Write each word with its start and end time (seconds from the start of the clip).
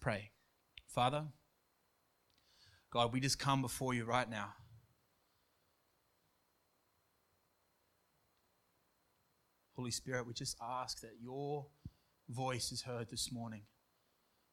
pray. 0.00 0.30
Father, 0.88 1.26
God, 2.90 3.12
we 3.12 3.20
just 3.20 3.38
come 3.38 3.62
before 3.62 3.94
you 3.94 4.04
right 4.04 4.28
now. 4.28 4.54
Holy 9.76 9.90
Spirit, 9.90 10.26
we 10.26 10.34
just 10.34 10.56
ask 10.60 11.00
that 11.00 11.14
your 11.22 11.66
voice 12.28 12.72
is 12.72 12.82
heard 12.82 13.08
this 13.08 13.32
morning. 13.32 13.62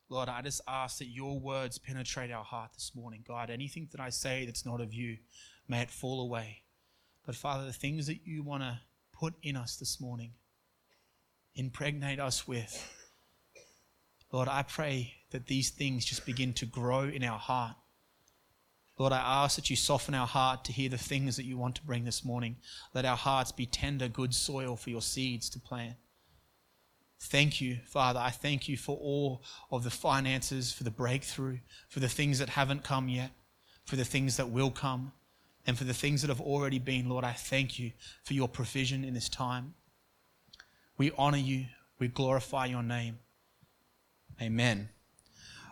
Lord, 0.10 0.30
I 0.30 0.42
just 0.42 0.62
ask 0.68 1.00
that 1.00 1.08
your 1.08 1.40
words 1.40 1.78
penetrate 1.78 2.32
our 2.32 2.44
heart 2.44 2.72
this 2.74 2.94
morning. 2.96 3.24
God, 3.28 3.50
anything 3.50 3.90
that 3.92 4.00
I 4.00 4.10
say 4.10 4.46
that's 4.46 4.66
not 4.66 4.80
of 4.80 4.94
you, 4.94 5.18
may 5.68 5.82
it 5.82 5.90
fall 5.90 6.22
away. 6.22 6.64
But 7.26 7.36
Father, 7.36 7.66
the 7.66 7.74
things 7.74 8.08
that 8.08 8.26
you 8.26 8.42
want 8.42 8.64
to 8.64 8.80
put 9.12 9.34
in 9.44 9.58
us 9.58 9.76
this 9.76 10.00
morning, 10.00 10.32
impregnate 11.56 12.20
us 12.20 12.48
with, 12.48 13.07
Lord, 14.32 14.48
I 14.48 14.64
pray 14.64 15.14
that 15.32 15.48
these 15.48 15.70
things 15.70 16.06
just 16.06 16.26
begin 16.26 16.54
to 16.54 16.66
grow 16.66 17.04
in 17.04 17.24
our 17.24 17.40
heart. 17.40 17.76
Lord, 18.98 19.14
I 19.14 19.44
ask 19.44 19.56
that 19.56 19.70
you 19.70 19.76
soften 19.76 20.16
our 20.16 20.26
heart 20.26 20.66
to 20.66 20.74
hear 20.74 20.90
the 20.90 20.98
things 20.98 21.38
that 21.38 21.46
you 21.46 21.58
want 21.58 21.76
to 21.76 21.84
bring 21.84 22.04
this 22.04 22.26
morning. 22.26 22.58
Let 22.94 23.06
our 23.06 23.16
hearts 23.16 23.52
be 23.52 23.66
tender, 23.66 24.08
good 24.08 24.34
soil 24.34 24.76
for 24.76 24.90
your 24.90 25.04
seeds 25.04 25.50
to 25.52 25.60
plant. 25.60 25.96
Thank 27.20 27.62
you, 27.62 27.78
Father. 27.86 28.20
I 28.20 28.32
thank 28.32 28.68
you 28.68 28.78
for 28.78 28.98
all 28.98 29.44
of 29.72 29.84
the 29.84 29.90
finances, 29.90 30.72
for 30.72 30.84
the 30.84 30.92
breakthrough, 30.92 31.60
for 31.90 32.00
the 32.00 32.10
things 32.10 32.40
that 32.40 32.50
haven't 32.50 32.84
come 32.84 33.08
yet, 33.08 33.32
for 33.86 33.96
the 33.96 34.06
things 34.06 34.38
that 34.38 34.50
will 34.50 34.72
come, 34.72 35.14
and 35.66 35.78
for 35.78 35.84
the 35.84 35.94
things 35.94 36.22
that 36.22 36.30
have 36.30 36.42
already 36.42 36.80
been. 36.80 37.10
Lord, 37.10 37.24
I 37.24 37.34
thank 37.34 37.78
you 37.80 37.92
for 38.24 38.34
your 38.34 38.48
provision 38.48 39.04
in 39.04 39.14
this 39.14 39.30
time. 39.30 39.74
We 40.98 41.12
honor 41.18 41.38
you, 41.38 41.66
we 42.00 42.08
glorify 42.08 42.66
your 42.66 42.84
name. 42.84 43.20
Amen. 44.40 44.90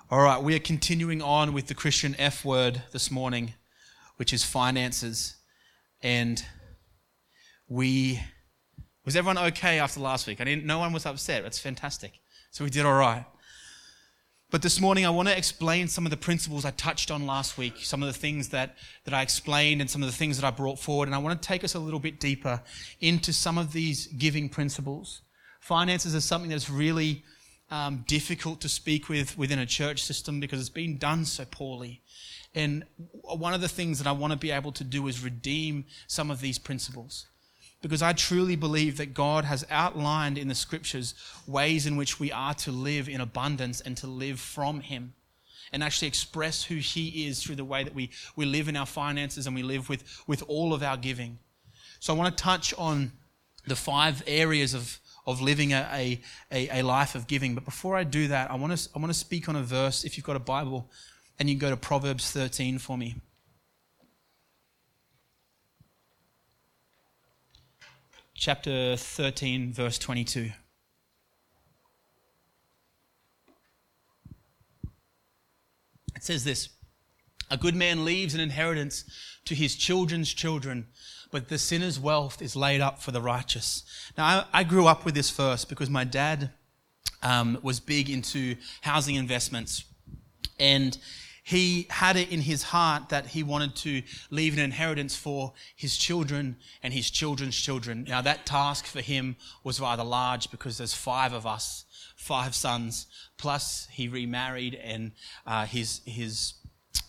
All 0.09 0.23
right, 0.23 0.41
we 0.41 0.55
are 0.55 0.59
continuing 0.59 1.21
on 1.21 1.53
with 1.53 1.67
the 1.67 1.75
Christian 1.75 2.15
F 2.17 2.43
word 2.43 2.81
this 2.91 3.11
morning, 3.11 3.53
which 4.15 4.33
is 4.33 4.43
finances. 4.43 5.35
And 6.01 6.43
we 7.67 8.21
was 9.05 9.15
everyone 9.15 9.37
okay 9.49 9.77
after 9.77 9.99
last 9.99 10.25
week? 10.25 10.41
I 10.41 10.45
didn't. 10.45 10.65
No 10.65 10.79
one 10.79 10.93
was 10.93 11.05
upset. 11.05 11.43
That's 11.43 11.59
fantastic. 11.59 12.13
So 12.49 12.63
we 12.63 12.71
did 12.71 12.87
all 12.87 12.97
right. 12.97 13.23
But 14.49 14.63
this 14.63 14.81
morning, 14.81 15.05
I 15.05 15.11
want 15.11 15.27
to 15.27 15.37
explain 15.37 15.87
some 15.87 16.07
of 16.07 16.09
the 16.09 16.17
principles 16.17 16.65
I 16.65 16.71
touched 16.71 17.11
on 17.11 17.27
last 17.27 17.59
week, 17.59 17.75
some 17.81 18.01
of 18.01 18.07
the 18.07 18.17
things 18.17 18.49
that, 18.49 18.77
that 19.03 19.13
I 19.13 19.21
explained, 19.21 19.79
and 19.79 19.87
some 19.87 20.01
of 20.01 20.09
the 20.09 20.15
things 20.15 20.41
that 20.41 20.47
I 20.47 20.49
brought 20.49 20.79
forward. 20.79 21.07
And 21.07 21.13
I 21.13 21.19
want 21.19 21.39
to 21.39 21.47
take 21.47 21.63
us 21.63 21.75
a 21.75 21.79
little 21.79 21.99
bit 21.99 22.19
deeper 22.19 22.63
into 22.99 23.31
some 23.31 23.59
of 23.59 23.73
these 23.73 24.07
giving 24.07 24.49
principles. 24.49 25.21
Finances 25.59 26.15
is 26.15 26.25
something 26.25 26.49
that's 26.49 26.69
really 26.69 27.23
um, 27.71 28.05
difficult 28.07 28.61
to 28.61 28.69
speak 28.69 29.09
with 29.09 29.37
within 29.37 29.59
a 29.59 29.65
church 29.65 30.03
system 30.03 30.39
because 30.39 30.59
it's 30.59 30.69
been 30.69 30.97
done 30.97 31.25
so 31.25 31.45
poorly. 31.45 32.01
And 32.53 32.85
one 33.21 33.53
of 33.53 33.61
the 33.61 33.67
things 33.67 33.97
that 33.97 34.07
I 34.07 34.13
want 34.13 34.31
to 34.31 34.39
be 34.39 34.51
able 34.51 34.71
to 34.73 34.83
do 34.83 35.07
is 35.07 35.23
redeem 35.23 35.85
some 36.07 36.31
of 36.31 36.41
these 36.41 36.57
principles 36.57 37.27
because 37.81 38.01
I 38.01 38.13
truly 38.13 38.55
believe 38.55 38.97
that 38.97 39.13
God 39.13 39.45
has 39.45 39.63
outlined 39.69 40.39
in 40.39 40.47
the 40.47 40.55
scriptures 40.55 41.13
ways 41.45 41.85
in 41.85 41.97
which 41.97 42.19
we 42.19 42.31
are 42.31 42.55
to 42.55 42.71
live 42.71 43.07
in 43.07 43.21
abundance 43.21 43.79
and 43.79 43.95
to 43.97 44.07
live 44.07 44.39
from 44.39 44.79
Him 44.79 45.13
and 45.71 45.83
actually 45.83 46.07
express 46.07 46.63
who 46.63 46.75
He 46.75 47.27
is 47.27 47.43
through 47.43 47.57
the 47.57 47.63
way 47.63 47.83
that 47.83 47.93
we, 47.93 48.09
we 48.35 48.45
live 48.45 48.69
in 48.69 48.75
our 48.75 48.87
finances 48.87 49.45
and 49.45 49.55
we 49.55 49.61
live 49.61 49.87
with, 49.87 50.23
with 50.25 50.43
all 50.47 50.73
of 50.73 50.81
our 50.81 50.97
giving. 50.97 51.37
So 51.99 52.13
I 52.13 52.17
want 52.17 52.35
to 52.35 52.43
touch 52.43 52.73
on 52.75 53.11
the 53.67 53.75
five 53.75 54.23
areas 54.25 54.73
of, 54.73 54.99
of 55.25 55.41
living 55.41 55.71
a, 55.71 56.19
a, 56.51 56.79
a 56.79 56.81
life 56.83 57.15
of 57.15 57.27
giving. 57.27 57.55
But 57.55 57.65
before 57.65 57.95
I 57.95 58.03
do 58.03 58.27
that, 58.27 58.51
I 58.51 58.55
want, 58.55 58.77
to, 58.77 58.89
I 58.95 58.99
want 58.99 59.11
to 59.11 59.17
speak 59.17 59.49
on 59.49 59.55
a 59.55 59.63
verse. 59.63 60.03
If 60.03 60.17
you've 60.17 60.25
got 60.25 60.35
a 60.35 60.39
Bible, 60.39 60.89
and 61.39 61.49
you 61.49 61.55
can 61.55 61.59
go 61.59 61.69
to 61.69 61.77
Proverbs 61.77 62.31
13 62.31 62.79
for 62.79 62.97
me. 62.97 63.15
chapter 68.35 68.95
13, 68.95 69.73
verse 69.73 69.97
22. 69.97 70.51
It 76.15 76.23
says 76.23 76.43
this 76.43 76.69
A 77.49 77.57
good 77.57 77.75
man 77.75 78.05
leaves 78.05 78.35
an 78.35 78.39
inheritance 78.39 79.05
to 79.45 79.55
his 79.55 79.75
children's 79.75 80.33
children, 80.33 80.87
but 81.31 81.49
the 81.49 81.57
sinner's 81.57 81.99
wealth 81.99 82.41
is 82.41 82.55
laid 82.55 82.81
up 82.81 83.01
for 83.01 83.11
the 83.11 83.21
righteous. 83.21 83.83
Now, 84.17 84.25
I, 84.53 84.59
I 84.59 84.63
grew 84.63 84.87
up 84.87 85.05
with 85.05 85.15
this 85.15 85.29
verse 85.29 85.65
because 85.65 85.89
my 85.89 86.03
dad 86.03 86.51
um, 87.21 87.57
was 87.61 87.79
big 87.79 88.09
into 88.09 88.55
housing 88.81 89.15
investments. 89.15 89.83
And 90.59 90.97
he 91.43 91.85
had 91.91 92.17
it 92.17 92.31
in 92.31 92.41
his 92.41 92.63
heart 92.63 93.09
that 93.09 93.27
he 93.27 93.43
wanted 93.43 93.75
to 93.75 94.01
leave 94.31 94.53
an 94.53 94.59
inheritance 94.59 95.15
for 95.15 95.53
his 95.75 95.95
children 95.95 96.55
and 96.81 96.91
his 96.91 97.11
children's 97.11 97.55
children. 97.55 98.05
Now, 98.09 98.21
that 98.21 98.47
task 98.47 98.85
for 98.85 99.01
him 99.01 99.35
was 99.63 99.79
rather 99.79 100.03
large 100.03 100.49
because 100.49 100.79
there's 100.79 100.95
five 100.95 101.33
of 101.33 101.45
us, 101.45 101.85
five 102.15 102.55
sons, 102.55 103.05
plus 103.37 103.87
he 103.91 104.07
remarried 104.07 104.73
and 104.73 105.11
uh, 105.45 105.67
his, 105.67 106.01
his 106.05 106.53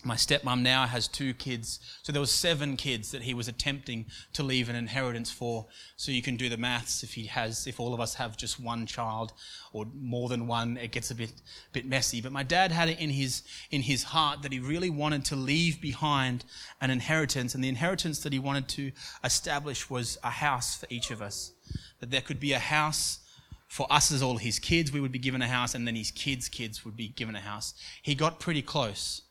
my 0.03 0.15
stepmom 0.15 0.61
now 0.61 0.85
has 0.85 1.07
two 1.07 1.33
kids. 1.33 1.79
So 2.01 2.11
there 2.11 2.21
was 2.21 2.31
seven 2.31 2.77
kids 2.77 3.11
that 3.11 3.23
he 3.23 3.33
was 3.33 3.47
attempting 3.47 4.05
to 4.33 4.43
leave 4.43 4.69
an 4.69 4.75
inheritance 4.75 5.31
for. 5.31 5.65
So 5.97 6.11
you 6.11 6.21
can 6.21 6.37
do 6.37 6.49
the 6.49 6.57
maths. 6.57 7.03
If 7.03 7.13
he 7.13 7.25
has 7.25 7.67
if 7.67 7.79
all 7.79 7.93
of 7.93 7.99
us 7.99 8.15
have 8.15 8.37
just 8.37 8.59
one 8.59 8.85
child 8.85 9.33
or 9.73 9.85
more 9.93 10.29
than 10.29 10.47
one 10.47 10.77
it 10.77 10.91
gets 10.91 11.11
a 11.11 11.15
bit 11.15 11.33
bit 11.73 11.85
messy. 11.85 12.21
But 12.21 12.31
my 12.31 12.43
dad 12.43 12.71
had 12.71 12.89
it 12.89 12.99
in 12.99 13.09
his 13.09 13.43
in 13.69 13.81
his 13.81 14.03
heart 14.03 14.43
that 14.43 14.53
he 14.53 14.59
really 14.59 14.89
wanted 14.89 15.25
to 15.25 15.35
leave 15.35 15.81
behind 15.81 16.45
an 16.79 16.89
inheritance. 16.89 17.53
And 17.53 17.63
the 17.63 17.69
inheritance 17.69 18.19
that 18.19 18.31
he 18.31 18.39
wanted 18.39 18.69
to 18.69 18.91
establish 19.23 19.89
was 19.89 20.17
a 20.23 20.29
house 20.29 20.77
for 20.77 20.87
each 20.89 21.11
of 21.11 21.21
us. 21.21 21.51
That 21.99 22.11
there 22.11 22.21
could 22.21 22.39
be 22.39 22.53
a 22.53 22.59
house 22.59 23.19
for 23.67 23.85
us 23.91 24.13
as 24.13 24.23
all 24.23 24.37
his 24.37 24.59
kids, 24.59 24.93
we 24.93 25.01
would 25.01 25.11
be 25.11 25.19
given 25.19 25.41
a 25.41 25.47
house, 25.47 25.75
and 25.75 25.85
then 25.85 25.95
his 25.95 26.09
kids' 26.09 26.47
kids 26.47 26.85
would 26.85 26.95
be 26.95 27.09
given 27.09 27.35
a 27.35 27.41
house. 27.41 27.73
He 28.01 28.15
got 28.15 28.39
pretty 28.39 28.61
close 28.61 29.23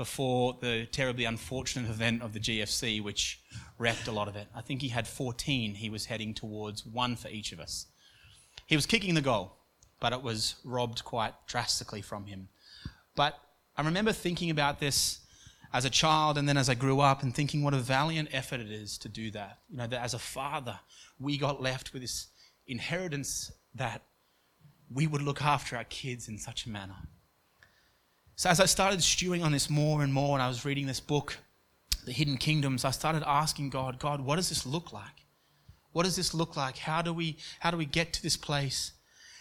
before 0.00 0.56
the 0.62 0.86
terribly 0.86 1.26
unfortunate 1.26 1.90
event 1.90 2.22
of 2.22 2.32
the 2.32 2.40
GFC, 2.40 3.04
which 3.04 3.38
wrecked 3.76 4.08
a 4.08 4.10
lot 4.10 4.28
of 4.28 4.34
it. 4.34 4.48
I 4.54 4.62
think 4.62 4.80
he 4.80 4.88
had 4.88 5.06
14 5.06 5.74
he 5.74 5.90
was 5.90 6.06
heading 6.06 6.32
towards, 6.32 6.86
one 6.86 7.16
for 7.16 7.28
each 7.28 7.52
of 7.52 7.60
us. 7.60 7.84
He 8.66 8.76
was 8.76 8.86
kicking 8.86 9.12
the 9.12 9.20
goal, 9.20 9.58
but 10.00 10.14
it 10.14 10.22
was 10.22 10.54
robbed 10.64 11.04
quite 11.04 11.34
drastically 11.46 12.00
from 12.00 12.24
him. 12.24 12.48
But 13.14 13.34
I 13.76 13.82
remember 13.82 14.12
thinking 14.12 14.48
about 14.48 14.80
this 14.80 15.20
as 15.70 15.84
a 15.84 15.90
child 15.90 16.38
and 16.38 16.48
then 16.48 16.56
as 16.56 16.70
I 16.70 16.74
grew 16.74 17.00
up 17.00 17.22
and 17.22 17.34
thinking 17.34 17.62
what 17.62 17.74
a 17.74 17.76
valiant 17.76 18.30
effort 18.32 18.60
it 18.60 18.72
is 18.72 18.96
to 19.00 19.08
do 19.10 19.30
that. 19.32 19.58
You 19.68 19.76
know, 19.76 19.86
that 19.86 20.02
as 20.02 20.14
a 20.14 20.18
father, 20.18 20.80
we 21.18 21.36
got 21.36 21.60
left 21.60 21.92
with 21.92 22.00
this 22.00 22.28
inheritance 22.66 23.52
that 23.74 24.00
we 24.90 25.06
would 25.06 25.20
look 25.20 25.42
after 25.42 25.76
our 25.76 25.84
kids 25.84 26.26
in 26.26 26.38
such 26.38 26.64
a 26.64 26.70
manner. 26.70 26.96
So 28.40 28.48
as 28.48 28.58
I 28.58 28.64
started 28.64 29.02
stewing 29.02 29.42
on 29.42 29.52
this 29.52 29.68
more 29.68 30.02
and 30.02 30.14
more, 30.14 30.34
and 30.34 30.42
I 30.42 30.48
was 30.48 30.64
reading 30.64 30.86
this 30.86 30.98
book, 30.98 31.36
The 32.06 32.12
Hidden 32.12 32.38
Kingdoms, 32.38 32.86
I 32.86 32.90
started 32.90 33.22
asking 33.26 33.68
God, 33.68 33.98
God, 33.98 34.22
what 34.22 34.36
does 34.36 34.48
this 34.48 34.64
look 34.64 34.94
like? 34.94 35.26
What 35.92 36.04
does 36.04 36.16
this 36.16 36.32
look 36.32 36.56
like? 36.56 36.78
How 36.78 37.02
do 37.02 37.12
we 37.12 37.36
how 37.58 37.70
do 37.70 37.76
we 37.76 37.84
get 37.84 38.14
to 38.14 38.22
this 38.22 38.38
place? 38.38 38.92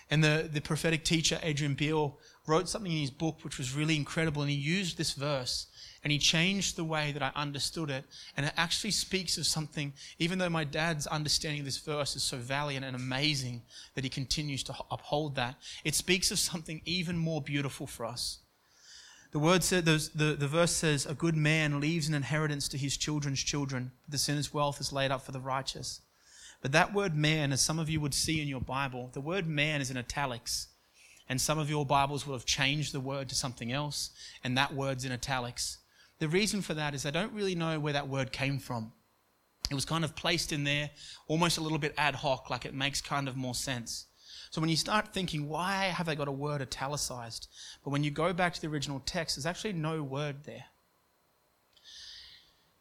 And 0.09 0.21
the, 0.21 0.49
the 0.51 0.59
prophetic 0.59 1.05
teacher, 1.05 1.39
Adrian 1.41 1.75
Beale, 1.75 2.19
wrote 2.45 2.67
something 2.67 2.91
in 2.91 2.97
his 2.97 3.09
book 3.09 3.45
which 3.45 3.57
was 3.57 3.73
really 3.73 3.95
incredible, 3.95 4.41
and 4.41 4.51
he 4.51 4.57
used 4.57 4.97
this 4.97 5.13
verse 5.13 5.67
and 6.03 6.11
he 6.11 6.19
changed 6.19 6.75
the 6.75 6.83
way 6.83 7.13
that 7.13 7.23
I 7.23 7.31
understood 7.37 7.89
it. 7.89 8.03
And 8.35 8.47
it 8.47 8.53
actually 8.57 8.91
speaks 8.91 9.37
of 9.37 9.45
something, 9.45 9.93
even 10.17 10.39
though 10.39 10.49
my 10.49 10.65
dad's 10.65 11.07
understanding 11.07 11.61
of 11.61 11.65
this 11.65 11.77
verse 11.77 12.17
is 12.17 12.23
so 12.23 12.35
valiant 12.35 12.83
and 12.83 12.97
amazing 12.97 13.61
that 13.95 14.03
he 14.03 14.09
continues 14.09 14.61
to 14.63 14.75
uphold 14.91 15.35
that, 15.35 15.55
it 15.85 15.95
speaks 15.95 16.31
of 16.31 16.39
something 16.39 16.81
even 16.83 17.17
more 17.17 17.41
beautiful 17.41 17.87
for 17.87 18.05
us. 18.05 18.39
The 19.31 19.39
word 19.39 19.63
said, 19.63 19.85
the, 19.85 20.09
the, 20.15 20.33
the 20.33 20.47
verse 20.47 20.71
says, 20.71 21.05
a 21.05 21.13
good 21.13 21.35
man 21.35 21.79
leaves 21.79 22.07
an 22.07 22.15
inheritance 22.15 22.67
to 22.69 22.77
his 22.77 22.97
children's 22.97 23.43
children. 23.43 23.91
The 24.07 24.17
sinner's 24.17 24.53
wealth 24.53 24.81
is 24.81 24.91
laid 24.91 25.11
up 25.11 25.21
for 25.21 25.31
the 25.31 25.39
righteous. 25.39 26.01
But 26.61 26.71
that 26.71 26.93
word 26.93 27.15
man, 27.15 27.51
as 27.51 27.61
some 27.61 27.77
of 27.77 27.89
you 27.89 28.01
would 28.01 28.15
see 28.15 28.41
in 28.41 28.47
your 28.47 28.61
Bible, 28.61 29.11
the 29.13 29.21
word 29.21 29.47
man 29.47 29.81
is 29.81 29.91
in 29.91 29.97
italics. 29.97 30.69
And 31.29 31.39
some 31.39 31.59
of 31.59 31.69
your 31.69 31.85
Bibles 31.85 32.25
will 32.25 32.33
have 32.33 32.45
changed 32.45 32.91
the 32.91 32.99
word 32.99 33.29
to 33.29 33.35
something 33.35 33.71
else, 33.71 34.09
and 34.43 34.57
that 34.57 34.73
word's 34.73 35.05
in 35.05 35.11
italics. 35.11 35.77
The 36.17 36.27
reason 36.27 36.61
for 36.61 36.73
that 36.73 36.95
is 36.95 37.05
I 37.05 37.11
don't 37.11 37.31
really 37.31 37.53
know 37.53 37.79
where 37.79 37.93
that 37.93 38.09
word 38.09 38.31
came 38.31 38.57
from. 38.57 38.93
It 39.69 39.75
was 39.75 39.85
kind 39.85 40.03
of 40.03 40.15
placed 40.15 40.51
in 40.51 40.63
there 40.63 40.89
almost 41.27 41.59
a 41.59 41.61
little 41.61 41.77
bit 41.77 41.93
ad 41.99 42.15
hoc, 42.15 42.49
like 42.49 42.65
it 42.65 42.73
makes 42.73 42.99
kind 42.99 43.27
of 43.27 43.37
more 43.37 43.53
sense. 43.53 44.07
So 44.49 44.61
when 44.61 44.69
you 44.69 44.77
start 44.77 45.13
thinking, 45.13 45.47
why 45.47 45.85
have 45.85 46.07
they 46.07 46.15
got 46.15 46.27
a 46.27 46.31
word 46.31 46.61
italicized? 46.61 47.47
But 47.83 47.91
when 47.91 48.03
you 48.03 48.11
go 48.11 48.33
back 48.33 48.53
to 48.53 48.61
the 48.61 48.67
original 48.67 49.01
text, 49.05 49.35
there's 49.35 49.45
actually 49.45 49.73
no 49.73 50.01
word 50.01 50.43
there. 50.45 50.65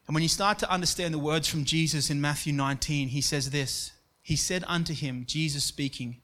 And 0.07 0.15
when 0.15 0.23
you 0.23 0.29
start 0.29 0.57
to 0.59 0.71
understand 0.71 1.13
the 1.13 1.19
words 1.19 1.47
from 1.47 1.65
Jesus 1.65 2.09
in 2.09 2.19
Matthew 2.19 2.51
19, 2.53 3.09
he 3.09 3.21
says 3.21 3.51
this 3.51 3.91
He 4.23 4.35
said 4.35 4.63
unto 4.67 4.95
him, 4.95 5.25
Jesus 5.27 5.63
speaking, 5.63 6.21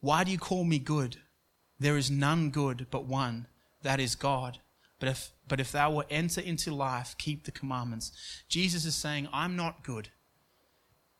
Why 0.00 0.24
do 0.24 0.30
you 0.30 0.38
call 0.38 0.64
me 0.64 0.78
good? 0.78 1.16
There 1.78 1.96
is 1.96 2.10
none 2.10 2.50
good 2.50 2.86
but 2.90 3.06
one, 3.06 3.46
that 3.80 4.00
is 4.00 4.14
God. 4.14 4.58
But 4.98 5.08
if, 5.08 5.32
but 5.48 5.60
if 5.60 5.72
thou 5.72 5.92
wilt 5.92 6.06
enter 6.10 6.42
into 6.42 6.74
life, 6.74 7.16
keep 7.16 7.44
the 7.44 7.50
commandments. 7.50 8.12
Jesus 8.50 8.84
is 8.84 8.94
saying, 8.94 9.28
I'm 9.32 9.56
not 9.56 9.82
good. 9.82 10.10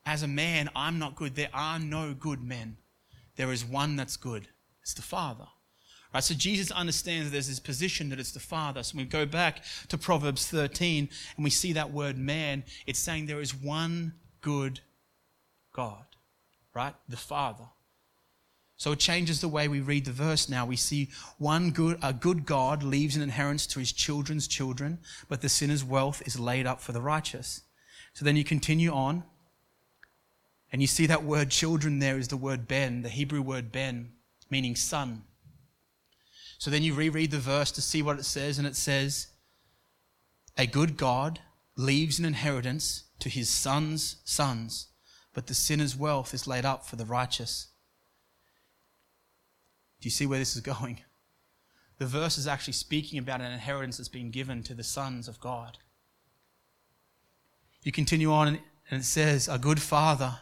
As 0.05 0.23
a 0.23 0.29
man, 0.29 0.69
I'm 0.77 0.99
not 0.99 1.17
good. 1.17 1.35
There 1.35 1.49
are 1.55 1.79
no 1.79 2.13
good 2.13 2.43
men. 2.43 2.77
There 3.37 3.53
is 3.53 3.65
one 3.65 3.97
that's 3.97 4.17
good. 4.17 4.49
It's 4.82 4.94
the 4.94 5.03
Father. 5.03 5.47
Right, 6.12 6.25
so 6.25 6.35
Jesus 6.35 6.73
understands 6.73 7.27
that 7.27 7.32
there's 7.32 7.49
this 7.49 7.61
position 7.61 8.09
that 8.09 8.19
it's 8.19 8.32
the 8.32 8.41
Father. 8.41 8.82
So 8.82 8.99
we 8.99 9.05
go 9.05 9.27
back 9.27 9.62
to 9.88 9.97
Proverbs 9.97 10.47
13 10.49 11.09
and 11.37 11.44
we 11.44 11.50
see 11.50 11.73
that 11.75 11.93
word 11.93 12.19
man, 12.19 12.65
it's 12.87 12.99
saying 12.99 13.27
there 13.27 13.41
is 13.41 13.55
one 13.55 14.15
good 14.41 14.81
God, 15.73 16.05
right? 16.75 16.94
The 17.09 17.17
Father. 17.17 17.67
So 18.77 18.93
it 18.93 18.99
changes 18.99 19.41
the 19.41 19.49
way 19.49 19.69
we 19.69 19.81
read 19.81 20.06
the 20.06 20.11
verse 20.11 20.49
now. 20.49 20.65
We 20.65 20.76
see 20.76 21.11
one 21.38 21.71
good, 21.71 21.99
a 22.03 22.15
good 22.15 22.47
God 22.47 22.83
leaves 22.83 23.15
an 23.15 23.23
inheritance 23.23 23.67
to 23.69 23.79
his 23.79 23.93
children's 23.93 24.49
children, 24.49 24.99
but 25.29 25.43
the 25.43 25.50
sinner's 25.50 25.85
wealth 25.85 26.23
is 26.25 26.41
laid 26.41 26.67
up 26.67 26.81
for 26.81 26.93
the 26.93 27.03
righteous. 27.03 27.61
So 28.15 28.25
then 28.25 28.37
you 28.37 28.43
continue 28.43 28.91
on, 28.91 29.23
and 30.73 30.81
you 30.81 30.89
see 30.89 31.07
that 31.07 31.25
word 31.25 31.51
children 31.51 31.99
there 31.99 32.19
is 32.19 32.29
the 32.29 32.37
word 32.37 32.69
ben, 32.69 33.03
the 33.03 33.09
Hebrew 33.09 33.43
word 33.43 33.73
ben, 33.73 34.13
meaning 34.51 34.77
son. 34.77 35.25
So 36.59 36.71
then 36.71 36.83
you 36.83 36.95
reread 36.95 37.31
the 37.31 37.39
verse 37.39 37.71
to 37.73 37.81
see 37.81 38.03
what 38.03 38.19
it 38.19 38.25
says, 38.25 38.59
and 38.59 38.67
it 38.67 38.77
says, 38.77 39.29
A 40.59 40.67
good 40.67 40.97
God 40.97 41.41
leaves 41.77 42.19
an 42.19 42.25
inheritance 42.25 43.05
to 43.21 43.29
his 43.29 43.49
son's 43.49 44.17
sons, 44.25 44.89
but 45.33 45.47
the 45.47 45.55
sinner's 45.55 45.97
wealth 45.97 46.35
is 46.35 46.47
laid 46.47 46.65
up 46.65 46.87
for 46.87 46.97
the 46.97 47.07
righteous. 47.07 47.69
Do 50.01 50.07
you 50.07 50.11
see 50.11 50.27
where 50.27 50.39
this 50.39 50.55
is 50.55 50.63
going? 50.63 51.01
The 51.99 52.07
verse 52.07 52.39
is 52.39 52.47
actually 52.47 52.73
speaking 52.73 53.19
about 53.19 53.41
an 53.41 53.53
inheritance 53.53 53.99
that's 53.99 54.09
been 54.09 54.31
given 54.31 54.63
to 54.65 54.75
the 54.75 54.85
sons 54.85 55.29
of 55.29 55.41
God. 55.41 55.79
You 57.83 57.93
continue 57.93 58.33
on, 58.33 58.49
and 58.49 59.01
it 59.01 59.05
says, 59.05 59.49
A 59.49 59.59
good 59.59 59.81
father, 59.81 60.39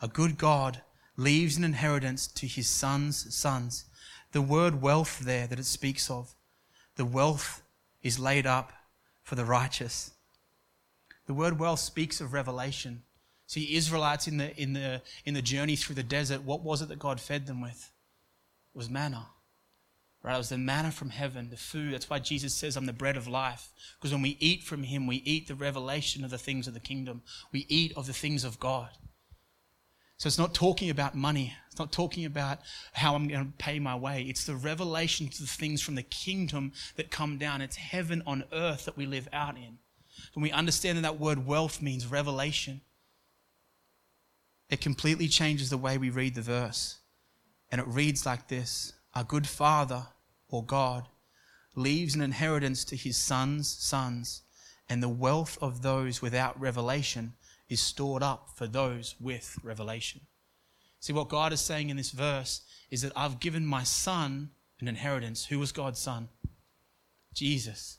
a 0.00 0.08
good 0.08 0.38
God, 0.38 0.82
leaves 1.16 1.56
an 1.56 1.64
inheritance 1.64 2.26
to 2.28 2.46
his 2.46 2.68
son's 2.68 3.34
sons 3.34 3.84
the 4.32 4.42
word 4.42 4.82
wealth 4.82 5.20
there 5.20 5.46
that 5.46 5.58
it 5.58 5.64
speaks 5.64 6.10
of, 6.10 6.34
the 6.96 7.04
wealth 7.04 7.62
is 8.02 8.18
laid 8.18 8.46
up 8.46 8.72
for 9.22 9.34
the 9.34 9.44
righteous. 9.44 10.12
The 11.26 11.34
word 11.34 11.58
wealth 11.58 11.80
speaks 11.80 12.20
of 12.20 12.32
revelation. 12.32 13.02
See, 13.46 13.74
Israelites 13.76 14.28
in 14.28 14.36
the, 14.36 14.54
in 14.60 14.74
the, 14.74 15.02
in 15.24 15.34
the 15.34 15.42
journey 15.42 15.76
through 15.76 15.94
the 15.94 16.02
desert, 16.02 16.42
what 16.42 16.62
was 16.62 16.82
it 16.82 16.88
that 16.88 16.98
God 16.98 17.20
fed 17.20 17.46
them 17.46 17.60
with? 17.60 17.90
It 18.74 18.78
was 18.78 18.90
manna. 18.90 19.26
Right? 20.22 20.34
It 20.34 20.38
was 20.38 20.48
the 20.50 20.58
manna 20.58 20.90
from 20.90 21.10
heaven, 21.10 21.48
the 21.50 21.56
food. 21.56 21.94
That's 21.94 22.10
why 22.10 22.18
Jesus 22.18 22.52
says, 22.52 22.76
I'm 22.76 22.86
the 22.86 22.92
bread 22.92 23.16
of 23.16 23.28
life. 23.28 23.70
Because 23.98 24.12
when 24.12 24.22
we 24.22 24.36
eat 24.40 24.64
from 24.64 24.82
Him, 24.82 25.06
we 25.06 25.16
eat 25.16 25.48
the 25.48 25.54
revelation 25.54 26.24
of 26.24 26.30
the 26.30 26.38
things 26.38 26.66
of 26.66 26.74
the 26.74 26.80
kingdom. 26.80 27.22
We 27.52 27.64
eat 27.68 27.92
of 27.96 28.06
the 28.06 28.12
things 28.12 28.44
of 28.44 28.58
God. 28.58 28.90
So 30.18 30.26
it's 30.26 30.38
not 30.38 30.52
talking 30.52 30.90
about 30.90 31.14
money. 31.14 31.54
It's 31.68 31.78
not 31.78 31.92
talking 31.92 32.24
about 32.24 32.58
how 32.92 33.14
I'm 33.14 33.28
going 33.28 33.46
to 33.46 33.52
pay 33.56 33.78
my 33.78 33.94
way. 33.94 34.22
It's 34.22 34.44
the 34.44 34.56
revelation 34.56 35.28
to 35.28 35.42
the 35.42 35.48
things 35.48 35.80
from 35.80 35.94
the 35.94 36.02
kingdom 36.02 36.72
that 36.96 37.12
come 37.12 37.38
down. 37.38 37.60
It's 37.60 37.76
heaven 37.76 38.22
on 38.26 38.44
earth 38.52 38.84
that 38.86 38.96
we 38.96 39.06
live 39.06 39.28
out 39.32 39.56
in. 39.56 39.78
When 40.34 40.42
we 40.42 40.50
understand 40.50 40.98
that 40.98 41.02
that 41.02 41.20
word 41.20 41.46
wealth 41.46 41.80
means 41.80 42.04
revelation, 42.04 42.80
it 44.68 44.80
completely 44.80 45.28
changes 45.28 45.70
the 45.70 45.78
way 45.78 45.96
we 45.98 46.10
read 46.10 46.34
the 46.34 46.42
verse. 46.42 46.98
And 47.70 47.80
it 47.80 47.86
reads 47.86 48.26
like 48.26 48.48
this 48.48 48.94
Our 49.14 49.22
good 49.22 49.46
Father, 49.46 50.08
or 50.48 50.64
God, 50.64 51.06
leaves 51.76 52.16
an 52.16 52.22
inheritance 52.22 52.84
to 52.86 52.96
his 52.96 53.16
sons' 53.16 53.70
sons, 53.70 54.42
and 54.88 55.00
the 55.00 55.08
wealth 55.08 55.56
of 55.60 55.82
those 55.82 56.20
without 56.20 56.60
revelation 56.60 57.34
is 57.68 57.80
stored 57.80 58.22
up 58.22 58.50
for 58.54 58.66
those 58.66 59.14
with 59.20 59.58
revelation. 59.62 60.22
See, 61.00 61.12
what 61.12 61.28
God 61.28 61.52
is 61.52 61.60
saying 61.60 61.90
in 61.90 61.96
this 61.96 62.10
verse 62.10 62.62
is 62.90 63.02
that 63.02 63.12
I've 63.14 63.40
given 63.40 63.64
my 63.64 63.84
son 63.84 64.50
an 64.80 64.88
inheritance. 64.88 65.46
Who 65.46 65.58
was 65.58 65.72
God's 65.72 66.00
son? 66.00 66.28
Jesus. 67.34 67.98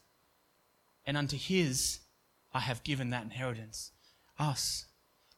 And 1.06 1.16
unto 1.18 1.38
his 1.38 2.00
I 2.54 2.60
have 2.60 2.84
given 2.84 3.12
that 3.12 3.24
inheritance. 3.24 3.92
Us. 4.38 4.86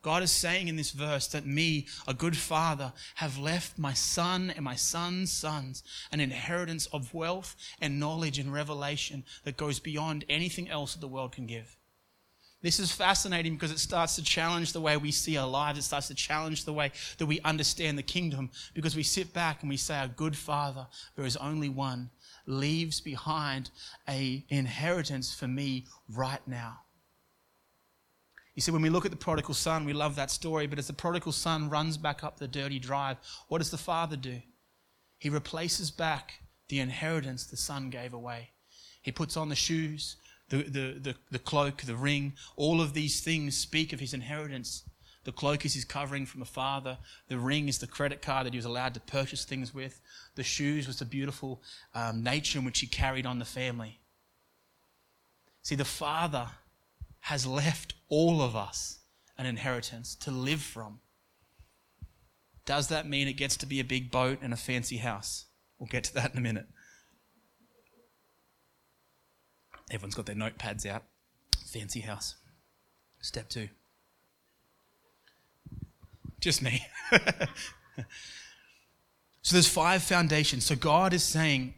God 0.02 0.24
is 0.24 0.32
saying 0.32 0.68
in 0.68 0.78
this 0.78 0.92
verse 0.92 1.28
that 1.28 1.46
me, 1.46 1.88
a 2.08 2.14
good 2.14 2.36
father, 2.36 2.94
have 3.16 3.38
left 3.38 3.78
my 3.78 3.94
son 3.94 4.50
and 4.50 4.66
my 4.66 4.76
son's 4.76 5.32
sons 5.32 5.84
an 6.12 6.20
inheritance 6.20 6.88
of 6.88 7.14
wealth 7.14 7.56
and 7.80 8.00
knowledge 8.00 8.40
and 8.40 8.52
revelation 8.52 9.24
that 9.44 9.58
goes 9.58 9.80
beyond 9.80 10.26
anything 10.28 10.70
else 10.70 10.94
that 10.94 11.02
the 11.02 11.08
world 11.08 11.34
can 11.34 11.46
give. 11.46 11.78
This 12.62 12.80
is 12.80 12.92
fascinating 12.92 13.54
because 13.54 13.72
it 13.72 13.80
starts 13.80 14.16
to 14.18 14.24
challenge 14.24 14.72
the 14.72 14.82
way 14.82 14.96
we 14.96 15.12
see 15.12 15.36
our 15.36 15.48
lives. 15.48 15.80
It 15.80 15.84
starts 15.84 16.08
to 16.10 16.14
challenge 16.14 16.64
the 16.64 16.74
way 16.74 16.92
that 17.18 17.26
we 17.26 17.40
understand 17.42 17.98
the 17.98 18.04
kingdom 18.04 18.52
because 18.76 18.96
we 18.96 19.04
sit 19.04 19.34
back 19.34 19.62
and 19.62 19.70
we 19.70 19.78
say, 19.78 19.98
Our 19.98 20.08
good 20.08 20.38
Father, 20.38 20.86
there 21.16 21.26
is 21.26 21.38
only 21.38 21.70
one, 21.70 22.12
leaves 22.46 23.02
behind 23.02 23.72
a 24.08 24.46
inheritance 24.50 25.34
for 25.34 25.48
me 25.48 25.88
right 26.08 26.46
now. 26.48 26.82
You 28.54 28.62
see, 28.62 28.72
when 28.72 28.82
we 28.82 28.90
look 28.90 29.06
at 29.06 29.12
the 29.12 29.18
prodigal 29.18 29.56
son, 29.56 29.86
we 29.86 29.94
love 29.94 30.16
that 30.18 30.30
story, 30.30 30.68
but 30.68 30.78
as 30.78 30.88
the 30.88 30.94
prodigal 30.94 31.32
son 31.32 31.70
runs 31.70 31.98
back 31.98 32.24
up 32.24 32.38
the 32.38 32.48
dirty 32.48 32.80
drive, 32.80 33.18
what 33.48 33.60
does 33.60 33.72
the 33.72 33.78
father 33.78 34.18
do? 34.18 34.40
He 35.18 35.30
replaces 35.30 35.90
back 35.90 36.42
the 36.68 36.80
inheritance 36.80 37.46
the 37.46 37.58
son 37.58 37.90
gave 37.90 38.14
away. 38.14 38.50
He 39.02 39.12
puts 39.12 39.36
on 39.36 39.50
the 39.50 39.56
shoes, 39.56 40.18
the, 40.52 40.64
the, 40.64 41.00
the, 41.00 41.16
the 41.32 41.40
cloak, 41.40 41.82
the 41.82 41.96
ring, 41.96 42.34
all 42.58 42.82
of 42.82 42.94
these 42.94 43.22
things 43.22 43.58
speak 43.58 43.94
of 43.94 44.02
his 44.02 44.14
inheritance. 44.14 44.84
The 45.24 45.32
cloak 45.32 45.66
is 45.66 45.74
his 45.74 45.86
covering 45.86 46.26
from 46.26 46.42
a 46.42 46.46
father. 46.46 46.98
The 47.30 47.38
ring 47.38 47.70
is 47.70 47.78
the 47.78 47.88
credit 47.88 48.22
card 48.22 48.46
that 48.46 48.54
he 48.54 48.58
was 48.58 48.66
allowed 48.66 48.94
to 48.96 49.00
purchase 49.00 49.46
things 49.46 49.74
with. 49.74 50.02
The 50.36 50.44
shoes 50.44 50.88
was 50.88 51.00
the 51.00 51.06
beautiful 51.06 51.62
um, 51.96 52.22
nature 52.22 52.60
in 52.60 52.66
which 52.66 52.80
he 52.80 52.88
carried 52.88 53.26
on 53.26 53.40
the 53.40 53.46
family. 53.46 54.02
See, 55.62 55.76
the 55.76 55.86
father 55.86 56.48
has 57.22 57.46
left 57.48 57.94
all 58.10 58.42
of 58.42 58.56
us 58.56 59.00
an 59.38 59.46
inheritance 59.46 60.16
to 60.16 60.32
live 60.32 60.62
from. 60.62 61.00
Does 62.66 62.90
that 62.90 63.08
mean 63.08 63.28
it 63.28 63.34
gets 63.34 63.56
to 63.58 63.66
be 63.66 63.80
a 63.80 63.86
big 63.86 64.12
boat 64.12 64.40
and 64.42 64.54
a 64.54 64.58
fancy 64.58 64.98
house? 64.98 65.46
We'll 65.80 65.88
get 65.88 66.04
to 66.06 66.14
that 66.16 66.34
in 66.34 66.40
a 66.40 66.42
minute. 66.42 66.68
Everyone's 69.92 70.16
got 70.16 70.26
their 70.26 70.36
notepads 70.36 70.86
out. 70.86 71.04
Fancy 71.68 72.00
house. 72.00 72.36
Step 73.20 73.50
two. 73.50 73.68
Just 76.40 76.62
me. 76.62 76.84
so 79.42 79.54
there's 79.54 79.68
five 79.68 80.02
foundations. 80.02 80.66
So 80.66 80.76
God 80.76 81.14
is 81.14 81.24
saying, 81.24 81.76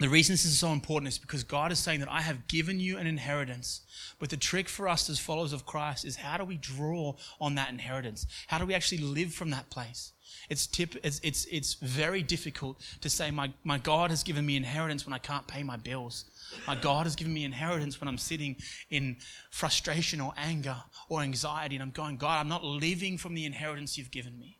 the 0.00 0.08
reason 0.08 0.32
this 0.32 0.44
is 0.44 0.58
so 0.58 0.72
important 0.72 1.08
is 1.08 1.18
because 1.18 1.44
God 1.44 1.70
is 1.70 1.78
saying 1.78 2.00
that 2.00 2.10
I 2.10 2.20
have 2.20 2.48
given 2.48 2.80
you 2.80 2.98
an 2.98 3.06
inheritance. 3.06 3.82
But 4.18 4.30
the 4.30 4.36
trick 4.36 4.68
for 4.68 4.88
us 4.88 5.08
as 5.08 5.20
followers 5.20 5.52
of 5.52 5.66
Christ 5.66 6.04
is 6.04 6.16
how 6.16 6.36
do 6.36 6.44
we 6.44 6.56
draw 6.56 7.14
on 7.40 7.54
that 7.54 7.70
inheritance? 7.70 8.26
How 8.48 8.58
do 8.58 8.66
we 8.66 8.74
actually 8.74 8.98
live 8.98 9.32
from 9.32 9.50
that 9.50 9.70
place? 9.70 10.12
It's, 10.50 10.66
tip, 10.66 10.96
it's, 11.04 11.20
it's, 11.22 11.44
it's 11.46 11.74
very 11.74 12.22
difficult 12.22 12.80
to 13.02 13.08
say, 13.08 13.30
my, 13.30 13.52
my 13.62 13.78
God 13.78 14.10
has 14.10 14.24
given 14.24 14.44
me 14.44 14.56
inheritance 14.56 15.06
when 15.06 15.12
I 15.12 15.18
can't 15.18 15.46
pay 15.46 15.62
my 15.62 15.76
bills. 15.76 16.24
My 16.66 16.74
God 16.74 17.06
has 17.06 17.14
given 17.14 17.32
me 17.32 17.44
inheritance 17.44 18.00
when 18.00 18.08
I'm 18.08 18.18
sitting 18.18 18.56
in 18.90 19.16
frustration 19.50 20.20
or 20.20 20.32
anger 20.36 20.76
or 21.08 21.22
anxiety 21.22 21.76
and 21.76 21.82
I'm 21.82 21.90
going, 21.90 22.16
God, 22.16 22.40
I'm 22.40 22.48
not 22.48 22.64
living 22.64 23.16
from 23.16 23.34
the 23.34 23.44
inheritance 23.44 23.96
you've 23.96 24.10
given 24.10 24.38
me. 24.38 24.58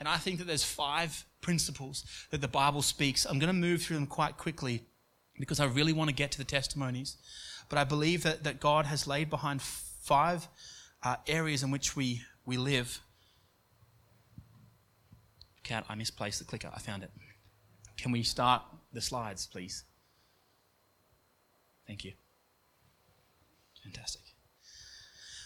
And 0.00 0.08
I 0.08 0.16
think 0.16 0.38
that 0.38 0.46
there's 0.46 0.64
five 0.64 1.24
principles 1.42 2.04
that 2.30 2.40
the 2.40 2.48
Bible 2.48 2.80
speaks. 2.80 3.26
I'm 3.26 3.38
going 3.38 3.48
to 3.48 3.52
move 3.52 3.82
through 3.82 3.96
them 3.96 4.06
quite 4.06 4.38
quickly 4.38 4.82
because 5.38 5.60
I 5.60 5.66
really 5.66 5.92
want 5.92 6.08
to 6.08 6.14
get 6.14 6.32
to 6.32 6.38
the 6.38 6.44
testimonies. 6.44 7.18
But 7.68 7.78
I 7.78 7.84
believe 7.84 8.22
that, 8.22 8.42
that 8.44 8.60
God 8.60 8.86
has 8.86 9.06
laid 9.06 9.28
behind 9.28 9.60
five 9.60 10.48
uh, 11.02 11.16
areas 11.26 11.62
in 11.62 11.70
which 11.70 11.94
we, 11.94 12.22
we 12.46 12.56
live. 12.56 13.00
Cat, 15.62 15.84
I 15.88 15.94
misplaced 15.94 16.38
the 16.38 16.46
clicker. 16.46 16.70
I 16.74 16.78
found 16.80 17.02
it. 17.02 17.10
Can 17.98 18.10
we 18.10 18.22
start 18.22 18.62
the 18.94 19.02
slides, 19.02 19.46
please? 19.46 19.84
Thank 21.86 22.04
you. 22.04 22.12
Fantastic. 23.84 24.22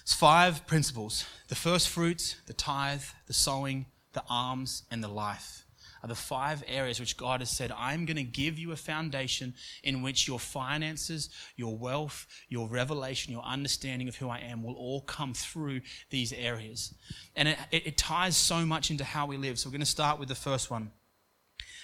It's 0.02 0.14
five 0.14 0.66
principles 0.66 1.24
the 1.48 1.54
first 1.54 1.88
fruits, 1.88 2.36
the 2.46 2.52
tithe, 2.52 3.02
the 3.26 3.32
sowing, 3.32 3.86
the 4.14 4.24
alms, 4.28 4.84
and 4.90 5.02
the 5.02 5.08
life 5.08 5.64
are 6.04 6.08
the 6.08 6.14
five 6.14 6.62
areas 6.68 7.00
which 7.00 7.16
God 7.16 7.40
has 7.40 7.48
said, 7.48 7.72
I'm 7.74 8.04
going 8.04 8.18
to 8.18 8.24
give 8.24 8.58
you 8.58 8.72
a 8.72 8.76
foundation 8.76 9.54
in 9.82 10.02
which 10.02 10.28
your 10.28 10.38
finances, 10.38 11.30
your 11.56 11.78
wealth, 11.78 12.26
your 12.50 12.68
revelation, 12.68 13.32
your 13.32 13.42
understanding 13.42 14.06
of 14.06 14.16
who 14.16 14.28
I 14.28 14.40
am 14.40 14.62
will 14.62 14.74
all 14.74 15.00
come 15.00 15.32
through 15.32 15.80
these 16.10 16.30
areas. 16.34 16.92
And 17.34 17.48
it, 17.48 17.58
it, 17.70 17.86
it 17.86 17.96
ties 17.96 18.36
so 18.36 18.66
much 18.66 18.90
into 18.90 19.02
how 19.02 19.24
we 19.24 19.38
live. 19.38 19.58
So 19.58 19.70
we're 19.70 19.72
going 19.72 19.80
to 19.80 19.86
start 19.86 20.20
with 20.20 20.28
the 20.28 20.34
first 20.34 20.70
one 20.70 20.90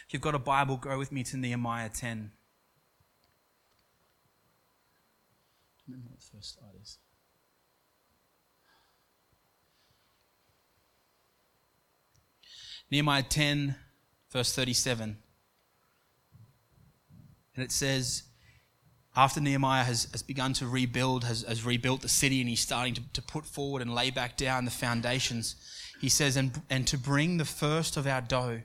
If 0.06 0.12
you've 0.12 0.20
got 0.20 0.34
a 0.34 0.38
Bible, 0.38 0.76
go 0.76 0.98
with 0.98 1.12
me 1.12 1.22
to 1.22 1.38
Nehemiah 1.38 1.88
10. 1.88 2.30
Remember 5.88 6.10
what 6.10 6.20
the 6.20 6.26
first 6.36 6.58
slide 6.58 6.74
is. 6.82 6.98
Nehemiah 12.90 13.22
10, 13.22 13.76
verse 14.32 14.52
37. 14.52 15.16
And 17.54 17.64
it 17.64 17.70
says, 17.70 18.24
after 19.14 19.40
Nehemiah 19.40 19.84
has, 19.84 20.08
has 20.12 20.22
begun 20.22 20.52
to 20.54 20.66
rebuild, 20.66 21.24
has, 21.24 21.42
has 21.42 21.64
rebuilt 21.64 22.00
the 22.00 22.08
city, 22.08 22.40
and 22.40 22.48
he's 22.48 22.60
starting 22.60 22.94
to, 22.94 23.02
to 23.12 23.22
put 23.22 23.44
forward 23.44 23.82
and 23.82 23.94
lay 23.94 24.10
back 24.10 24.36
down 24.36 24.64
the 24.64 24.70
foundations, 24.70 25.56
he 26.00 26.08
says, 26.08 26.36
and, 26.36 26.60
and 26.70 26.86
to 26.86 26.98
bring 26.98 27.36
the 27.36 27.44
first 27.44 27.96
of 27.96 28.06
our 28.06 28.20
dough 28.20 28.62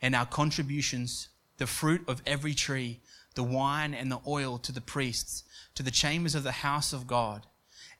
and 0.00 0.14
our 0.14 0.26
contributions, 0.26 1.28
the 1.58 1.66
fruit 1.66 2.02
of 2.08 2.22
every 2.26 2.54
tree, 2.54 3.00
the 3.34 3.42
wine 3.42 3.94
and 3.94 4.10
the 4.10 4.20
oil 4.26 4.58
to 4.58 4.72
the 4.72 4.80
priests, 4.80 5.44
to 5.74 5.82
the 5.82 5.90
chambers 5.90 6.34
of 6.34 6.44
the 6.44 6.52
house 6.52 6.92
of 6.92 7.06
God, 7.06 7.46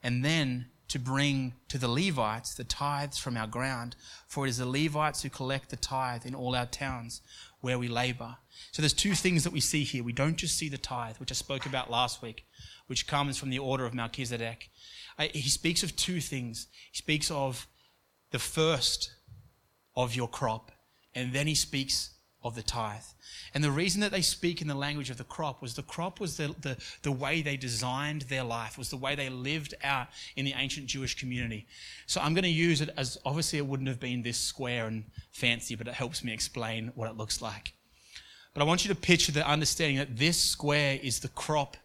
and 0.03 0.25
then 0.25 0.67
to 0.91 0.99
bring 0.99 1.55
to 1.69 1.79
the 1.79 1.89
Levites 1.89 2.53
the 2.55 2.65
tithes 2.65 3.17
from 3.17 3.37
our 3.37 3.47
ground, 3.47 3.95
for 4.27 4.45
it 4.45 4.51
is 4.51 4.59
the 4.59 4.67
Levites 4.67 5.23
who 5.23 5.31
collect 5.31 5.71
the 5.71 5.77
tithe 5.77 6.27
in 6.27 6.35
all 6.35 6.57
our 6.57 6.67
towns 6.67 7.23
where 7.61 7.79
we 7.79 7.87
labor. 7.87 8.37
So 8.73 8.83
there's 8.83 8.93
two 8.93 9.15
things 9.15 9.45
that 9.45 9.53
we 9.53 9.61
see 9.61 9.85
here. 9.85 10.03
We 10.03 10.13
don't 10.13 10.37
just 10.37 10.59
see 10.59 10.69
the 10.69 10.79
tithe, 10.79 11.17
which 11.19 11.31
I 11.31 11.35
spoke 11.35 11.65
about 11.65 11.91
last 11.91 12.23
week, 12.23 12.45
which 12.89 13.07
comes 13.07 13.39
from 13.39 13.51
the 13.51 13.59
order 13.61 13.87
of 13.87 13.95
Melchizedek. 13.95 14.69
Uh, 15.17 15.29
he 15.33 15.49
speaks 15.49 15.85
of 15.85 15.95
two 15.95 16.21
things. 16.21 16.67
He 16.91 16.99
speaks 16.99 17.31
of 17.31 17.69
the 18.33 18.41
first 18.41 19.13
of 19.95 20.17
your 20.17 20.29
crop, 20.29 20.73
and 21.15 21.33
then 21.33 21.47
he 21.47 21.55
speaks 21.55 22.11
of 22.43 22.55
the 22.55 22.63
tithe. 22.63 23.03
And 23.55 23.63
the 23.63 23.71
reason 23.71 24.01
that 24.01 24.13
they 24.13 24.23
speak 24.23 24.63
in 24.63 24.69
the 24.69 24.75
language 24.75 25.11
of 25.11 25.19
the 25.19 25.25
crop 25.25 25.61
was 25.61 25.75
the 25.75 25.83
crop 25.83 26.21
was 26.21 26.37
the, 26.37 26.55
the, 26.61 26.77
the 27.03 27.13
way 27.13 27.43
they 27.43 27.57
designed 27.57 28.23
their 28.23 28.45
life, 28.45 28.79
was 28.79 28.91
the 28.91 28.97
way 28.97 29.15
they 29.15 29.29
lived 29.29 29.75
out 29.85 30.09
in 30.37 30.45
the 30.45 30.55
ancient 30.57 30.87
Jewish 30.87 31.19
community. 31.19 31.67
So 32.07 32.21
I'm 32.21 32.33
going 32.33 32.45
to 32.45 32.49
use 32.49 32.81
it 32.81 32.91
as 32.97 33.19
obviously 33.25 33.59
it 33.59 33.67
wouldn't 33.67 33.89
have 33.89 34.01
been 34.01 34.23
this 34.23 34.39
square 34.39 34.87
and 34.87 35.05
fancy, 35.33 35.75
but 35.75 35.87
it 35.87 35.95
helps 35.95 36.25
me 36.25 36.33
explain 36.33 36.93
what 36.95 37.11
it 37.11 37.17
looks 37.17 37.43
like. 37.43 37.75
But 38.55 38.63
I 38.63 38.65
want 38.65 38.85
you 38.85 38.89
to 38.93 38.99
picture 38.99 39.33
the 39.33 39.49
understanding 39.49 39.99
that 39.99 40.17
this 40.17 40.39
square 40.41 40.99
is 41.03 41.21
the 41.21 41.29
crop 41.29 41.77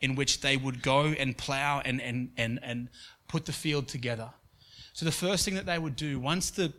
in 0.00 0.14
which 0.14 0.42
they 0.42 0.56
would 0.56 0.82
go 0.82 1.06
and 1.06 1.36
plow 1.36 1.80
and, 1.84 2.00
and, 2.00 2.30
and, 2.36 2.60
and 2.62 2.88
put 3.26 3.46
the 3.46 3.52
field 3.52 3.88
together. 3.88 4.30
So 4.92 5.04
the 5.04 5.12
first 5.12 5.44
thing 5.44 5.54
that 5.54 5.66
they 5.66 5.78
would 5.78 5.96
do, 5.96 6.20
once 6.20 6.50
the 6.50 6.72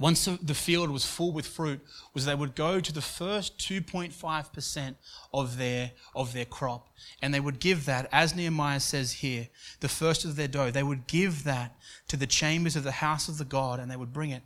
once 0.00 0.24
the 0.24 0.54
field 0.54 0.90
was 0.90 1.06
full 1.06 1.32
with 1.32 1.46
fruit, 1.46 1.80
was 2.12 2.24
they 2.24 2.34
would 2.34 2.56
go 2.56 2.80
to 2.80 2.92
the 2.92 3.00
first 3.00 3.58
2.5% 3.58 4.94
of 5.32 5.56
their, 5.56 5.92
of 6.16 6.32
their 6.32 6.44
crop. 6.44 6.88
And 7.22 7.32
they 7.32 7.38
would 7.38 7.60
give 7.60 7.86
that, 7.86 8.08
as 8.10 8.34
Nehemiah 8.34 8.80
says 8.80 9.12
here, 9.12 9.48
the 9.80 9.88
first 9.88 10.24
of 10.24 10.34
their 10.34 10.48
dough, 10.48 10.72
they 10.72 10.82
would 10.82 11.06
give 11.06 11.44
that 11.44 11.76
to 12.08 12.16
the 12.16 12.26
chambers 12.26 12.74
of 12.74 12.82
the 12.82 12.92
house 12.92 13.28
of 13.28 13.38
the 13.38 13.44
God 13.44 13.78
and 13.78 13.88
they 13.88 13.96
would 13.96 14.12
bring 14.12 14.30
it. 14.30 14.42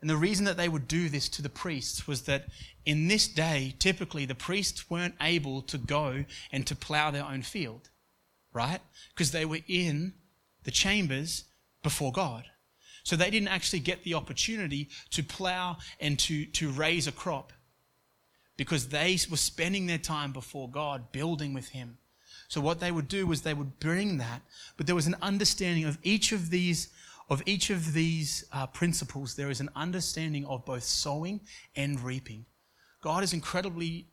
And 0.00 0.08
the 0.08 0.16
reason 0.16 0.44
that 0.44 0.58
they 0.58 0.68
would 0.68 0.86
do 0.86 1.08
this 1.08 1.28
to 1.30 1.42
the 1.42 1.48
priests 1.48 2.06
was 2.06 2.22
that 2.22 2.48
in 2.84 3.08
this 3.08 3.26
day, 3.26 3.74
typically 3.78 4.26
the 4.26 4.34
priests 4.34 4.90
weren't 4.90 5.14
able 5.20 5.62
to 5.62 5.78
go 5.78 6.24
and 6.52 6.66
to 6.66 6.76
plow 6.76 7.10
their 7.10 7.24
own 7.24 7.42
field, 7.42 7.88
right? 8.52 8.80
Because 9.08 9.32
they 9.32 9.46
were 9.46 9.60
in 9.66 10.12
the 10.64 10.70
chambers 10.70 11.44
before 11.82 12.12
God. 12.12 12.44
So 13.04 13.16
they 13.16 13.30
didn't 13.30 13.48
actually 13.48 13.80
get 13.80 14.02
the 14.02 14.14
opportunity 14.14 14.88
to 15.10 15.22
plow 15.22 15.76
and 16.00 16.18
to, 16.20 16.46
to 16.46 16.70
raise 16.70 17.06
a 17.06 17.12
crop 17.12 17.52
because 18.56 18.88
they 18.88 19.18
were 19.30 19.36
spending 19.36 19.86
their 19.86 19.98
time 19.98 20.32
before 20.32 20.70
God 20.70 21.12
building 21.12 21.52
with 21.52 21.68
Him. 21.68 21.98
So 22.48 22.60
what 22.60 22.80
they 22.80 22.90
would 22.90 23.08
do 23.08 23.26
was 23.26 23.42
they 23.42 23.54
would 23.54 23.78
bring 23.78 24.18
that, 24.18 24.42
but 24.76 24.86
there 24.86 24.94
was 24.94 25.06
an 25.06 25.16
understanding 25.20 25.84
of 25.84 25.98
each 26.02 26.32
of 26.32 26.50
these 26.50 26.88
of 27.30 27.42
each 27.46 27.70
of 27.70 27.94
these 27.94 28.44
uh, 28.52 28.66
principles. 28.66 29.34
There 29.34 29.48
is 29.48 29.60
an 29.60 29.70
understanding 29.74 30.44
of 30.44 30.66
both 30.66 30.82
sowing 30.82 31.40
and 31.74 31.98
reaping. 32.00 32.44
God 33.00 33.22
is 33.22 33.32
incredibly 33.32 34.08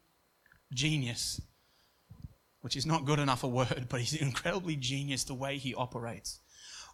genius, 0.74 1.42
which 2.62 2.78
is 2.78 2.86
not 2.86 3.04
good 3.04 3.20
enough 3.20 3.44
a 3.44 3.48
word, 3.48 3.86
but 3.90 4.00
He's 4.00 4.16
incredibly 4.16 4.76
genius 4.76 5.24
the 5.24 5.34
way 5.34 5.58
He 5.58 5.76
operates. 5.76 6.41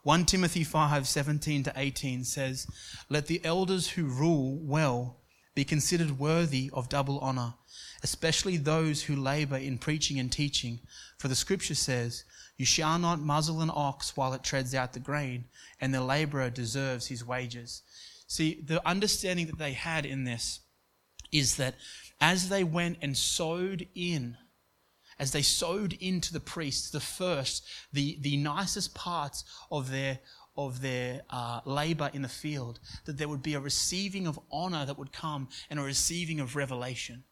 1 0.07 0.23
Timothy 0.23 0.63
5 0.63 1.05
17 1.05 1.63
to 1.63 1.73
18 1.75 2.23
says, 2.23 2.65
Let 3.09 3.27
the 3.27 3.43
elders 3.43 3.89
who 3.89 4.05
rule 4.05 4.57
well 4.61 5.17
be 5.53 5.65
considered 5.65 6.17
worthy 6.17 6.69
of 6.71 6.87
double 6.87 7.19
honor, 7.19 7.55
especially 8.01 8.55
those 8.55 9.03
who 9.03 9.17
labor 9.17 9.57
in 9.57 9.77
preaching 9.77 10.17
and 10.17 10.31
teaching. 10.31 10.79
For 11.17 11.27
the 11.27 11.35
scripture 11.35 11.75
says, 11.75 12.23
You 12.55 12.65
shall 12.65 12.97
not 12.97 13.19
muzzle 13.19 13.59
an 13.59 13.69
ox 13.73 14.15
while 14.15 14.31
it 14.31 14.45
treads 14.45 14.73
out 14.73 14.93
the 14.93 15.01
grain, 15.01 15.43
and 15.81 15.93
the 15.93 16.01
laborer 16.01 16.49
deserves 16.51 17.07
his 17.07 17.25
wages. 17.25 17.81
See, 18.27 18.61
the 18.65 18.81
understanding 18.87 19.47
that 19.47 19.59
they 19.59 19.73
had 19.73 20.05
in 20.05 20.23
this 20.23 20.61
is 21.33 21.57
that 21.57 21.75
as 22.21 22.47
they 22.47 22.63
went 22.63 22.99
and 23.01 23.17
sowed 23.17 23.85
in 23.93 24.37
as 25.19 25.31
they 25.31 25.41
sowed 25.41 25.93
into 25.99 26.31
the 26.33 26.39
priests 26.39 26.89
the 26.89 26.99
first, 26.99 27.65
the, 27.91 28.17
the 28.21 28.37
nicest 28.37 28.93
parts 28.93 29.43
of 29.71 29.91
their, 29.91 30.19
of 30.55 30.81
their 30.81 31.21
uh, 31.29 31.61
labor 31.65 32.09
in 32.13 32.21
the 32.21 32.29
field, 32.29 32.79
that 33.05 33.17
there 33.17 33.27
would 33.27 33.43
be 33.43 33.55
a 33.55 33.59
receiving 33.59 34.27
of 34.27 34.39
honor 34.51 34.85
that 34.85 34.97
would 34.97 35.11
come 35.11 35.47
and 35.69 35.79
a 35.79 35.83
receiving 35.83 36.39
of 36.39 36.55
revelation. 36.55 37.23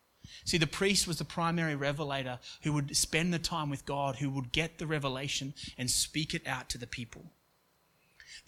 See, 0.43 0.57
the 0.57 0.67
priest 0.67 1.07
was 1.07 1.17
the 1.17 1.25
primary 1.25 1.75
revelator 1.75 2.39
who 2.63 2.73
would 2.73 2.95
spend 2.97 3.33
the 3.33 3.39
time 3.39 3.69
with 3.69 3.85
God, 3.85 4.17
who 4.17 4.29
would 4.31 4.51
get 4.51 4.77
the 4.77 4.87
revelation 4.87 5.53
and 5.77 5.89
speak 5.89 6.33
it 6.33 6.45
out 6.47 6.69
to 6.69 6.77
the 6.77 6.87
people. 6.87 7.31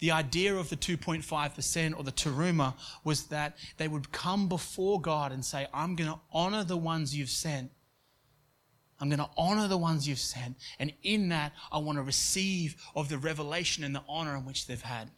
The 0.00 0.10
idea 0.10 0.54
of 0.54 0.70
the 0.70 0.76
2.5% 0.76 1.96
or 1.96 2.04
the 2.04 2.12
teruma 2.12 2.74
was 3.04 3.24
that 3.24 3.56
they 3.78 3.88
would 3.88 4.12
come 4.12 4.48
before 4.48 5.00
God 5.00 5.32
and 5.32 5.44
say, 5.44 5.66
I'm 5.72 5.96
going 5.96 6.10
to 6.10 6.20
honor 6.32 6.62
the 6.62 6.76
ones 6.76 7.16
you've 7.16 7.30
sent 7.30 7.72
I'm 9.00 9.08
going 9.08 9.18
to 9.18 9.30
honor 9.36 9.68
the 9.68 9.78
ones 9.78 10.08
you've 10.08 10.18
sent. 10.18 10.56
And 10.78 10.92
in 11.02 11.28
that, 11.28 11.52
I 11.70 11.78
want 11.78 11.98
to 11.98 12.02
receive 12.02 12.76
of 12.94 13.08
the 13.08 13.18
revelation 13.18 13.84
and 13.84 13.94
the 13.94 14.02
honor 14.08 14.36
in 14.36 14.44
which 14.44 14.66
they've 14.66 14.80
had. 14.80 15.10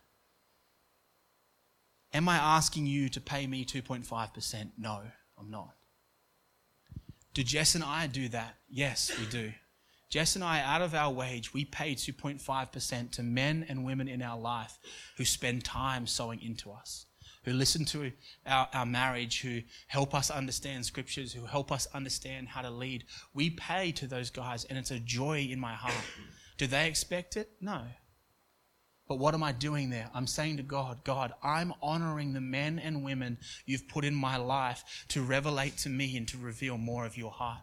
Am 2.13 2.29
I 2.29 2.37
asking 2.37 2.87
you 2.87 3.09
to 3.11 3.21
pay 3.21 3.47
me 3.47 3.65
2.5%? 3.65 4.71
No, 4.77 5.03
I'm 5.39 5.51
not. 5.51 5.75
Do 7.33 7.43
Jess 7.43 7.75
and 7.75 7.85
I 7.85 8.07
do 8.07 8.29
that? 8.29 8.57
Yes, 8.69 9.13
we 9.19 9.27
do. 9.27 9.53
Jess 10.11 10.35
and 10.35 10.43
I, 10.43 10.61
out 10.61 10.83
of 10.83 10.93
our 10.93 11.13
wage, 11.13 11.55
we 11.55 11.65
pay 11.65 11.95
2.5% 11.95 13.13
to 13.13 13.23
men 13.23 13.65
and 13.69 13.85
women 13.85 14.09
in 14.09 14.21
our 14.23 14.39
life 14.39 14.77
who 15.17 15.25
spend 15.25 15.65
time 15.65 16.09
sowing 16.09 16.43
into 16.43 16.73
us 16.73 17.07
who 17.45 17.53
listen 17.53 17.85
to 17.87 18.13
our, 18.47 18.69
our 18.73 18.87
marriage, 18.87 19.41
who 19.41 19.61
help 19.87 20.15
us 20.15 20.31
understand 20.31 20.85
scriptures, 20.85 21.33
who 21.33 21.47
help 21.47 21.73
us 21.73 21.87
understand 21.95 22.49
how 22.49 22.63
to 22.63 22.71
lead. 22.71 23.05
We 23.35 23.51
pay 23.51 23.93
to 23.93 24.07
those 24.07 24.31
guys, 24.31 24.65
and 24.65 24.79
it's 24.79 24.91
a 24.91 24.99
joy 24.99 25.49
in 25.51 25.59
my 25.59 25.73
heart. 25.73 25.95
Do 26.59 26.67
they 26.67 26.87
expect 26.87 27.37
it? 27.37 27.51
No. 27.61 27.83
But 29.09 29.19
what 29.19 29.35
am 29.35 29.43
I 29.43 29.51
doing 29.51 29.91
there? 29.91 30.09
I'm 30.15 30.29
saying 30.29 30.59
to 30.59 30.63
God, 30.63 31.03
God, 31.03 31.33
I'm 31.43 31.73
honoring 31.83 32.33
the 32.33 32.41
men 32.41 32.79
and 32.79 33.03
women 33.03 33.39
you've 33.67 33.89
put 33.89 34.05
in 34.05 34.15
my 34.15 34.37
life 34.37 34.85
to 35.09 35.25
revelate 35.25 35.79
to 35.79 35.89
me 35.89 36.17
and 36.17 36.29
to 36.29 36.39
reveal 36.39 36.79
more 36.79 37.07
of 37.07 37.17
your 37.17 37.33
heart. 37.33 37.63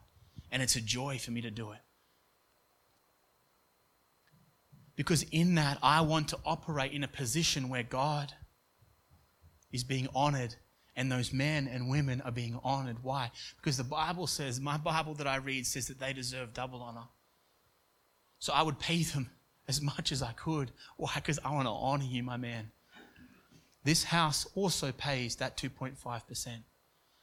And 0.52 0.62
it's 0.62 0.76
a 0.76 0.82
joy 0.82 1.20
for 1.20 1.32
me 1.32 1.42
to 1.42 1.52
do 1.52 1.72
it. 1.72 1.80
Because 4.98 5.24
in 5.32 5.56
that, 5.56 5.78
I 5.82 6.02
want 6.02 6.28
to 6.30 6.40
operate 6.44 6.92
in 6.92 7.04
a 7.04 7.08
position 7.08 7.70
where 7.70 7.84
God, 7.84 8.34
is 9.72 9.84
being 9.84 10.08
honored 10.16 10.56
and 10.96 11.12
those 11.12 11.32
men 11.32 11.68
and 11.68 11.90
women 11.90 12.22
are 12.22 12.32
being 12.32 12.60
honored. 12.64 12.98
Why? 13.04 13.32
Because 13.58 13.78
the 13.78 13.84
Bible 13.84 14.26
says, 14.26 14.60
my 14.60 14.78
Bible 14.78 15.14
that 15.16 15.28
I 15.28 15.38
read 15.38 15.68
says 15.68 15.88
that 15.88 16.00
they 16.00 16.12
deserve 16.12 16.54
double 16.54 16.82
honor. 16.82 17.08
So 18.40 18.52
I 18.52 18.64
would 18.64 18.80
pay 18.80 19.04
them 19.04 19.30
as 19.68 19.82
much 19.82 20.12
as 20.12 20.24
I 20.24 20.32
could. 20.32 20.72
Why? 20.98 21.12
Because 21.16 21.40
I 21.46 21.52
want 21.52 21.68
to 21.68 21.72
honor 21.72 22.06
you, 22.06 22.24
my 22.24 22.38
man. 22.38 22.72
This 23.84 24.06
house 24.06 24.48
also 24.56 24.92
pays 24.92 25.36
that 25.38 25.56
2.5%. 25.56 26.64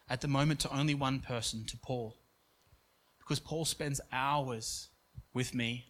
At 0.09 0.21
the 0.21 0.29
moment, 0.29 0.61
to 0.61 0.75
only 0.75 0.95
one 0.95 1.21
person, 1.21 1.65
to 1.67 1.77
Paul. 1.77 2.17
Because 3.19 3.41
Paul 3.41 3.65
spends 3.65 4.01
hours 4.13 4.89
with 5.33 5.55
me 5.55 5.87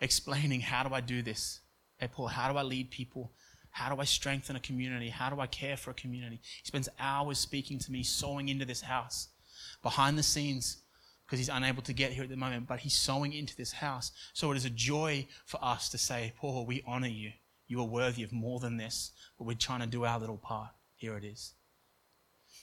explaining 0.00 0.62
how 0.62 0.82
do 0.82 0.94
I 0.94 1.00
do 1.00 1.22
this? 1.22 1.60
Hey, 1.98 2.08
Paul, 2.08 2.28
how 2.28 2.50
do 2.50 2.58
I 2.58 2.62
lead 2.62 2.90
people? 2.90 3.32
How 3.70 3.94
do 3.94 4.00
I 4.00 4.04
strengthen 4.04 4.56
a 4.56 4.60
community? 4.60 5.08
How 5.08 5.30
do 5.30 5.40
I 5.40 5.46
care 5.46 5.76
for 5.76 5.90
a 5.90 5.94
community? 5.94 6.40
He 6.62 6.66
spends 6.66 6.88
hours 6.98 7.38
speaking 7.38 7.78
to 7.80 7.92
me, 7.92 8.02
sowing 8.02 8.48
into 8.48 8.64
this 8.64 8.80
house 8.80 9.28
behind 9.82 10.18
the 10.18 10.22
scenes 10.22 10.78
because 11.26 11.38
he's 11.38 11.50
unable 11.50 11.82
to 11.82 11.92
get 11.92 12.12
here 12.12 12.22
at 12.24 12.30
the 12.30 12.36
moment, 12.36 12.66
but 12.66 12.80
he's 12.80 12.94
sowing 12.94 13.34
into 13.34 13.54
this 13.54 13.72
house. 13.72 14.12
So 14.32 14.50
it 14.50 14.56
is 14.56 14.64
a 14.64 14.70
joy 14.70 15.26
for 15.44 15.62
us 15.62 15.90
to 15.90 15.98
say, 15.98 16.32
Paul, 16.38 16.64
we 16.64 16.82
honor 16.86 17.08
you. 17.08 17.32
You 17.66 17.80
are 17.80 17.86
worthy 17.86 18.22
of 18.22 18.32
more 18.32 18.60
than 18.60 18.78
this, 18.78 19.12
but 19.36 19.46
we're 19.46 19.54
trying 19.54 19.80
to 19.80 19.86
do 19.86 20.06
our 20.06 20.18
little 20.18 20.38
part. 20.38 20.70
Here 20.96 21.18
it 21.18 21.24
is. 21.24 21.52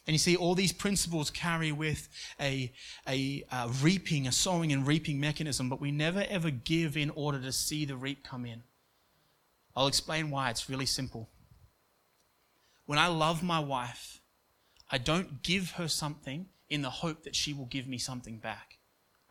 And 0.08 0.14
you 0.14 0.18
see, 0.20 0.36
all 0.36 0.56
these 0.56 0.74
principles 0.74 1.30
carry 1.30 1.72
with 1.72 2.10
a, 2.40 2.72
a, 3.08 3.44
a, 3.52 3.70
reaping, 3.82 4.28
a 4.28 4.32
sowing 4.32 4.74
and 4.74 4.86
reaping 4.86 5.20
mechanism, 5.20 5.70
but 5.70 5.80
we 5.80 5.92
never 5.92 6.26
ever 6.28 6.50
give 6.50 6.98
in 6.98 7.12
order 7.12 7.40
to 7.42 7.52
see 7.52 7.86
the 7.86 7.96
reap 7.96 8.24
come 8.24 8.46
in. 8.46 8.64
I'll 9.76 9.88
explain 9.88 10.30
why. 10.30 10.50
It's 10.50 10.70
really 10.70 10.86
simple. 10.86 11.30
When 12.86 13.00
I 13.00 13.08
love 13.08 13.44
my 13.44 13.60
wife, 13.60 14.22
I 14.92 14.98
don't 14.98 15.42
give 15.44 15.72
her 15.72 15.88
something 15.88 16.48
in 16.70 16.82
the 16.82 16.90
hope 16.90 17.24
that 17.24 17.36
she 17.36 17.54
will 17.54 17.66
give 17.66 17.88
me 17.88 17.98
something 17.98 18.38
back. 18.38 18.78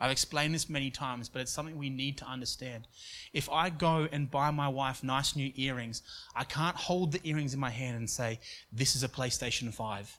I've 0.00 0.10
explained 0.10 0.54
this 0.54 0.68
many 0.68 0.90
times, 0.90 1.28
but 1.28 1.40
it's 1.40 1.52
something 1.52 1.78
we 1.78 1.88
need 1.88 2.18
to 2.18 2.26
understand. 2.26 2.88
If 3.32 3.48
I 3.48 3.70
go 3.70 4.08
and 4.10 4.30
buy 4.30 4.50
my 4.50 4.68
wife 4.68 5.04
nice 5.04 5.36
new 5.36 5.52
earrings, 5.54 6.02
I 6.34 6.44
can't 6.44 6.76
hold 6.76 7.12
the 7.12 7.20
earrings 7.22 7.54
in 7.54 7.60
my 7.60 7.70
hand 7.70 7.96
and 7.96 8.10
say, 8.10 8.40
This 8.72 8.96
is 8.96 9.04
a 9.04 9.08
PlayStation 9.08 9.72
5 9.72 10.18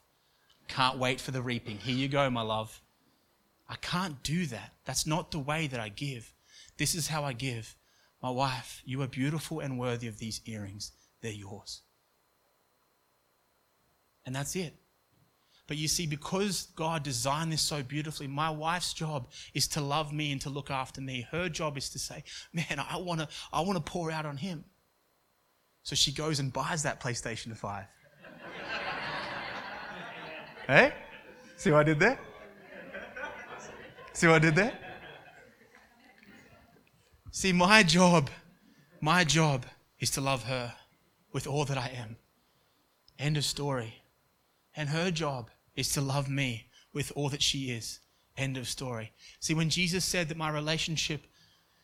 can't 0.67 0.97
wait 0.97 1.21
for 1.21 1.31
the 1.31 1.41
reaping. 1.41 1.77
Here 1.77 1.95
you 1.95 2.07
go, 2.07 2.29
my 2.29 2.41
love. 2.41 2.81
I 3.69 3.75
can't 3.75 4.21
do 4.23 4.45
that. 4.47 4.73
That's 4.85 5.07
not 5.07 5.31
the 5.31 5.39
way 5.39 5.67
that 5.67 5.79
I 5.79 5.89
give. 5.89 6.33
This 6.77 6.95
is 6.95 7.07
how 7.07 7.23
I 7.23 7.33
give. 7.33 7.75
My 8.25 8.31
wife, 8.31 8.81
you 8.85 9.03
are 9.03 9.07
beautiful 9.07 9.59
and 9.59 9.77
worthy 9.77 10.07
of 10.07 10.17
these 10.17 10.41
earrings. 10.47 10.93
They're 11.21 11.31
yours. 11.31 11.83
And 14.25 14.35
that's 14.35 14.55
it. 14.55 14.73
But 15.67 15.77
you 15.77 15.87
see, 15.87 16.07
because 16.07 16.69
God 16.75 17.03
designed 17.03 17.53
this 17.53 17.61
so 17.61 17.83
beautifully, 17.83 18.25
my 18.25 18.49
wife's 18.49 18.93
job 18.93 19.27
is 19.53 19.67
to 19.67 19.79
love 19.79 20.11
me 20.11 20.31
and 20.31 20.41
to 20.41 20.49
look 20.49 20.71
after 20.71 21.01
me. 21.01 21.27
Her 21.29 21.49
job 21.49 21.77
is 21.77 21.91
to 21.91 21.99
say, 21.99 22.23
man, 22.51 22.83
I 22.89 22.97
want 22.97 23.19
to 23.19 23.27
I 23.53 23.61
wanna 23.61 23.79
pour 23.79 24.09
out 24.09 24.25
on 24.25 24.37
him. 24.37 24.65
So 25.83 25.95
she 25.95 26.11
goes 26.11 26.39
and 26.39 26.51
buys 26.51 26.81
that 26.81 26.99
PlayStation 26.99 27.55
5. 27.55 27.85
Hey? 30.65 30.95
See 31.57 31.69
what 31.69 31.81
I 31.81 31.83
did 31.83 31.99
there? 31.99 32.19
See 34.13 34.25
what 34.25 34.37
I 34.37 34.39
did 34.39 34.55
there? 34.55 34.84
See, 37.35 37.51
my 37.51 37.83
job, 37.83 38.29
my 39.01 39.25
job 39.25 39.65
is 39.99 40.09
to 40.11 40.21
love 40.21 40.43
her 40.43 40.73
with 41.33 41.47
all 41.47 41.65
that 41.65 41.77
I 41.77 41.89
am. 41.89 42.15
End 43.19 43.35
of 43.35 43.43
story. 43.43 44.01
And 44.73 44.87
her 44.87 45.11
job 45.11 45.49
is 45.75 45.91
to 45.91 46.01
love 46.01 46.29
me 46.29 46.67
with 46.93 47.11
all 47.13 47.27
that 47.27 47.41
she 47.41 47.71
is. 47.71 47.99
End 48.37 48.55
of 48.55 48.69
story. 48.69 49.11
See, 49.41 49.53
when 49.53 49.69
Jesus 49.69 50.05
said 50.05 50.29
that 50.29 50.37
my 50.37 50.49
relationship 50.49 51.25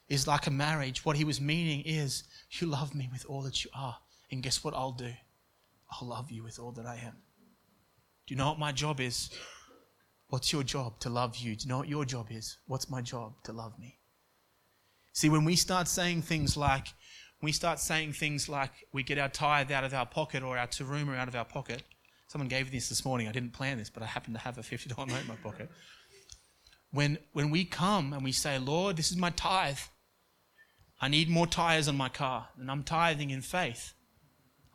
is 0.08 0.26
like 0.26 0.48
a 0.48 0.52
marriage, 0.52 1.04
what 1.04 1.18
he 1.18 1.26
was 1.26 1.42
meaning 1.42 1.82
is, 1.82 2.24
you 2.52 2.66
love 2.68 2.96
me 2.96 3.10
with 3.12 3.26
all 3.28 3.42
that 3.42 3.66
you 3.66 3.72
are. 3.76 3.98
And 4.32 4.42
guess 4.42 4.64
what 4.64 4.74
I'll 4.74 4.94
do? 4.94 5.12
I'll 5.92 6.08
love 6.08 6.32
you 6.32 6.44
with 6.44 6.60
all 6.60 6.72
that 6.72 6.86
I 6.86 6.96
am. 7.06 7.18
Do 8.26 8.34
you 8.34 8.38
know 8.38 8.48
what 8.48 8.58
my 8.58 8.72
job 8.72 9.02
is? 9.02 9.30
What's 10.30 10.54
your 10.54 10.64
job? 10.64 11.02
To 11.02 11.10
love 11.10 11.36
you. 11.36 11.58
Do 11.58 11.64
you 11.66 11.70
know 11.70 11.80
what 11.80 11.90
your 11.90 12.06
job 12.06 12.28
is? 12.30 12.58
What's 12.68 12.90
my 12.90 13.02
job? 13.02 13.34
To 13.44 13.52
love 13.52 13.78
me. 13.78 13.98
See, 15.14 15.30
when 15.30 15.44
we 15.44 15.56
start 15.56 15.88
saying 15.88 16.24
things 16.24 16.56
like, 16.56 16.88
we 17.42 17.52
start 17.52 17.80
saying 17.80 18.14
things 18.14 18.48
like 18.48 18.72
we 18.94 19.04
get 19.04 19.18
our 19.18 19.30
tithe 19.30 19.72
out 19.72 19.84
of 19.84 19.94
our 19.94 20.06
pocket 20.06 20.44
or 20.44 20.58
our 20.58 20.68
teruma 20.68 21.18
out 21.18 21.28
of 21.28 21.36
our 21.36 21.46
pocket. 21.46 21.84
Someone 22.28 22.48
gave 22.48 22.72
this 22.72 22.90
this 22.90 23.04
morning. 23.04 23.28
I 23.28 23.32
didn't 23.32 23.54
plan 23.54 23.78
this, 23.78 23.90
but 23.90 24.04
I 24.04 24.06
happen 24.06 24.34
to 24.34 24.40
have 24.40 24.58
a 24.58 24.62
$50 24.62 24.98
note 25.08 25.22
in 25.22 25.28
my 25.28 25.36
pocket. 25.36 25.70
When, 26.92 27.18
when 27.34 27.50
we 27.50 27.66
come 27.66 28.14
and 28.14 28.24
we 28.24 28.32
say, 28.32 28.58
Lord, 28.58 28.96
this 28.98 29.12
is 29.12 29.18
my 29.18 29.32
tithe. 29.32 29.80
I 31.02 31.08
need 31.08 31.30
more 31.30 31.48
tires 31.48 31.88
on 31.88 31.98
my 31.98 32.10
car. 32.10 32.50
And 32.58 32.70
I'm 32.70 32.84
tithing 32.84 33.32
in 33.32 33.42
faith. 33.42 33.94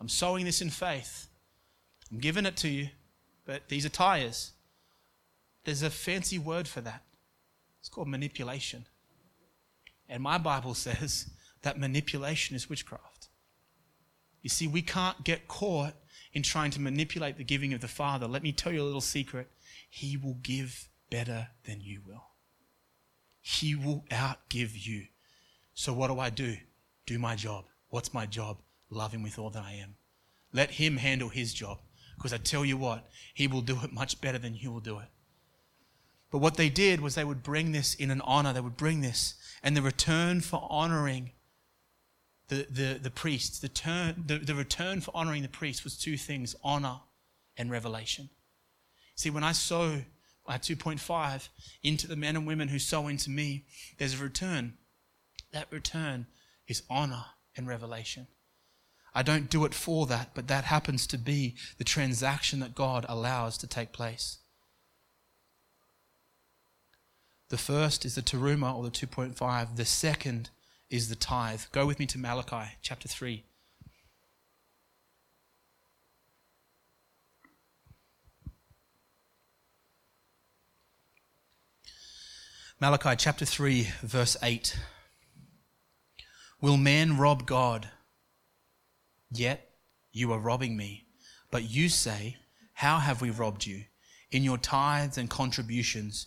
I'm 0.00 0.08
sowing 0.08 0.44
this 0.44 0.60
in 0.60 0.70
faith. 0.70 1.28
I'm 2.10 2.18
giving 2.18 2.46
it 2.46 2.56
to 2.58 2.68
you 2.68 2.88
but 3.46 3.68
these 3.68 3.86
are 3.86 3.90
tires. 3.90 4.52
There's 5.64 5.82
a 5.82 5.90
fancy 5.90 6.38
word 6.38 6.68
for 6.68 6.80
that. 6.82 7.04
It's 7.80 7.88
called 7.88 8.08
manipulation. 8.08 8.86
And 10.08 10.22
my 10.22 10.38
Bible 10.38 10.74
says 10.86 11.30
that 11.62 11.78
manipulation 11.78 12.56
is 12.56 12.68
witchcraft. 12.68 13.28
You 14.42 14.50
see, 14.50 14.68
we 14.68 14.82
can't 14.82 15.24
get 15.24 15.48
caught 15.48 15.94
in 16.32 16.42
trying 16.42 16.70
to 16.72 16.80
manipulate 16.80 17.36
the 17.36 17.44
giving 17.44 17.72
of 17.72 17.80
the 17.80 17.88
Father. 17.88 18.28
Let 18.28 18.42
me 18.42 18.52
tell 18.52 18.72
you 18.72 18.82
a 18.82 18.84
little 18.84 19.00
secret. 19.00 19.50
He 19.90 20.16
will 20.16 20.38
give 20.42 20.88
better 21.10 21.48
than 21.64 21.80
you 21.80 22.00
will. 22.06 22.22
He 23.40 23.74
will 23.74 24.04
outgive 24.10 24.72
you. 24.74 25.06
So 25.74 25.92
what 25.92 26.08
do 26.08 26.20
I 26.20 26.30
do? 26.30 26.56
Do 27.06 27.18
my 27.18 27.36
job. 27.36 27.64
What's 27.88 28.14
my 28.14 28.26
job? 28.26 28.58
Love 28.90 29.12
him 29.12 29.22
with 29.22 29.38
all 29.38 29.50
that 29.50 29.62
I 29.62 29.72
am. 29.72 29.96
Let 30.52 30.72
him 30.72 30.96
handle 30.96 31.28
his 31.28 31.54
job. 31.54 31.78
Because 32.16 32.32
I 32.32 32.38
tell 32.38 32.64
you 32.64 32.76
what, 32.76 33.06
he 33.34 33.46
will 33.46 33.60
do 33.60 33.78
it 33.82 33.92
much 33.92 34.20
better 34.20 34.38
than 34.38 34.54
you 34.54 34.72
will 34.72 34.80
do 34.80 34.98
it. 34.98 35.08
But 36.30 36.38
what 36.38 36.56
they 36.56 36.68
did 36.68 37.00
was 37.00 37.14
they 37.14 37.24
would 37.24 37.42
bring 37.42 37.72
this 37.72 37.94
in 37.94 38.10
an 38.10 38.20
honor. 38.22 38.52
They 38.52 38.60
would 38.60 38.76
bring 38.76 39.00
this. 39.00 39.34
And 39.66 39.76
the 39.76 39.82
return 39.82 40.42
for 40.42 40.64
honoring 40.70 41.32
the, 42.46 42.68
the, 42.70 43.00
the 43.02 43.10
priests, 43.10 43.58
the, 43.58 43.68
turn, 43.68 44.22
the, 44.24 44.38
the 44.38 44.54
return 44.54 45.00
for 45.00 45.10
honoring 45.12 45.42
the 45.42 45.48
priests 45.48 45.82
was 45.82 45.98
two 45.98 46.16
things 46.16 46.54
honor 46.62 47.00
and 47.56 47.68
revelation. 47.68 48.30
See, 49.16 49.28
when 49.28 49.42
I 49.42 49.50
sow 49.50 50.02
my 50.46 50.58
2.5 50.58 51.48
into 51.82 52.06
the 52.06 52.14
men 52.14 52.36
and 52.36 52.46
women 52.46 52.68
who 52.68 52.78
sow 52.78 53.08
into 53.08 53.28
me, 53.28 53.64
there's 53.98 54.20
a 54.20 54.22
return. 54.22 54.74
That 55.52 55.66
return 55.72 56.28
is 56.68 56.84
honor 56.88 57.24
and 57.56 57.66
revelation. 57.66 58.28
I 59.16 59.24
don't 59.24 59.50
do 59.50 59.64
it 59.64 59.74
for 59.74 60.06
that, 60.06 60.30
but 60.32 60.46
that 60.46 60.62
happens 60.62 61.08
to 61.08 61.18
be 61.18 61.56
the 61.78 61.82
transaction 61.82 62.60
that 62.60 62.76
God 62.76 63.04
allows 63.08 63.58
to 63.58 63.66
take 63.66 63.90
place. 63.90 64.38
The 67.48 67.58
first 67.58 68.04
is 68.04 68.16
the 68.16 68.22
teruma 68.22 68.74
or 68.74 68.82
the 68.82 68.90
2.5. 68.90 69.76
The 69.76 69.84
second 69.84 70.50
is 70.90 71.08
the 71.08 71.14
tithe. 71.14 71.62
Go 71.70 71.86
with 71.86 71.98
me 71.98 72.06
to 72.06 72.18
Malachi 72.18 72.72
chapter 72.82 73.08
3. 73.08 73.44
Malachi 82.80 83.14
chapter 83.16 83.46
3, 83.46 83.88
verse 84.02 84.36
8. 84.42 84.76
Will 86.60 86.76
man 86.76 87.16
rob 87.16 87.46
God? 87.46 87.88
Yet 89.30 89.70
you 90.12 90.32
are 90.32 90.38
robbing 90.38 90.76
me. 90.76 91.06
But 91.50 91.70
you 91.70 91.88
say, 91.88 92.36
How 92.74 92.98
have 92.98 93.22
we 93.22 93.30
robbed 93.30 93.66
you? 93.66 93.84
In 94.30 94.42
your 94.42 94.58
tithes 94.58 95.16
and 95.16 95.30
contributions, 95.30 96.26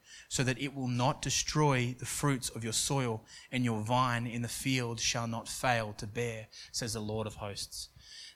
so 0.31 0.45
that 0.45 0.61
it 0.61 0.73
will 0.73 0.87
not 0.87 1.21
destroy 1.21 1.93
the 1.99 2.05
fruits 2.05 2.47
of 2.47 2.63
your 2.63 2.71
soil, 2.71 3.21
and 3.51 3.65
your 3.65 3.81
vine 3.81 4.25
in 4.25 4.41
the 4.41 4.47
field 4.47 4.97
shall 4.97 5.27
not 5.27 5.49
fail 5.49 5.93
to 5.97 6.07
bear, 6.07 6.47
says 6.71 6.93
the 6.93 7.01
Lord 7.01 7.27
of 7.27 7.35
hosts. 7.35 7.89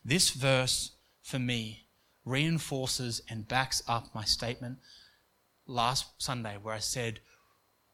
This 0.03 0.31
verse, 0.31 0.91
for 1.23 1.39
me, 1.39 1.87
reinforces 2.25 3.21
and 3.29 3.47
backs 3.47 3.81
up 3.87 4.13
my 4.13 4.25
statement 4.25 4.79
last 5.67 6.07
Sunday 6.17 6.57
where 6.61 6.75
I 6.75 6.79
said, 6.79 7.21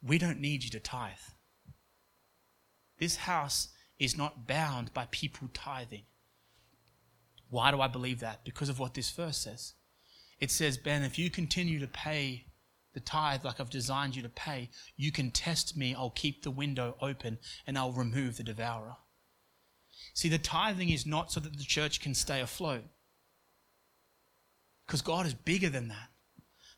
We 0.01 0.17
don't 0.17 0.41
need 0.41 0.63
you 0.63 0.71
to 0.71 0.79
tithe. 0.79 1.11
This 2.97 3.17
house 3.17 3.67
is 3.99 4.17
not 4.17 4.47
bound 4.47 4.95
by 4.95 5.09
people 5.11 5.47
tithing. 5.53 6.05
Why 7.51 7.69
do 7.69 7.79
I 7.79 7.87
believe 7.87 8.19
that? 8.21 8.43
Because 8.45 8.67
of 8.67 8.79
what 8.79 8.95
this 8.95 9.11
verse 9.11 9.37
says. 9.37 9.75
It 10.39 10.49
says, 10.49 10.79
Ben, 10.79 11.03
if 11.03 11.19
you 11.19 11.29
continue 11.29 11.79
to 11.79 11.87
pay 11.87 12.45
the 12.93 12.99
tithe 12.99 13.45
like 13.45 13.59
I've 13.59 13.69
designed 13.69 14.15
you 14.15 14.21
to 14.21 14.29
pay, 14.29 14.69
you 14.97 15.11
can 15.11 15.31
test 15.31 15.77
me. 15.77 15.95
I'll 15.95 16.09
keep 16.09 16.43
the 16.43 16.51
window 16.51 16.97
open 17.01 17.39
and 17.65 17.77
I'll 17.77 17.93
remove 17.93 18.37
the 18.37 18.43
devourer. 18.43 18.97
See, 20.13 20.29
the 20.29 20.37
tithing 20.37 20.89
is 20.89 21.05
not 21.05 21.31
so 21.31 21.39
that 21.39 21.57
the 21.57 21.63
church 21.63 22.01
can 22.01 22.13
stay 22.13 22.41
afloat. 22.41 22.83
Because 24.85 25.01
God 25.01 25.25
is 25.25 25.33
bigger 25.33 25.69
than 25.69 25.87
that. 25.87 26.09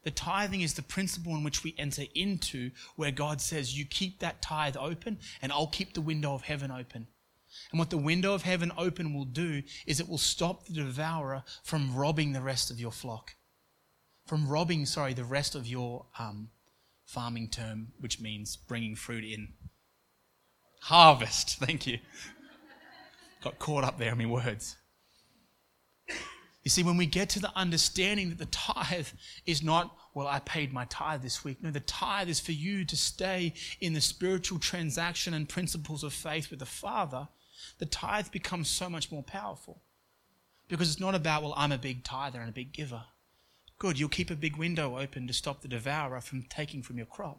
The 0.03 0.11
tithing 0.11 0.61
is 0.61 0.73
the 0.73 0.81
principle 0.81 1.33
in 1.35 1.43
which 1.43 1.63
we 1.63 1.73
enter 1.77 2.03
into 2.13 2.71
where 2.95 3.11
God 3.11 3.41
says, 3.41 3.77
You 3.77 3.85
keep 3.85 4.19
that 4.19 4.41
tithe 4.41 4.75
open, 4.77 5.17
and 5.41 5.51
I'll 5.51 5.67
keep 5.67 5.93
the 5.93 6.01
window 6.01 6.33
of 6.33 6.43
heaven 6.43 6.69
open. 6.71 7.07
And 7.71 7.79
what 7.79 7.89
the 7.89 7.97
window 7.97 8.33
of 8.33 8.41
heaven 8.43 8.71
open 8.77 9.13
will 9.13 9.25
do 9.25 9.63
is 9.85 9.99
it 9.99 10.09
will 10.09 10.17
stop 10.17 10.65
the 10.65 10.73
devourer 10.73 11.43
from 11.63 11.95
robbing 11.95 12.33
the 12.33 12.41
rest 12.41 12.69
of 12.69 12.79
your 12.79 12.91
flock. 12.91 13.35
From 14.25 14.47
robbing, 14.47 14.85
sorry, 14.85 15.13
the 15.13 15.23
rest 15.23 15.55
of 15.55 15.67
your 15.67 16.05
um, 16.17 16.49
farming 17.05 17.49
term, 17.49 17.89
which 17.99 18.21
means 18.21 18.55
bringing 18.55 18.95
fruit 18.95 19.23
in. 19.23 19.49
Harvest, 20.81 21.57
thank 21.59 21.87
you. 21.87 21.99
Got 23.43 23.59
caught 23.59 23.83
up 23.83 23.97
there 23.97 24.11
in 24.11 24.17
my 24.17 24.25
words. 24.25 24.77
You 26.63 26.69
see, 26.69 26.83
when 26.83 26.95
we 26.95 27.05
get 27.05 27.29
to 27.31 27.41
the 27.41 27.51
understanding 27.57 28.29
that 28.29 28.37
the 28.37 28.45
tithe 28.45 29.09
is 29.45 29.61
not, 29.61 29.95
well, 30.13 30.27
I 30.27 30.39
paid 30.39 30.71
my 30.71 30.85
tithe 30.85 31.21
this 31.21 31.43
week. 31.43 31.61
No, 31.61 31.71
the 31.71 31.81
tithe 31.81 32.29
is 32.29 32.39
for 32.39 32.53
you 32.53 32.85
to 32.85 32.95
stay 32.95 33.53
in 33.81 33.93
the 33.93 33.99
spiritual 33.99 34.59
transaction 34.59 35.33
and 35.33 35.49
principles 35.49 36.03
of 36.03 36.13
faith 36.13 36.49
with 36.49 36.59
the 36.59 36.65
Father. 36.65 37.27
The 37.79 37.85
tithe 37.85 38.31
becomes 38.31 38.69
so 38.69 38.89
much 38.89 39.11
more 39.11 39.23
powerful. 39.23 39.81
Because 40.69 40.89
it's 40.89 41.01
not 41.01 41.15
about, 41.15 41.43
well, 41.43 41.53
I'm 41.57 41.73
a 41.73 41.77
big 41.77 42.05
tither 42.05 42.39
and 42.39 42.49
a 42.49 42.53
big 42.53 42.71
giver. 42.71 43.03
Good, 43.83 43.99
you'll 43.99 44.07
keep 44.07 44.31
a 44.31 44.35
big 44.35 44.55
window 44.55 44.97
open 44.97 45.27
to 45.27 45.33
stop 45.33 45.59
the 45.59 45.67
devourer 45.67 46.21
from 46.21 46.43
taking 46.43 46.81
from 46.81 46.95
your 46.95 47.05
crop. 47.05 47.37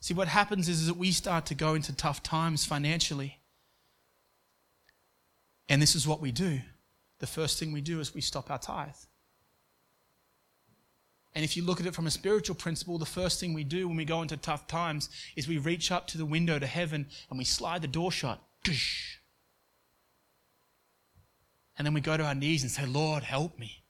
See, 0.00 0.12
what 0.12 0.26
happens 0.26 0.68
is, 0.68 0.80
is 0.80 0.86
that 0.88 0.96
we 0.96 1.12
start 1.12 1.46
to 1.46 1.54
go 1.54 1.74
into 1.74 1.94
tough 1.94 2.20
times 2.20 2.64
financially. 2.64 3.38
And 5.68 5.80
this 5.80 5.94
is 5.94 6.04
what 6.04 6.20
we 6.20 6.32
do 6.32 6.62
the 7.20 7.28
first 7.28 7.60
thing 7.60 7.70
we 7.70 7.80
do 7.80 8.00
is 8.00 8.12
we 8.12 8.20
stop 8.20 8.50
our 8.50 8.58
tithe. 8.58 8.96
And 11.32 11.44
if 11.44 11.56
you 11.56 11.62
look 11.62 11.78
at 11.78 11.86
it 11.86 11.94
from 11.94 12.08
a 12.08 12.10
spiritual 12.10 12.56
principle, 12.56 12.98
the 12.98 13.06
first 13.06 13.38
thing 13.38 13.54
we 13.54 13.62
do 13.62 13.86
when 13.86 13.96
we 13.96 14.04
go 14.04 14.20
into 14.20 14.36
tough 14.36 14.66
times 14.66 15.10
is 15.36 15.46
we 15.46 15.58
reach 15.58 15.92
up 15.92 16.08
to 16.08 16.18
the 16.18 16.26
window 16.26 16.58
to 16.58 16.66
heaven 16.66 17.06
and 17.30 17.38
we 17.38 17.44
slide 17.44 17.82
the 17.82 17.86
door 17.86 18.10
shut. 18.10 18.42
And 21.76 21.86
then 21.86 21.94
we 21.94 22.00
go 22.00 22.16
to 22.16 22.24
our 22.24 22.34
knees 22.34 22.64
and 22.64 22.72
say, 22.72 22.84
Lord, 22.84 23.22
help 23.22 23.60
me. 23.60 23.84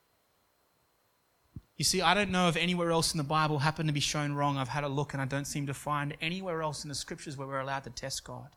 You 1.79 1.85
see, 1.85 2.03
I 2.03 2.13
don't 2.13 2.31
know 2.31 2.49
if 2.49 2.57
anywhere 2.57 2.91
else 2.91 3.13
in 3.15 3.19
the 3.19 3.25
Bible 3.25 3.61
happened 3.61 3.89
to 3.89 3.93
be 3.93 4.01
shown 4.01 4.33
wrong. 4.35 4.59
I've 4.59 4.69
had 4.69 4.83
a 4.83 4.89
look 4.89 5.13
and 5.13 5.23
I 5.23 5.27
don't 5.27 5.47
seem 5.47 5.69
to 5.69 5.75
find 5.75 6.17
anywhere 6.21 6.61
else 6.61 6.83
in 6.83 6.89
the 6.89 6.95
scriptures 6.95 7.37
where 7.37 7.47
we're 7.47 7.61
allowed 7.61 7.85
to 7.85 7.91
test 7.91 8.25
God. 8.25 8.49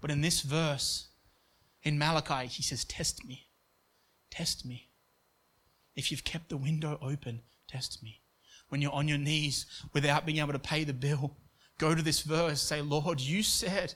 But 0.00 0.10
in 0.10 0.22
this 0.22 0.40
verse, 0.40 1.08
in 1.82 1.98
Malachi, 1.98 2.46
he 2.46 2.62
says, 2.62 2.86
Test 2.86 3.26
me. 3.26 3.48
Test 4.30 4.64
me. 4.64 4.88
If 5.94 6.10
you've 6.10 6.24
kept 6.24 6.48
the 6.48 6.56
window 6.56 6.98
open, 7.02 7.42
test 7.68 8.02
me. 8.02 8.22
When 8.70 8.80
you're 8.80 8.92
on 8.92 9.06
your 9.06 9.18
knees 9.18 9.66
without 9.92 10.24
being 10.24 10.38
able 10.38 10.54
to 10.54 10.58
pay 10.58 10.84
the 10.84 10.94
bill, 10.94 11.36
go 11.76 11.94
to 11.94 12.00
this 12.00 12.22
verse, 12.22 12.62
say, 12.62 12.80
Lord, 12.80 13.20
you 13.20 13.42
said, 13.42 13.94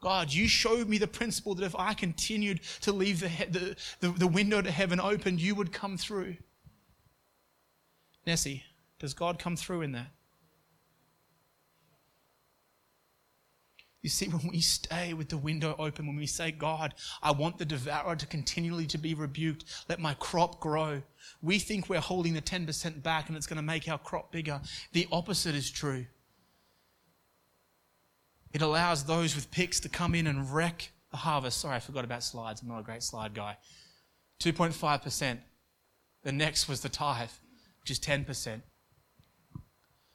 God, 0.00 0.32
you 0.32 0.48
showed 0.48 0.88
me 0.88 0.96
the 0.96 1.06
principle 1.06 1.54
that 1.56 1.66
if 1.66 1.76
I 1.76 1.92
continued 1.92 2.60
to 2.80 2.92
leave 2.92 3.20
the, 3.20 3.28
the, 3.50 3.76
the, 4.00 4.08
the 4.20 4.26
window 4.26 4.62
to 4.62 4.70
heaven 4.70 4.98
open, 4.98 5.38
you 5.38 5.54
would 5.54 5.70
come 5.70 5.98
through. 5.98 6.36
Nessie, 8.26 8.64
does 8.98 9.14
God 9.14 9.38
come 9.38 9.56
through 9.56 9.82
in 9.82 9.92
that? 9.92 10.10
You 14.02 14.08
see, 14.08 14.28
when 14.28 14.48
we 14.50 14.60
stay 14.60 15.12
with 15.12 15.28
the 15.28 15.36
window 15.36 15.74
open, 15.78 16.06
when 16.06 16.16
we 16.16 16.26
say, 16.26 16.50
God, 16.50 16.94
I 17.22 17.32
want 17.32 17.58
the 17.58 17.66
devourer 17.66 18.16
to 18.16 18.26
continually 18.26 18.86
to 18.86 18.98
be 18.98 19.12
rebuked, 19.12 19.64
let 19.90 20.00
my 20.00 20.14
crop 20.14 20.58
grow. 20.58 21.02
We 21.42 21.58
think 21.58 21.88
we're 21.88 22.00
holding 22.00 22.32
the 22.32 22.40
10% 22.40 23.02
back 23.02 23.28
and 23.28 23.36
it's 23.36 23.46
going 23.46 23.58
to 23.58 23.62
make 23.62 23.88
our 23.88 23.98
crop 23.98 24.32
bigger. 24.32 24.60
The 24.92 25.06
opposite 25.12 25.54
is 25.54 25.70
true. 25.70 26.06
It 28.52 28.62
allows 28.62 29.04
those 29.04 29.34
with 29.34 29.50
picks 29.50 29.80
to 29.80 29.88
come 29.88 30.14
in 30.14 30.26
and 30.26 30.52
wreck 30.52 30.92
the 31.10 31.18
harvest. 31.18 31.60
Sorry, 31.60 31.76
I 31.76 31.80
forgot 31.80 32.04
about 32.04 32.22
slides. 32.22 32.62
I'm 32.62 32.68
not 32.68 32.80
a 32.80 32.84
great 32.84 33.02
slide 33.02 33.34
guy. 33.34 33.58
2.5%. 34.40 35.38
The 36.22 36.32
next 36.32 36.68
was 36.68 36.80
the 36.80 36.88
tithe, 36.88 37.30
which 37.80 37.90
is 37.90 37.98
10%. 37.98 38.62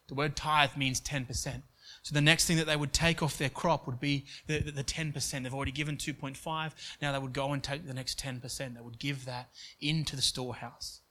The 0.08 0.16
word 0.16 0.36
tithe 0.36 0.78
means 0.78 1.02
10%. 1.02 1.64
So 2.04 2.14
the 2.14 2.22
next 2.22 2.46
thing 2.46 2.58
that 2.58 2.68
they 2.68 2.76
would 2.76 2.94
take 2.94 3.24
off 3.24 3.38
their 3.38 3.50
crop 3.50 3.88
would 3.88 4.00
be 4.00 4.26
the, 4.48 4.60
the, 4.60 4.72
the 4.72 4.84
10%. 4.84 5.44
They've 5.44 5.54
already 5.54 5.72
given 5.72 5.98
2.5. 5.98 6.72
Now 7.02 7.12
they 7.12 7.20
would 7.20 7.34
go 7.34 7.52
and 7.52 7.64
take 7.64 7.88
the 7.88 7.94
next 7.94 8.20
10%. 8.20 8.76
They 8.76 8.82
would 8.82 9.00
give 9.00 9.26
that 9.26 9.50
into 9.82 10.16
the 10.16 10.22
storehouse. 10.22 11.02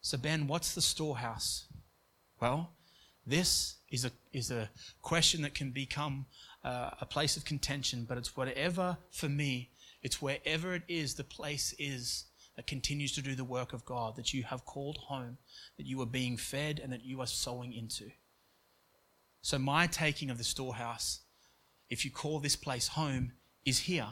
So 0.00 0.16
Ben, 0.16 0.46
what's 0.46 0.74
the 0.74 0.80
storehouse? 0.80 1.66
Well, 2.40 2.72
this 3.26 3.76
is 3.90 4.04
a, 4.04 4.12
is 4.32 4.50
a 4.50 4.70
question 5.02 5.42
that 5.42 5.54
can 5.54 5.72
become 5.72 6.26
uh, 6.64 6.90
a 7.00 7.06
place 7.06 7.36
of 7.36 7.44
contention, 7.44 8.06
but 8.08 8.16
it's 8.16 8.36
whatever, 8.36 8.96
for 9.10 9.28
me, 9.28 9.70
it's 10.02 10.22
wherever 10.22 10.74
it 10.74 10.82
is, 10.88 11.14
the 11.14 11.24
place 11.24 11.74
is 11.78 12.24
that 12.60 12.66
continues 12.66 13.12
to 13.12 13.22
do 13.22 13.34
the 13.34 13.42
work 13.42 13.72
of 13.72 13.86
God, 13.86 14.16
that 14.16 14.34
you 14.34 14.42
have 14.42 14.66
called 14.66 14.98
home, 15.08 15.38
that 15.78 15.86
you 15.86 15.98
are 16.02 16.06
being 16.06 16.36
fed, 16.36 16.78
and 16.78 16.92
that 16.92 17.06
you 17.06 17.18
are 17.22 17.26
sowing 17.26 17.72
into. 17.72 18.10
So, 19.40 19.58
my 19.58 19.86
taking 19.86 20.28
of 20.28 20.36
the 20.36 20.44
storehouse, 20.44 21.20
if 21.88 22.04
you 22.04 22.10
call 22.10 22.38
this 22.38 22.56
place 22.56 22.88
home, 22.88 23.32
is 23.64 23.78
here. 23.78 24.08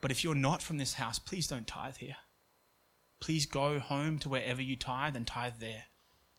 But 0.00 0.10
if 0.10 0.24
you're 0.24 0.34
not 0.34 0.62
from 0.62 0.78
this 0.78 0.94
house, 0.94 1.18
please 1.18 1.46
don't 1.46 1.66
tithe 1.66 1.98
here. 1.98 2.16
Please 3.20 3.44
go 3.44 3.78
home 3.78 4.18
to 4.20 4.30
wherever 4.30 4.62
you 4.62 4.76
tithe 4.76 5.14
and 5.14 5.26
tithe 5.26 5.60
there, 5.60 5.84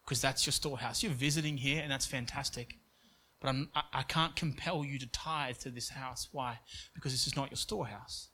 because 0.03 0.19
that's 0.19 0.47
your 0.47 0.53
storehouse. 0.53 1.03
You're 1.03 1.11
visiting 1.11 1.57
here, 1.57 1.79
and 1.83 1.91
that's 1.91 2.07
fantastic. 2.07 2.77
But 3.39 3.49
I'm, 3.49 3.69
I, 3.75 3.83
I 3.93 4.01
can't 4.01 4.35
compel 4.35 4.83
you 4.83 4.97
to 4.97 5.05
tithe 5.05 5.57
to 5.57 5.69
this 5.69 5.89
house. 5.89 6.29
Why? 6.31 6.57
Because 6.95 7.11
this 7.11 7.27
is 7.27 7.35
not 7.35 7.51
your 7.51 7.57
storehouse. 7.57 8.29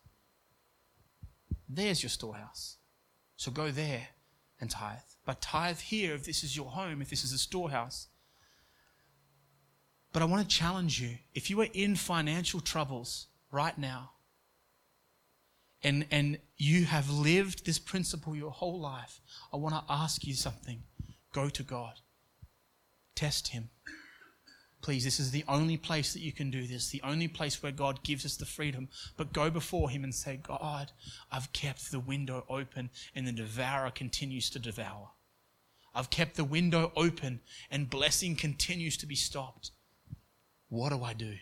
There's 1.70 2.02
your 2.02 2.10
storehouse. 2.10 2.78
So 3.36 3.52
go 3.52 3.70
there 3.70 4.08
and 4.60 4.70
tithe. 4.70 4.98
But 5.26 5.42
tithe 5.42 5.80
here 5.80 6.16
if 6.16 6.26
this 6.26 6.44
is 6.44 6.58
your 6.58 6.72
home, 6.72 7.02
if 7.02 7.10
this 7.12 7.24
is 7.24 7.32
a 7.32 7.38
storehouse. 7.38 8.08
But 10.12 10.24
I 10.24 10.26
want 10.26 10.50
to 10.50 10.56
challenge 10.56 11.00
you 11.00 11.18
if 11.36 11.50
you 11.50 11.62
are 11.62 11.68
in 11.72 11.96
financial 11.96 12.60
troubles 12.60 13.28
right 13.52 13.78
now, 13.78 14.12
and, 15.82 16.06
and 16.12 16.40
you 16.58 16.86
have 16.86 17.10
lived 17.10 17.66
this 17.66 17.80
principle 17.80 18.36
your 18.36 18.52
whole 18.52 18.80
life, 18.80 19.22
I 19.54 19.58
want 19.58 19.76
to 19.76 19.84
ask 19.90 20.26
you 20.26 20.34
something. 20.34 20.84
Go 21.32 21.48
to 21.48 21.64
God, 21.64 21.94
test 23.16 23.50
Him. 23.50 23.70
Please, 24.82 25.04
this 25.04 25.20
is 25.20 25.32
the 25.32 25.44
only 25.48 25.76
place 25.76 26.14
that 26.14 26.22
you 26.22 26.32
can 26.32 26.50
do 26.50 26.66
this, 26.66 26.90
the 26.90 27.02
only 27.04 27.28
place 27.28 27.62
where 27.62 27.72
God 27.72 28.02
gives 28.04 28.26
us 28.26 28.38
the 28.38 28.46
freedom. 28.46 28.88
But 29.18 29.34
go 29.34 29.50
before 29.50 29.90
Him 29.90 30.04
and 30.04 30.16
say, 30.16 30.38
God, 30.42 30.92
I've 31.32 31.52
kept 31.52 31.92
the 31.92 32.00
window 32.00 32.46
open 32.48 32.90
and 33.14 33.28
the 33.28 33.34
devourer 33.34 33.92
continues 33.92 34.50
to 34.52 34.60
devour. 34.60 35.10
I've 35.94 36.10
kept 36.10 36.36
the 36.36 36.46
window 36.46 36.94
open 36.96 37.42
and 37.70 37.90
blessing 37.90 38.36
continues 38.36 38.96
to 38.98 39.06
be 39.06 39.16
stopped. 39.16 39.72
What 40.70 40.92
do 40.92 41.04
I 41.04 41.14
do? 41.14 41.36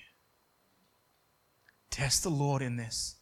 Test 1.92 2.24
the 2.24 2.30
Lord 2.30 2.62
in 2.62 2.78
this. 2.78 3.17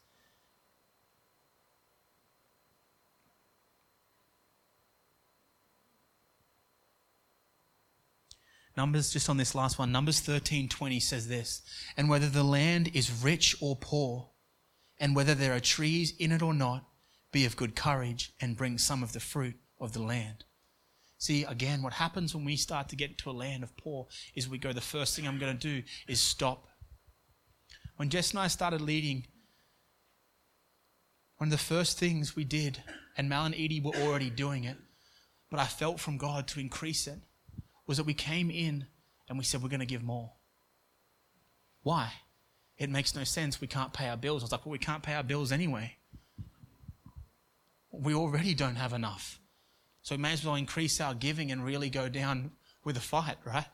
Numbers, 8.77 9.11
just 9.13 9.29
on 9.29 9.37
this 9.37 9.55
last 9.55 9.79
one, 9.79 9.91
Numbers 9.91 10.19
13 10.19 10.67
20 10.67 10.99
says 10.99 11.27
this, 11.27 11.61
and 11.95 12.09
whether 12.09 12.27
the 12.27 12.43
land 12.43 12.91
is 12.93 13.23
rich 13.23 13.55
or 13.61 13.77
poor, 13.77 14.29
and 14.99 15.15
whether 15.15 15.33
there 15.33 15.55
are 15.55 15.61
trees 15.61 16.13
in 16.19 16.31
it 16.31 16.41
or 16.41 16.53
not, 16.53 16.85
be 17.31 17.45
of 17.45 17.55
good 17.55 17.75
courage 17.75 18.33
and 18.41 18.57
bring 18.57 18.77
some 18.77 19.01
of 19.01 19.13
the 19.13 19.19
fruit 19.19 19.55
of 19.79 19.93
the 19.93 20.01
land. 20.01 20.43
See, 21.17 21.43
again, 21.43 21.81
what 21.81 21.93
happens 21.93 22.35
when 22.35 22.43
we 22.43 22.57
start 22.57 22.89
to 22.89 22.95
get 22.95 23.17
to 23.19 23.29
a 23.29 23.31
land 23.31 23.63
of 23.63 23.75
poor 23.77 24.07
is 24.35 24.49
we 24.49 24.57
go, 24.57 24.73
the 24.73 24.81
first 24.81 25.15
thing 25.15 25.27
I'm 25.27 25.39
going 25.39 25.57
to 25.57 25.81
do 25.81 25.83
is 26.07 26.19
stop. 26.19 26.67
When 27.95 28.09
Jess 28.09 28.31
and 28.31 28.39
I 28.39 28.47
started 28.47 28.81
leading, 28.81 29.25
one 31.37 31.47
of 31.47 31.51
the 31.51 31.57
first 31.57 31.97
things 31.97 32.35
we 32.35 32.43
did, 32.43 32.83
and 33.17 33.29
Mal 33.29 33.45
and 33.45 33.55
Edie 33.55 33.79
were 33.79 33.95
already 33.95 34.29
doing 34.29 34.65
it, 34.65 34.77
but 35.49 35.59
I 35.59 35.65
felt 35.65 35.99
from 36.01 36.17
God 36.17 36.47
to 36.49 36.59
increase 36.59 37.07
it 37.07 37.19
was 37.87 37.97
that 37.97 38.05
we 38.05 38.13
came 38.13 38.49
in 38.49 38.87
and 39.27 39.37
we 39.37 39.43
said, 39.43 39.61
we're 39.61 39.69
going 39.69 39.79
to 39.79 39.85
give 39.85 40.03
more. 40.03 40.31
Why? 41.83 42.11
It 42.77 42.89
makes 42.89 43.15
no 43.15 43.23
sense. 43.23 43.61
We 43.61 43.67
can't 43.67 43.93
pay 43.93 44.09
our 44.09 44.17
bills. 44.17 44.41
I 44.41 44.45
was 44.45 44.51
like, 44.51 44.65
well, 44.65 44.71
we 44.71 44.79
can't 44.79 45.03
pay 45.03 45.13
our 45.13 45.23
bills 45.23 45.51
anyway. 45.51 45.95
We 47.91 48.13
already 48.13 48.53
don't 48.53 48.75
have 48.75 48.93
enough. 48.93 49.39
So 50.01 50.15
we 50.15 50.21
may 50.21 50.33
as 50.33 50.45
well 50.45 50.55
increase 50.55 50.99
our 50.99 51.13
giving 51.13 51.51
and 51.51 51.63
really 51.63 51.89
go 51.89 52.09
down 52.09 52.51
with 52.83 52.97
a 52.97 53.01
fight, 53.01 53.37
right? 53.45 53.65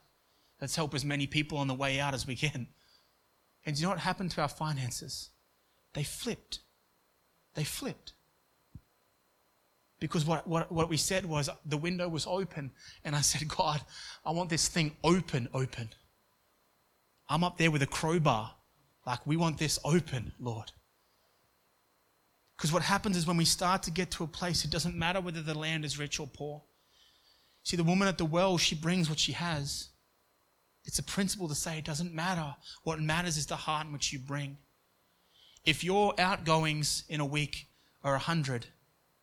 Let's 0.59 0.75
help 0.75 0.93
as 0.93 1.03
many 1.03 1.25
people 1.25 1.57
on 1.57 1.67
the 1.67 1.73
way 1.73 1.99
out 1.99 2.13
as 2.13 2.27
we 2.27 2.35
can. 2.35 2.67
And 3.65 3.75
do 3.75 3.81
you 3.81 3.85
know 3.85 3.91
what 3.91 3.99
happened 3.99 4.31
to 4.31 4.41
our 4.41 4.47
finances? 4.47 5.29
They 5.93 6.03
flipped. 6.03 6.59
They 7.55 7.63
flipped. 7.63 8.13
Because 10.01 10.25
what, 10.25 10.47
what, 10.47 10.71
what 10.71 10.89
we 10.89 10.97
said 10.97 11.27
was 11.27 11.47
the 11.63 11.77
window 11.77 12.09
was 12.09 12.25
open, 12.25 12.71
and 13.05 13.15
I 13.15 13.21
said, 13.21 13.47
God, 13.47 13.79
I 14.25 14.31
want 14.31 14.49
this 14.49 14.67
thing 14.67 14.97
open, 15.03 15.47
open. 15.53 15.89
I'm 17.29 17.45
up 17.45 17.57
there 17.57 17.71
with 17.71 17.83
a 17.83 17.87
crowbar. 17.87 18.51
Like, 19.05 19.25
we 19.25 19.37
want 19.37 19.59
this 19.59 19.79
open, 19.85 20.33
Lord. 20.39 20.71
Because 22.57 22.73
what 22.73 22.81
happens 22.81 23.15
is 23.15 23.27
when 23.27 23.37
we 23.37 23.45
start 23.45 23.83
to 23.83 23.91
get 23.91 24.09
to 24.11 24.23
a 24.23 24.27
place, 24.27 24.65
it 24.65 24.71
doesn't 24.71 24.95
matter 24.95 25.21
whether 25.21 25.41
the 25.41 25.57
land 25.57 25.85
is 25.85 25.99
rich 25.99 26.19
or 26.19 26.27
poor. 26.27 26.63
See, 27.63 27.77
the 27.77 27.83
woman 27.83 28.07
at 28.07 28.17
the 28.17 28.25
well, 28.25 28.57
she 28.57 28.73
brings 28.73 29.07
what 29.07 29.19
she 29.19 29.33
has. 29.33 29.89
It's 30.83 30.99
a 30.99 31.03
principle 31.03 31.47
to 31.47 31.55
say 31.55 31.77
it 31.77 31.85
doesn't 31.85 32.13
matter. 32.13 32.55
What 32.83 32.99
matters 32.99 33.37
is 33.37 33.45
the 33.45 33.55
heart 33.55 33.85
in 33.85 33.93
which 33.93 34.11
you 34.11 34.17
bring. 34.17 34.57
If 35.63 35.83
your 35.83 36.19
outgoings 36.19 37.03
in 37.07 37.19
a 37.19 37.25
week 37.25 37.67
are 38.03 38.15
a 38.15 38.19
hundred, 38.19 38.65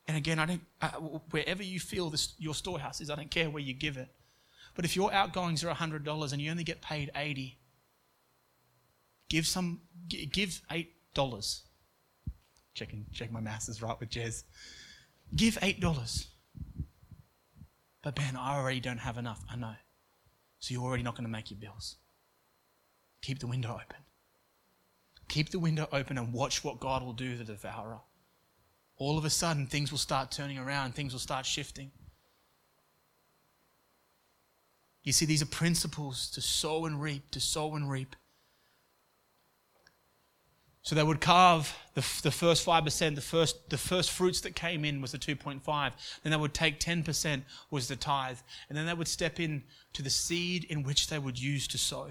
and 0.08 0.16
again, 0.16 0.38
I 0.38 0.46
don't, 0.46 1.22
wherever 1.30 1.62
you 1.62 1.78
feel 1.78 2.10
this, 2.10 2.34
your 2.38 2.54
storehouse 2.54 3.00
is, 3.00 3.10
I 3.10 3.14
don't 3.14 3.30
care 3.30 3.50
where 3.50 3.62
you 3.62 3.74
give 3.74 3.96
it. 3.98 4.08
But 4.74 4.84
if 4.84 4.96
your 4.96 5.12
outgoings 5.12 5.62
are 5.62 5.68
a 5.68 5.74
hundred 5.74 6.02
dollars 6.02 6.32
and 6.32 6.40
you 6.40 6.50
only 6.50 6.64
get 6.64 6.80
paid 6.80 7.10
eighty, 7.14 7.58
give 9.28 9.46
some, 9.46 9.82
give 10.08 10.62
eight 10.70 10.94
dollars. 11.14 11.62
Checking, 12.74 13.06
check 13.12 13.30
my 13.30 13.40
maths 13.40 13.68
is 13.68 13.82
right 13.82 13.98
with 14.00 14.10
Jez. 14.10 14.44
Give 15.34 15.58
eight 15.62 15.80
dollars. 15.80 16.28
But 18.02 18.14
Ben, 18.14 18.36
I 18.36 18.56
already 18.56 18.80
don't 18.80 18.98
have 18.98 19.18
enough. 19.18 19.44
I 19.50 19.56
know. 19.56 19.74
So 20.60 20.72
you're 20.72 20.84
already 20.84 21.02
not 21.02 21.14
going 21.14 21.26
to 21.26 21.30
make 21.30 21.50
your 21.50 21.60
bills. 21.60 21.96
Keep 23.20 23.40
the 23.40 23.46
window 23.46 23.72
open. 23.74 24.02
Keep 25.28 25.50
the 25.50 25.58
window 25.58 25.88
open 25.92 26.16
and 26.16 26.32
watch 26.32 26.64
what 26.64 26.80
God 26.80 27.02
will 27.02 27.12
do 27.12 27.32
to 27.32 27.38
the 27.38 27.52
devourer. 27.52 27.98
All 28.98 29.16
of 29.16 29.24
a 29.24 29.30
sudden, 29.30 29.66
things 29.66 29.90
will 29.90 29.98
start 29.98 30.30
turning 30.30 30.58
around, 30.58 30.94
things 30.94 31.12
will 31.12 31.20
start 31.20 31.46
shifting. 31.46 31.90
You 35.04 35.12
see, 35.12 35.24
these 35.24 35.40
are 35.40 35.46
principles 35.46 36.28
to 36.32 36.40
sow 36.40 36.84
and 36.84 37.00
reap, 37.00 37.30
to 37.30 37.40
sow 37.40 37.74
and 37.74 37.90
reap. 37.90 38.14
So 40.82 40.94
they 40.94 41.02
would 41.02 41.20
carve 41.20 41.76
the, 41.94 42.00
the 42.22 42.30
first 42.30 42.66
5%, 42.66 43.14
the 43.14 43.20
first, 43.20 43.68
the 43.68 43.76
first 43.76 44.10
fruits 44.10 44.40
that 44.40 44.54
came 44.54 44.84
in 44.84 45.00
was 45.00 45.12
the 45.12 45.18
2.5. 45.18 45.92
Then 46.22 46.30
they 46.30 46.36
would 46.36 46.54
take 46.54 46.80
10% 46.80 47.42
was 47.70 47.88
the 47.88 47.96
tithe. 47.96 48.38
And 48.68 48.78
then 48.78 48.86
they 48.86 48.94
would 48.94 49.08
step 49.08 49.38
in 49.38 49.64
to 49.92 50.02
the 50.02 50.10
seed 50.10 50.64
in 50.64 50.82
which 50.82 51.08
they 51.08 51.18
would 51.18 51.38
use 51.38 51.68
to 51.68 51.78
sow. 51.78 52.08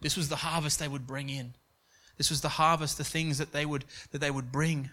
This 0.00 0.16
was 0.16 0.28
the 0.28 0.36
harvest 0.36 0.78
they 0.78 0.88
would 0.88 1.06
bring 1.06 1.28
in. 1.28 1.54
This 2.16 2.30
was 2.30 2.42
the 2.42 2.48
harvest, 2.48 2.96
the 2.96 3.04
things 3.04 3.38
that 3.38 3.52
they 3.52 3.66
would, 3.66 3.84
that 4.12 4.20
they 4.20 4.30
would 4.30 4.52
bring. 4.52 4.90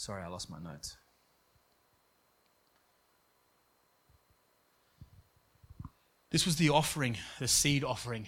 Sorry, 0.00 0.22
I 0.22 0.28
lost 0.28 0.48
my 0.48 0.58
notes. 0.58 0.96
This 6.30 6.46
was 6.46 6.56
the 6.56 6.70
offering, 6.70 7.18
the 7.38 7.46
seed 7.46 7.84
offering. 7.84 8.26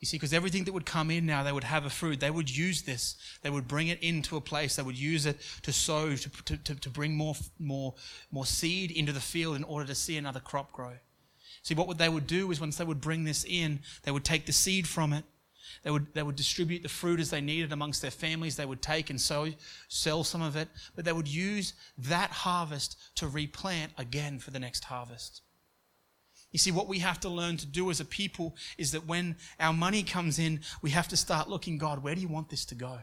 You 0.00 0.06
see, 0.06 0.16
because 0.16 0.34
everything 0.34 0.64
that 0.64 0.72
would 0.72 0.84
come 0.84 1.12
in 1.12 1.26
now, 1.26 1.44
they 1.44 1.52
would 1.52 1.62
have 1.62 1.84
a 1.84 1.90
fruit. 1.90 2.18
They 2.18 2.32
would 2.32 2.50
use 2.50 2.82
this. 2.82 3.14
They 3.42 3.50
would 3.50 3.68
bring 3.68 3.86
it 3.86 4.02
into 4.02 4.36
a 4.36 4.40
place. 4.40 4.74
They 4.74 4.82
would 4.82 4.98
use 4.98 5.26
it 5.26 5.36
to 5.62 5.72
sow, 5.72 6.16
to, 6.16 6.56
to, 6.56 6.74
to 6.74 6.90
bring 6.90 7.14
more, 7.14 7.36
more, 7.60 7.94
more 8.32 8.44
seed 8.44 8.90
into 8.90 9.12
the 9.12 9.20
field 9.20 9.54
in 9.54 9.62
order 9.62 9.86
to 9.86 9.94
see 9.94 10.16
another 10.16 10.40
crop 10.40 10.72
grow. 10.72 10.94
See, 11.62 11.74
what 11.74 11.98
they 11.98 12.08
would 12.08 12.26
do 12.26 12.50
is 12.50 12.60
once 12.60 12.78
they 12.78 12.84
would 12.84 13.00
bring 13.00 13.22
this 13.22 13.44
in, 13.44 13.78
they 14.02 14.10
would 14.10 14.24
take 14.24 14.46
the 14.46 14.52
seed 14.52 14.88
from 14.88 15.12
it. 15.12 15.24
They 15.82 15.90
would, 15.90 16.12
they 16.14 16.22
would 16.22 16.36
distribute 16.36 16.82
the 16.82 16.88
fruit 16.88 17.20
as 17.20 17.30
they 17.30 17.40
needed 17.40 17.72
amongst 17.72 18.02
their 18.02 18.10
families. 18.10 18.56
They 18.56 18.66
would 18.66 18.82
take 18.82 19.10
and 19.10 19.20
sow, 19.20 19.48
sell 19.88 20.24
some 20.24 20.42
of 20.42 20.56
it, 20.56 20.68
but 20.94 21.04
they 21.04 21.12
would 21.12 21.28
use 21.28 21.74
that 21.98 22.30
harvest 22.30 22.96
to 23.16 23.28
replant 23.28 23.92
again 23.98 24.38
for 24.38 24.50
the 24.50 24.60
next 24.60 24.84
harvest. 24.84 25.42
You 26.50 26.58
see, 26.58 26.70
what 26.70 26.88
we 26.88 27.00
have 27.00 27.20
to 27.20 27.28
learn 27.28 27.58
to 27.58 27.66
do 27.66 27.90
as 27.90 28.00
a 28.00 28.04
people 28.04 28.56
is 28.78 28.92
that 28.92 29.06
when 29.06 29.36
our 29.60 29.72
money 29.72 30.02
comes 30.02 30.38
in, 30.38 30.60
we 30.80 30.90
have 30.90 31.08
to 31.08 31.16
start 31.16 31.48
looking, 31.48 31.76
God, 31.76 32.02
where 32.02 32.14
do 32.14 32.20
you 32.20 32.28
want 32.28 32.48
this 32.48 32.64
to 32.66 32.74
go? 32.74 33.00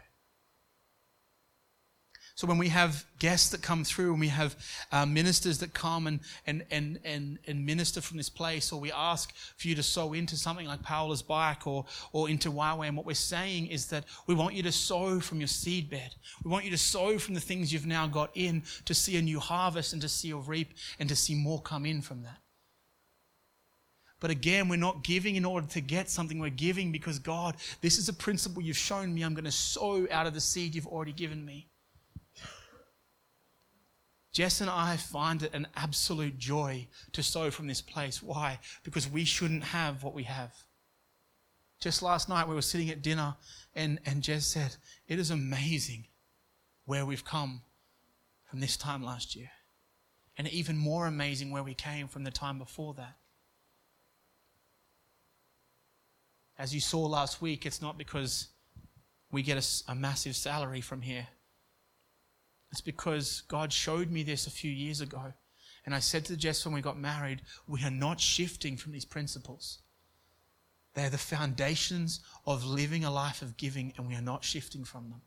So 2.36 2.48
when 2.48 2.58
we 2.58 2.68
have 2.68 3.06
guests 3.18 3.50
that 3.52 3.62
come 3.62 3.86
through 3.86 4.12
and 4.12 4.20
we 4.20 4.28
have 4.28 4.58
uh, 4.92 5.06
ministers 5.06 5.60
that 5.60 5.74
come 5.74 6.06
and, 6.06 6.20
and, 6.46 6.66
and, 6.70 7.00
and, 7.06 7.40
and 7.48 7.66
minister 7.66 8.02
from 8.02 8.18
this 8.18 8.30
place, 8.30 8.74
or 8.74 8.80
we 8.80 8.92
ask 8.92 9.34
for 9.56 9.70
you 9.70 9.76
to 9.76 9.84
sow 9.84 10.12
into 10.12 10.36
something 10.36 10.68
like 10.68 10.84
Paola's 10.84 11.22
bike 11.22 11.66
or, 11.66 11.86
or 12.12 12.30
into 12.30 12.52
Huawei, 12.52 12.90
and 12.90 12.98
what 12.98 13.06
we're 13.06 13.14
saying 13.14 13.68
is 13.68 13.88
that 13.88 14.04
we 14.28 14.36
want 14.36 14.54
you 14.54 14.64
to 14.64 14.72
sow 14.74 15.22
from 15.22 15.40
your 15.40 15.48
seed 15.48 15.90
bed. 15.90 16.14
We 16.44 16.52
want 16.52 16.66
you 16.66 16.72
to 16.72 16.78
sow 16.78 17.18
from 17.18 17.36
the 17.36 17.40
things 17.40 17.72
you've 17.72 17.86
now 17.86 18.06
got 18.06 18.32
in 18.36 18.64
to 18.84 18.94
see 18.94 19.16
a 19.16 19.22
new 19.22 19.40
harvest 19.40 19.94
and 19.94 20.02
to 20.02 20.10
see 20.10 20.32
a 20.32 20.36
reap 20.36 20.74
and 21.00 21.08
to 21.08 21.16
see 21.16 21.36
more 21.36 21.62
come 21.62 21.86
in 21.86 22.02
from 22.02 22.24
that. 22.24 22.40
But 24.20 24.30
again, 24.30 24.68
we're 24.68 24.76
not 24.76 25.06
giving 25.06 25.38
in 25.38 25.46
order 25.46 25.68
to 25.68 25.80
get 25.80 26.10
something. 26.10 26.40
We're 26.40 26.50
giving 26.50 26.92
because 26.92 27.18
God, 27.18 27.56
this 27.80 27.98
is 27.98 28.10
a 28.10 28.14
principle 28.14 28.62
you've 28.62 28.76
shown 28.76 29.14
me. 29.14 29.22
I'm 29.22 29.36
going 29.36 29.46
to 29.46 29.52
sow 29.52 30.06
out 30.12 30.28
of 30.28 30.34
the 30.34 30.42
seed 30.42 30.76
you've 30.76 30.88
already 30.88 31.14
given 31.14 31.46
me. 31.46 31.70
Jess 34.36 34.60
and 34.60 34.70
I 34.70 34.98
find 34.98 35.44
it 35.44 35.54
an 35.54 35.66
absolute 35.78 36.38
joy 36.38 36.90
to 37.14 37.24
sow 37.24 37.50
from 37.52 37.68
this 37.68 37.82
place. 37.82 38.22
Why? 38.22 38.60
Because 38.84 39.10
we 39.10 39.24
shouldn't 39.24 39.64
have 39.64 40.04
what 40.04 40.14
we 40.14 40.24
have. 40.24 40.54
Just 41.80 42.02
last 42.02 42.28
night, 42.28 42.46
we 42.46 42.54
were 42.54 42.62
sitting 42.62 42.90
at 42.90 43.02
dinner, 43.02 43.38
and, 43.74 43.98
and 44.06 44.22
Jess 44.22 44.46
said, 44.46 44.76
It 45.08 45.20
is 45.20 45.32
amazing 45.32 46.08
where 46.84 47.06
we've 47.06 47.24
come 47.24 47.62
from 48.44 48.60
this 48.60 48.76
time 48.76 49.02
last 49.02 49.38
year. 49.38 49.52
And 50.38 50.50
even 50.50 50.76
more 50.76 51.08
amazing 51.08 51.50
where 51.52 51.64
we 51.64 51.74
came 51.74 52.10
from 52.10 52.26
the 52.26 52.32
time 52.32 52.60
before 52.60 52.94
that. 52.96 53.16
As 56.60 56.76
you 56.76 56.82
saw 56.82 57.06
last 57.06 57.42
week, 57.42 57.66
it's 57.66 57.82
not 57.82 57.98
because 57.98 58.50
we 59.32 59.44
get 59.44 59.58
a, 59.58 59.92
a, 59.94 59.96
massive 59.96 60.36
salary 60.36 60.82
from 60.82 61.04
here. 61.04 61.28
It's 62.76 62.82
because 62.82 63.44
God 63.48 63.72
showed 63.72 64.12
me 64.12 64.22
this 64.22 64.48
a 64.48 64.52
few 64.52 64.70
years 64.70 65.00
ago. 65.00 65.32
And 65.86 65.96
I 65.96 66.00
said 66.00 66.26
to 66.26 66.36
Jess 66.36 66.66
when 66.66 66.74
we 66.74 66.82
got 66.82 67.00
married, 67.00 67.42
we 67.70 67.82
are 67.86 67.90
not 67.90 68.20
shifting 68.20 68.76
from 68.76 68.92
these 68.92 69.06
principles. 69.06 69.80
They're 70.94 71.10
the 71.10 71.18
foundations 71.18 72.20
of 72.46 72.66
living 72.66 73.06
a 73.06 73.12
life 73.12 73.42
of 73.42 73.56
giving, 73.56 73.94
and 73.96 74.06
we 74.06 74.14
are 74.14 74.22
not 74.22 74.44
shifting 74.44 74.84
from 74.84 75.10
them. 75.10 75.22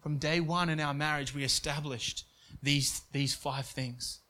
From 0.00 0.16
day 0.16 0.40
one 0.40 0.70
in 0.70 0.80
our 0.80 0.94
marriage, 0.94 1.34
we 1.34 1.44
established 1.44 2.24
these, 2.62 3.02
these 3.12 3.34
five 3.34 3.66
things. 3.66 4.20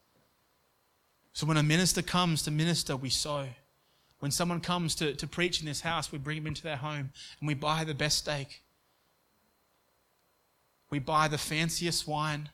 So 1.35 1.47
when 1.47 1.57
a 1.57 1.63
minister 1.63 2.03
comes 2.03 2.43
to 2.43 2.51
minister, 2.51 2.97
we 2.97 3.11
sow. 3.11 3.47
When 4.19 4.33
someone 4.33 4.61
comes 4.61 4.97
to, 4.97 5.15
to 5.15 5.27
preach 5.29 5.61
in 5.61 5.67
this 5.67 5.83
house, 5.83 6.11
we 6.11 6.19
bring 6.19 6.39
them 6.39 6.49
into 6.49 6.65
their 6.65 6.79
home 6.79 7.13
and 7.39 7.47
we 7.47 7.55
buy 7.55 7.85
the 7.85 7.95
best 7.95 8.19
steak. 8.19 8.64
We 10.95 11.01
buy 11.01 11.27
the 11.27 11.39
fanciest 11.39 12.07
wine. 12.07 12.51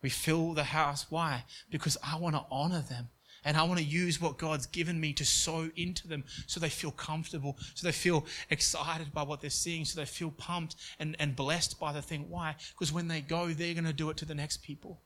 We 0.00 0.08
fill 0.08 0.54
the 0.54 0.64
house. 0.64 1.04
Why? 1.10 1.44
Because 1.70 1.98
I 2.02 2.16
want 2.16 2.36
to 2.36 2.46
honor 2.50 2.80
them. 2.80 3.10
And 3.44 3.58
I 3.58 3.64
want 3.64 3.80
to 3.80 3.84
use 3.84 4.18
what 4.18 4.38
God's 4.38 4.64
given 4.64 4.98
me 4.98 5.12
to 5.12 5.24
sow 5.26 5.68
into 5.76 6.08
them 6.08 6.24
so 6.46 6.58
they 6.58 6.70
feel 6.70 6.90
comfortable, 6.90 7.58
so 7.74 7.86
they 7.86 7.92
feel 7.92 8.24
excited 8.48 9.12
by 9.12 9.24
what 9.24 9.42
they're 9.42 9.50
seeing, 9.50 9.84
so 9.84 10.00
they 10.00 10.06
feel 10.06 10.30
pumped 10.30 10.76
and, 10.98 11.16
and 11.18 11.36
blessed 11.36 11.78
by 11.78 11.92
the 11.92 12.00
thing. 12.00 12.30
Why? 12.30 12.56
Because 12.70 12.94
when 12.94 13.08
they 13.08 13.20
go, 13.20 13.48
they're 13.48 13.74
going 13.74 13.84
to 13.84 13.92
do 13.92 14.08
it 14.08 14.16
to 14.16 14.24
the 14.24 14.34
next 14.34 14.62
people 14.62 15.02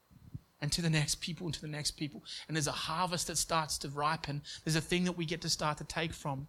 and 0.61 0.71
to 0.71 0.81
the 0.81 0.89
next 0.89 1.17
people 1.17 1.49
and 1.49 1.55
to 1.55 1.61
the 1.61 1.67
next 1.67 1.97
people. 1.97 2.23
And 2.47 2.57
there's 2.57 2.69
a 2.69 2.83
harvest 2.87 3.27
that 3.27 3.37
starts 3.37 3.79
to 3.79 3.89
ripen. 3.89 4.43
There's 4.63 4.77
a 4.77 4.81
thing 4.81 5.03
that 5.07 5.19
we 5.19 5.25
get 5.25 5.41
to 5.41 5.49
start 5.49 5.79
to 5.79 5.85
take 5.85 6.13
from. 6.13 6.47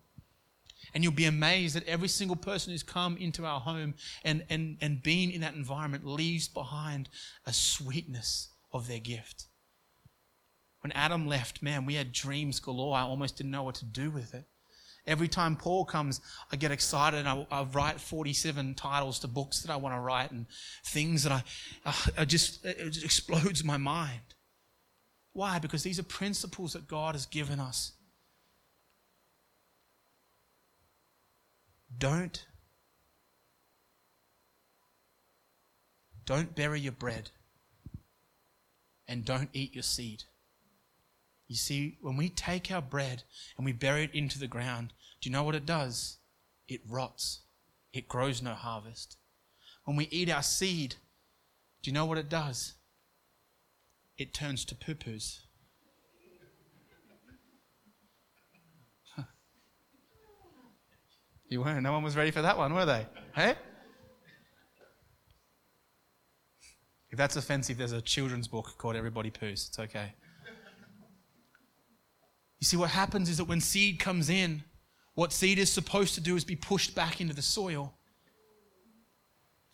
And 0.95 1.03
you'll 1.03 1.13
be 1.13 1.25
amazed 1.25 1.75
that 1.75 1.85
every 1.87 2.07
single 2.07 2.37
person 2.37 2.71
who's 2.71 2.81
come 2.81 3.17
into 3.17 3.45
our 3.45 3.59
home 3.59 3.95
and, 4.23 4.45
and, 4.49 4.77
and 4.79 5.03
been 5.03 5.29
in 5.29 5.41
that 5.41 5.53
environment 5.53 6.07
leaves 6.07 6.47
behind 6.47 7.09
a 7.45 7.51
sweetness 7.51 8.47
of 8.71 8.87
their 8.87 8.99
gift. 8.99 9.47
When 10.79 10.93
Adam 10.93 11.27
left, 11.27 11.61
man, 11.61 11.85
we 11.85 11.95
had 11.95 12.13
dreams 12.13 12.61
galore. 12.61 12.95
I 12.95 13.01
almost 13.01 13.35
didn't 13.35 13.51
know 13.51 13.63
what 13.63 13.75
to 13.75 13.85
do 13.85 14.09
with 14.09 14.33
it. 14.33 14.45
Every 15.05 15.27
time 15.27 15.57
Paul 15.57 15.83
comes, 15.83 16.21
I 16.51 16.55
get 16.55 16.71
excited 16.71 17.19
and 17.19 17.27
I, 17.27 17.45
I 17.51 17.63
write 17.63 17.99
47 17.99 18.75
titles 18.75 19.19
to 19.19 19.27
books 19.27 19.61
that 19.63 19.71
I 19.71 19.75
want 19.75 19.95
to 19.95 19.99
write 19.99 20.31
and 20.31 20.45
things 20.85 21.23
that 21.23 21.31
I, 21.31 21.43
uh, 21.85 21.93
I 22.19 22.25
just, 22.25 22.63
it 22.63 22.89
just 22.89 23.03
explodes 23.03 23.65
my 23.65 23.77
mind. 23.77 24.33
Why? 25.33 25.59
Because 25.59 25.83
these 25.83 25.99
are 25.99 26.03
principles 26.03 26.71
that 26.73 26.87
God 26.87 27.15
has 27.15 27.25
given 27.25 27.59
us. 27.59 27.91
Don't 31.97 32.45
Don't 36.25 36.55
bury 36.55 36.79
your 36.79 36.91
bread 36.91 37.29
and 39.07 39.23
don't 39.23 39.49
eat 39.53 39.75
your 39.75 39.83
seed. 39.83 40.23
You 41.47 41.55
see, 41.55 41.97
when 42.01 42.17
we 42.17 42.29
take 42.29 42.71
our 42.71 42.81
bread 42.81 43.23
and 43.55 43.65
we 43.65 43.71
bury 43.71 44.05
it 44.05 44.15
into 44.15 44.39
the 44.39 44.47
ground, 44.47 44.93
do 45.21 45.29
you 45.29 45.33
know 45.33 45.43
what 45.43 45.53
it 45.53 45.67
does? 45.67 46.17
It 46.67 46.81
rots. 46.89 47.41
It 47.93 48.07
grows 48.07 48.41
no 48.41 48.53
harvest. 48.53 49.17
When 49.83 49.95
we 49.95 50.07
eat 50.09 50.29
our 50.29 50.41
seed, 50.41 50.95
do 51.83 51.91
you 51.91 51.93
know 51.93 52.05
what 52.05 52.17
it 52.17 52.29
does? 52.29 52.73
It 54.17 54.33
turns 54.33 54.65
to 54.65 54.75
poo 54.75 54.95
poos. 54.95 55.44
You 61.49 61.61
weren't. 61.61 61.83
No 61.83 61.91
one 61.91 62.03
was 62.03 62.15
ready 62.15 62.31
for 62.31 62.41
that 62.41 62.57
one, 62.57 62.73
were 62.73 62.85
they? 62.85 63.05
Hey? 63.35 63.55
If 67.11 67.17
that's 67.17 67.35
offensive, 67.35 67.77
there's 67.77 67.91
a 67.91 68.01
children's 68.01 68.47
book 68.47 68.75
called 68.77 68.95
Everybody 68.95 69.31
Poos. 69.31 69.69
It's 69.69 69.79
okay. 69.79 70.13
You 72.59 72.65
see, 72.65 72.77
what 72.77 72.89
happens 72.89 73.29
is 73.29 73.37
that 73.37 73.45
when 73.45 73.61
seed 73.61 73.99
comes 73.99 74.29
in, 74.29 74.63
what 75.13 75.31
seed 75.31 75.59
is 75.59 75.71
supposed 75.71 76.15
to 76.15 76.21
do 76.21 76.35
is 76.35 76.43
be 76.43 76.55
pushed 76.55 76.95
back 76.95 77.21
into 77.21 77.33
the 77.33 77.41
soil. 77.41 77.94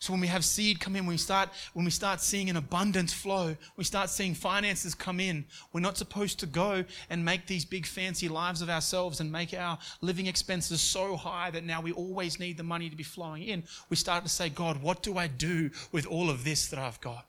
So 0.02 0.12
when 0.12 0.20
we 0.20 0.26
have 0.26 0.44
seed 0.44 0.80
come 0.80 0.96
in, 0.96 1.06
when 1.06 1.14
we 1.14 1.16
start 1.16 1.50
when 1.74 1.84
we 1.84 1.92
start 1.92 2.20
seeing 2.20 2.50
an 2.50 2.56
abundance 2.56 3.12
flow, 3.12 3.56
we 3.76 3.84
start 3.84 4.10
seeing 4.10 4.34
finances 4.34 4.96
come 4.96 5.20
in. 5.20 5.44
We're 5.72 5.78
not 5.78 5.96
supposed 5.96 6.40
to 6.40 6.46
go 6.46 6.84
and 7.08 7.24
make 7.24 7.46
these 7.46 7.64
big 7.64 7.86
fancy 7.86 8.28
lives 8.28 8.62
of 8.62 8.68
ourselves 8.68 9.20
and 9.20 9.30
make 9.30 9.54
our 9.54 9.78
living 10.00 10.26
expenses 10.26 10.80
so 10.80 11.14
high 11.14 11.52
that 11.52 11.62
now 11.62 11.80
we 11.80 11.92
always 11.92 12.40
need 12.40 12.56
the 12.56 12.64
money 12.64 12.90
to 12.90 12.96
be 12.96 13.04
flowing 13.04 13.44
in. 13.44 13.62
We 13.90 13.96
start 13.96 14.24
to 14.24 14.28
say, 14.28 14.48
God, 14.48 14.82
what 14.82 15.04
do 15.04 15.18
I 15.18 15.28
do 15.28 15.70
with 15.92 16.04
all 16.06 16.30
of 16.30 16.42
this 16.42 16.66
that 16.70 16.80
I've 16.80 17.00
got? 17.00 17.28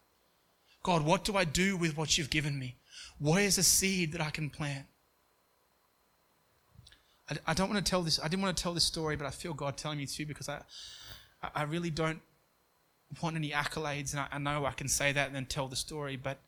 God, 0.82 1.06
what 1.06 1.24
do 1.24 1.38
I 1.38 1.46
do 1.46 1.78
with 1.78 1.96
what 1.96 2.18
you've 2.18 2.32
given 2.32 2.58
me? 2.58 2.78
Where's 3.20 3.60
a 3.60 3.64
seed 3.64 4.14
that 4.14 4.22
I 4.22 4.32
can 4.32 4.50
plant? 4.50 4.88
I, 7.30 7.38
I 7.46 7.54
don't 7.54 7.70
want 7.70 7.86
to 7.86 7.88
tell 7.88 8.02
this. 8.02 8.20
I 8.20 8.28
didn't 8.28 8.42
want 8.42 8.58
to 8.58 8.64
tell 8.64 8.74
this 8.74 8.84
story, 8.84 9.16
but 9.16 9.28
I 9.28 9.30
feel 9.30 9.54
God 9.54 9.78
telling 9.78 10.00
me 10.00 10.08
to 10.08 10.26
because 10.26 10.50
I, 10.50 10.64
I 11.54 11.62
really 11.66 11.92
don't 11.92 12.20
want 13.22 13.36
any 13.36 13.52
accolades, 13.52 14.12
and 14.12 14.22
I, 14.22 14.28
I 14.32 14.38
know 14.38 14.66
I 14.66 14.72
can 14.72 14.88
say 14.88 15.12
that 15.12 15.28
and 15.28 15.36
then 15.36 15.46
tell 15.46 15.68
the 15.68 15.76
story, 15.76 16.16
but 16.16 16.40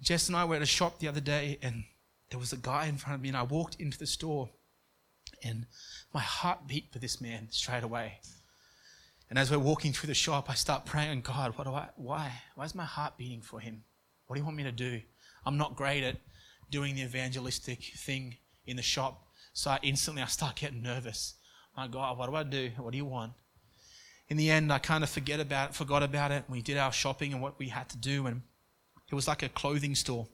Jess 0.00 0.28
and 0.28 0.36
I 0.36 0.44
were 0.44 0.56
at 0.56 0.62
a 0.62 0.66
shop 0.66 0.98
the 0.98 1.08
other 1.08 1.20
day, 1.20 1.58
and 1.62 1.84
there 2.30 2.38
was 2.38 2.52
a 2.52 2.56
guy 2.56 2.86
in 2.86 2.96
front 2.96 3.14
of 3.14 3.20
me, 3.20 3.28
and 3.28 3.36
I 3.36 3.42
walked 3.42 3.76
into 3.76 3.98
the 3.98 4.06
store, 4.06 4.50
and 5.44 5.66
my 6.12 6.20
heart 6.20 6.66
beat 6.66 6.92
for 6.92 6.98
this 6.98 7.20
man 7.20 7.48
straight 7.50 7.84
away. 7.84 8.20
And 9.30 9.38
as 9.38 9.50
we're 9.50 9.58
walking 9.58 9.92
through 9.92 10.08
the 10.08 10.14
shop, 10.14 10.50
I 10.50 10.54
start 10.54 10.84
praying, 10.84 11.22
God, 11.22 11.56
what 11.56 11.66
do 11.66 11.72
I, 11.72 11.88
why? 11.96 12.32
Why 12.54 12.64
is 12.64 12.74
my 12.74 12.84
heart 12.84 13.16
beating 13.16 13.40
for 13.40 13.60
him? 13.60 13.84
What 14.26 14.34
do 14.34 14.40
you 14.40 14.44
want 14.44 14.56
me 14.56 14.64
to 14.64 14.72
do? 14.72 15.00
I'm 15.46 15.56
not 15.56 15.76
great 15.76 16.04
at 16.04 16.16
doing 16.70 16.96
the 16.96 17.02
evangelistic 17.02 17.82
thing 17.96 18.36
in 18.66 18.76
the 18.76 18.82
shop. 18.82 19.26
So 19.52 19.70
I 19.70 19.78
instantly 19.82 20.22
I 20.22 20.26
start 20.26 20.56
getting 20.56 20.82
nervous. 20.82 21.34
My 21.76 21.86
God, 21.86 22.18
what 22.18 22.28
do 22.28 22.36
I 22.36 22.42
do? 22.42 22.70
What 22.78 22.92
do 22.92 22.96
you 22.96 23.04
want? 23.04 23.32
In 24.32 24.38
the 24.38 24.50
end, 24.50 24.72
I 24.72 24.78
kind 24.78 25.04
of 25.04 25.10
forget 25.10 25.40
about 25.40 25.68
it, 25.68 25.74
forgot 25.74 26.02
about 26.02 26.30
it. 26.30 26.44
We 26.48 26.62
did 26.62 26.78
our 26.78 26.90
shopping 26.90 27.34
and 27.34 27.42
what 27.42 27.58
we 27.58 27.68
had 27.68 27.90
to 27.90 27.98
do, 27.98 28.26
and 28.26 28.40
it 29.10 29.14
was 29.14 29.28
like 29.28 29.42
a 29.42 29.50
clothing 29.50 29.94
store. 29.94 30.26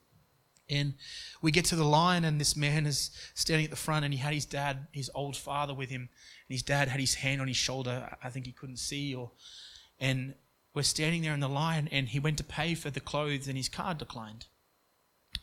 And 0.71 0.95
we 1.43 1.51
get 1.51 1.65
to 1.65 1.75
the 1.75 1.83
line, 1.83 2.25
and 2.25 2.41
this 2.41 2.57
man 2.57 2.87
is 2.87 3.11
standing 3.35 3.65
at 3.65 3.73
the 3.73 3.77
front, 3.77 4.05
and 4.05 4.15
he 4.15 4.21
had 4.21 4.33
his 4.33 4.45
dad, 4.45 4.87
his 4.93 5.11
old 5.17 5.37
father, 5.37 5.75
with 5.75 5.91
him. 5.91 6.03
And 6.03 6.55
his 6.55 6.63
dad 6.63 6.87
had 6.87 7.01
his 7.01 7.15
hand 7.15 7.41
on 7.41 7.49
his 7.49 7.57
shoulder. 7.57 8.17
I 8.23 8.31
think 8.31 8.47
he 8.47 8.53
couldn't 8.53 8.77
see, 8.77 9.17
or 9.17 9.33
and 9.99 10.35
we're 10.75 10.85
standing 10.85 11.23
there 11.23 11.35
in 11.35 11.41
the 11.41 11.49
line, 11.49 11.89
and 11.91 12.09
he 12.09 12.21
went 12.21 12.39
to 12.39 12.45
pay 12.45 12.77
for 12.77 12.91
the 12.91 13.01
clothes, 13.01 13.49
and 13.49 13.57
his 13.57 13.69
card 13.69 13.99
declined. 13.99 14.47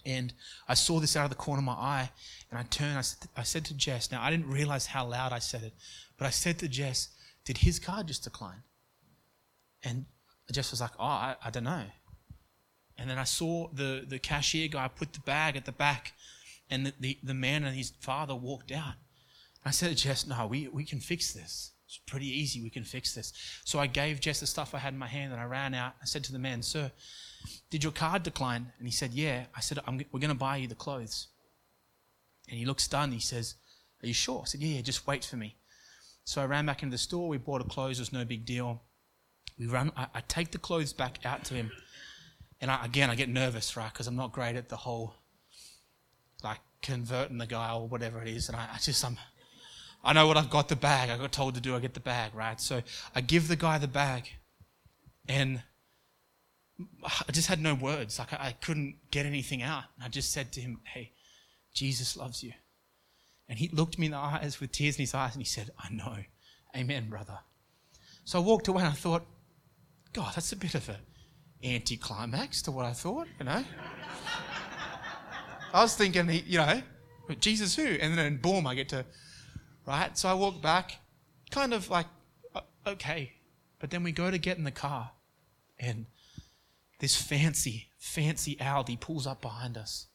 And 0.05 0.31
I 0.65 0.75
saw 0.75 1.01
this 1.01 1.17
out 1.17 1.25
of 1.25 1.29
the 1.29 1.35
corner 1.35 1.59
of 1.59 1.65
my 1.65 1.73
eye, 1.73 2.09
and 2.49 2.57
I 2.57 2.63
turned. 2.63 2.97
I 2.97 3.01
said, 3.01 3.29
I 3.35 3.43
said 3.43 3.65
to 3.65 3.73
Jess. 3.73 4.13
Now 4.13 4.21
I 4.23 4.31
didn't 4.31 4.47
realize 4.47 4.85
how 4.85 5.05
loud 5.05 5.33
I 5.33 5.39
said 5.39 5.61
it, 5.61 5.73
but 6.17 6.25
I 6.25 6.29
said 6.29 6.57
to 6.59 6.69
Jess, 6.69 7.09
did 7.45 7.59
his 7.59 7.79
card 7.79 8.07
just 8.07 8.23
decline? 8.23 8.63
And 9.83 10.05
Jess 10.51 10.71
was 10.71 10.81
like, 10.81 10.91
Oh, 10.99 11.03
I, 11.03 11.35
I 11.43 11.49
don't 11.49 11.63
know. 11.63 11.83
And 12.97 13.09
then 13.09 13.17
I 13.17 13.23
saw 13.23 13.67
the, 13.73 14.05
the 14.07 14.19
cashier 14.19 14.67
guy 14.67 14.87
put 14.87 15.13
the 15.13 15.19
bag 15.19 15.57
at 15.57 15.65
the 15.65 15.71
back, 15.71 16.13
and 16.69 16.87
the, 16.87 16.93
the, 16.99 17.17
the 17.23 17.33
man 17.33 17.63
and 17.63 17.75
his 17.75 17.91
father 17.99 18.35
walked 18.35 18.71
out. 18.71 18.93
I 19.65 19.71
said 19.71 19.89
to 19.89 19.95
Jess, 19.95 20.27
No, 20.27 20.47
we, 20.47 20.67
we 20.67 20.83
can 20.83 20.99
fix 20.99 21.33
this. 21.33 21.71
It's 21.87 21.99
pretty 22.07 22.27
easy. 22.27 22.61
We 22.61 22.69
can 22.69 22.83
fix 22.83 23.13
this. 23.13 23.33
So 23.63 23.79
I 23.79 23.87
gave 23.87 24.19
Jess 24.19 24.39
the 24.39 24.47
stuff 24.47 24.73
I 24.73 24.79
had 24.79 24.93
in 24.93 24.99
my 24.99 25.07
hand 25.07 25.31
and 25.31 25.41
I 25.41 25.45
ran 25.45 25.73
out. 25.73 25.93
I 26.01 26.05
said 26.05 26.23
to 26.25 26.31
the 26.31 26.39
man, 26.39 26.61
Sir, 26.61 26.91
did 27.69 27.83
your 27.83 27.91
card 27.91 28.23
decline? 28.23 28.71
And 28.79 28.87
he 28.87 28.91
said, 28.91 29.13
Yeah. 29.13 29.45
I 29.55 29.61
said, 29.61 29.79
We're 29.87 30.19
going 30.19 30.29
to 30.29 30.35
buy 30.35 30.57
you 30.57 30.67
the 30.67 30.75
clothes. 30.75 31.27
And 32.49 32.57
he 32.57 32.65
looked 32.65 32.81
stunned. 32.81 33.13
He 33.13 33.19
says, 33.19 33.55
Are 34.03 34.07
you 34.07 34.13
sure? 34.13 34.41
I 34.41 34.45
said, 34.45 34.61
Yeah, 34.61 34.77
yeah, 34.77 34.81
just 34.81 35.05
wait 35.05 35.25
for 35.25 35.35
me. 35.35 35.57
So 36.25 36.41
I 36.41 36.45
ran 36.45 36.65
back 36.65 36.81
into 36.81 36.91
the 36.91 36.97
store. 36.97 37.29
We 37.29 37.37
bought 37.37 37.61
a 37.61 37.63
clothes. 37.63 37.99
It 37.99 38.01
was 38.01 38.13
no 38.13 38.25
big 38.25 38.45
deal. 38.45 38.81
We 39.57 39.67
run. 39.67 39.91
I, 39.95 40.07
I 40.15 40.21
take 40.27 40.51
the 40.51 40.57
clothes 40.57 40.91
back 40.91 41.19
out 41.23 41.45
to 41.45 41.53
him, 41.53 41.71
and 42.59 42.69
I, 42.69 42.83
again 42.83 43.09
I 43.09 43.15
get 43.15 43.29
nervous, 43.29 43.77
right? 43.77 43.93
Because 43.93 44.07
I'm 44.07 44.15
not 44.15 44.33
great 44.33 44.55
at 44.55 44.67
the 44.67 44.75
whole 44.75 45.15
like 46.43 46.59
converting 46.81 47.37
the 47.37 47.47
guy 47.47 47.73
or 47.73 47.87
whatever 47.87 48.21
it 48.21 48.27
is, 48.27 48.49
and 48.49 48.57
I, 48.57 48.67
I 48.73 48.77
just 48.79 49.05
I'm. 49.05 49.17
I 50.03 50.13
know 50.13 50.27
what 50.27 50.37
I've 50.37 50.51
got 50.51 50.69
the 50.69 50.75
bag. 50.75 51.09
I 51.09 51.17
got 51.17 51.31
told 51.31 51.55
to 51.55 51.61
do. 51.61 51.75
I 51.75 51.79
get 51.79 51.95
the 51.95 51.99
bag, 51.99 52.35
right? 52.35 52.61
So 52.61 52.83
I 53.15 53.21
give 53.21 53.47
the 53.47 53.55
guy 53.55 53.77
the 53.77 53.87
bag, 53.87 54.29
and 55.27 55.63
I 57.03 57.31
just 57.31 57.47
had 57.47 57.61
no 57.61 57.75
words. 57.75 58.19
Like 58.19 58.33
I, 58.33 58.47
I 58.47 58.51
couldn't 58.51 58.97
get 59.11 59.25
anything 59.25 59.61
out. 59.61 59.83
I 60.03 60.09
just 60.09 60.33
said 60.33 60.51
to 60.53 60.61
him, 60.61 60.81
"Hey, 60.85 61.13
Jesus 61.73 62.17
loves 62.17 62.43
you." 62.43 62.53
And 63.47 63.59
he 63.59 63.67
looked 63.69 63.99
me 63.99 64.07
in 64.07 64.11
the 64.11 64.17
eyes 64.17 64.59
with 64.59 64.71
tears 64.71 64.95
in 64.97 65.03
his 65.03 65.13
eyes 65.13 65.33
and 65.33 65.41
he 65.41 65.47
said, 65.47 65.69
I 65.77 65.89
know. 65.91 66.17
Amen, 66.75 67.09
brother. 67.09 67.39
So 68.23 68.39
I 68.39 68.41
walked 68.41 68.67
away 68.67 68.83
and 68.83 68.91
I 68.91 68.95
thought, 68.95 69.25
God, 70.13 70.33
that's 70.35 70.51
a 70.51 70.55
bit 70.55 70.75
of 70.75 70.89
an 70.89 70.97
anticlimax 71.63 72.61
to 72.63 72.71
what 72.71 72.85
I 72.85 72.93
thought, 72.93 73.27
you 73.37 73.45
know. 73.45 73.63
I 75.73 75.81
was 75.81 75.95
thinking, 75.95 76.29
you 76.47 76.57
know, 76.57 76.81
Jesus 77.39 77.75
who? 77.75 77.83
And 77.83 78.17
then 78.17 78.37
boom, 78.37 78.65
I 78.65 78.75
get 78.75 78.89
to, 78.89 79.05
right? 79.85 80.17
So 80.17 80.29
I 80.29 80.33
walk 80.33 80.61
back, 80.61 80.97
kind 81.51 81.73
of 81.73 81.89
like, 81.89 82.07
okay. 82.87 83.33
But 83.79 83.91
then 83.91 84.03
we 84.03 84.11
go 84.11 84.31
to 84.31 84.37
get 84.37 84.57
in 84.57 84.63
the 84.63 84.71
car 84.71 85.11
and 85.77 86.05
this 86.99 87.15
fancy, 87.15 87.89
fancy 87.97 88.59
Audi 88.59 88.95
pulls 88.95 89.27
up 89.27 89.41
behind 89.41 89.77
us. 89.77 90.07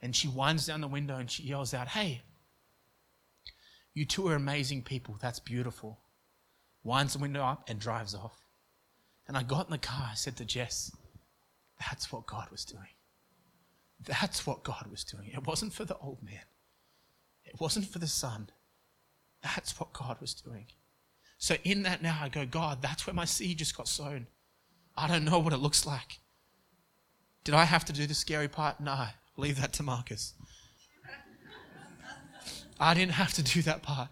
And 0.00 0.14
she 0.14 0.28
winds 0.28 0.66
down 0.66 0.80
the 0.80 0.88
window 0.88 1.16
and 1.16 1.30
she 1.30 1.42
yells 1.44 1.74
out, 1.74 1.88
Hey, 1.88 2.22
you 3.94 4.04
two 4.04 4.28
are 4.28 4.34
amazing 4.34 4.82
people. 4.82 5.16
That's 5.20 5.40
beautiful. 5.40 6.00
Winds 6.84 7.14
the 7.14 7.18
window 7.18 7.42
up 7.42 7.68
and 7.68 7.80
drives 7.80 8.14
off. 8.14 8.44
And 9.26 9.36
I 9.36 9.42
got 9.42 9.66
in 9.66 9.72
the 9.72 9.78
car. 9.78 10.10
I 10.12 10.14
said 10.14 10.36
to 10.36 10.44
Jess, 10.44 10.92
That's 11.78 12.12
what 12.12 12.26
God 12.26 12.48
was 12.50 12.64
doing. 12.64 12.88
That's 14.04 14.46
what 14.46 14.62
God 14.62 14.86
was 14.90 15.04
doing. 15.04 15.30
It 15.32 15.46
wasn't 15.46 15.72
for 15.72 15.84
the 15.84 15.96
old 15.96 16.22
man, 16.22 16.44
it 17.44 17.60
wasn't 17.60 17.86
for 17.86 17.98
the 17.98 18.06
son. 18.06 18.50
That's 19.42 19.78
what 19.78 19.92
God 19.92 20.20
was 20.20 20.34
doing. 20.34 20.66
So 21.38 21.56
in 21.62 21.82
that 21.82 22.02
now, 22.02 22.18
I 22.20 22.28
go, 22.28 22.46
God, 22.46 22.80
that's 22.82 23.06
where 23.06 23.14
my 23.14 23.26
seed 23.26 23.58
just 23.58 23.76
got 23.76 23.86
sown. 23.86 24.26
I 24.96 25.06
don't 25.06 25.24
know 25.24 25.38
what 25.38 25.52
it 25.52 25.58
looks 25.58 25.86
like. 25.86 26.18
Did 27.44 27.54
I 27.54 27.64
have 27.64 27.84
to 27.84 27.92
do 27.92 28.06
the 28.06 28.14
scary 28.14 28.48
part? 28.48 28.80
No. 28.80 29.06
Leave 29.36 29.60
that 29.60 29.72
to 29.74 29.82
Marcus. 29.82 30.34
I 32.78 32.94
didn't 32.94 33.12
have 33.12 33.32
to 33.34 33.42
do 33.42 33.62
that 33.62 33.82
part. 33.82 34.08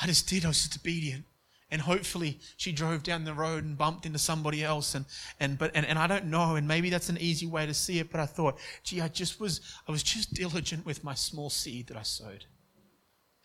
I 0.00 0.06
just 0.06 0.28
did. 0.28 0.44
I 0.44 0.48
was 0.48 0.58
just 0.58 0.78
obedient. 0.78 1.24
And 1.70 1.82
hopefully 1.82 2.38
she 2.56 2.72
drove 2.72 3.02
down 3.02 3.24
the 3.24 3.34
road 3.34 3.64
and 3.64 3.76
bumped 3.76 4.06
into 4.06 4.18
somebody 4.18 4.64
else. 4.64 4.94
And, 4.94 5.04
and, 5.38 5.58
but, 5.58 5.70
and, 5.74 5.84
and 5.84 5.98
I 5.98 6.06
don't 6.06 6.26
know. 6.26 6.56
And 6.56 6.66
maybe 6.66 6.88
that's 6.88 7.10
an 7.10 7.18
easy 7.18 7.46
way 7.46 7.66
to 7.66 7.74
see 7.74 7.98
it. 7.98 8.10
But 8.10 8.20
I 8.20 8.26
thought, 8.26 8.58
gee, 8.84 9.02
I 9.02 9.08
just 9.08 9.38
was, 9.38 9.60
I 9.86 9.92
was 9.92 10.02
just 10.02 10.32
diligent 10.32 10.86
with 10.86 11.04
my 11.04 11.14
small 11.14 11.50
seed 11.50 11.88
that 11.88 11.96
I 11.96 12.02
sowed. 12.02 12.46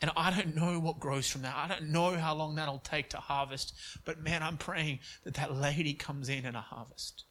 And 0.02 0.12
I 0.16 0.32
don't 0.32 0.56
know 0.56 0.80
what 0.80 1.00
grows 1.00 1.30
from 1.30 1.42
that. 1.44 1.56
I 1.56 1.68
don't 1.68 1.90
know 1.90 2.12
how 2.12 2.34
long 2.34 2.56
that'll 2.56 2.80
take 2.80 3.10
to 3.10 3.18
harvest. 3.18 3.74
But 4.06 4.22
man, 4.22 4.44
I'm 4.44 4.58
praying 4.58 5.00
that 5.24 5.34
that 5.36 5.56
lady 5.56 5.94
comes 5.94 6.30
in 6.30 6.46
and 6.46 6.56
a 6.56 6.62
harvest. 6.62 7.26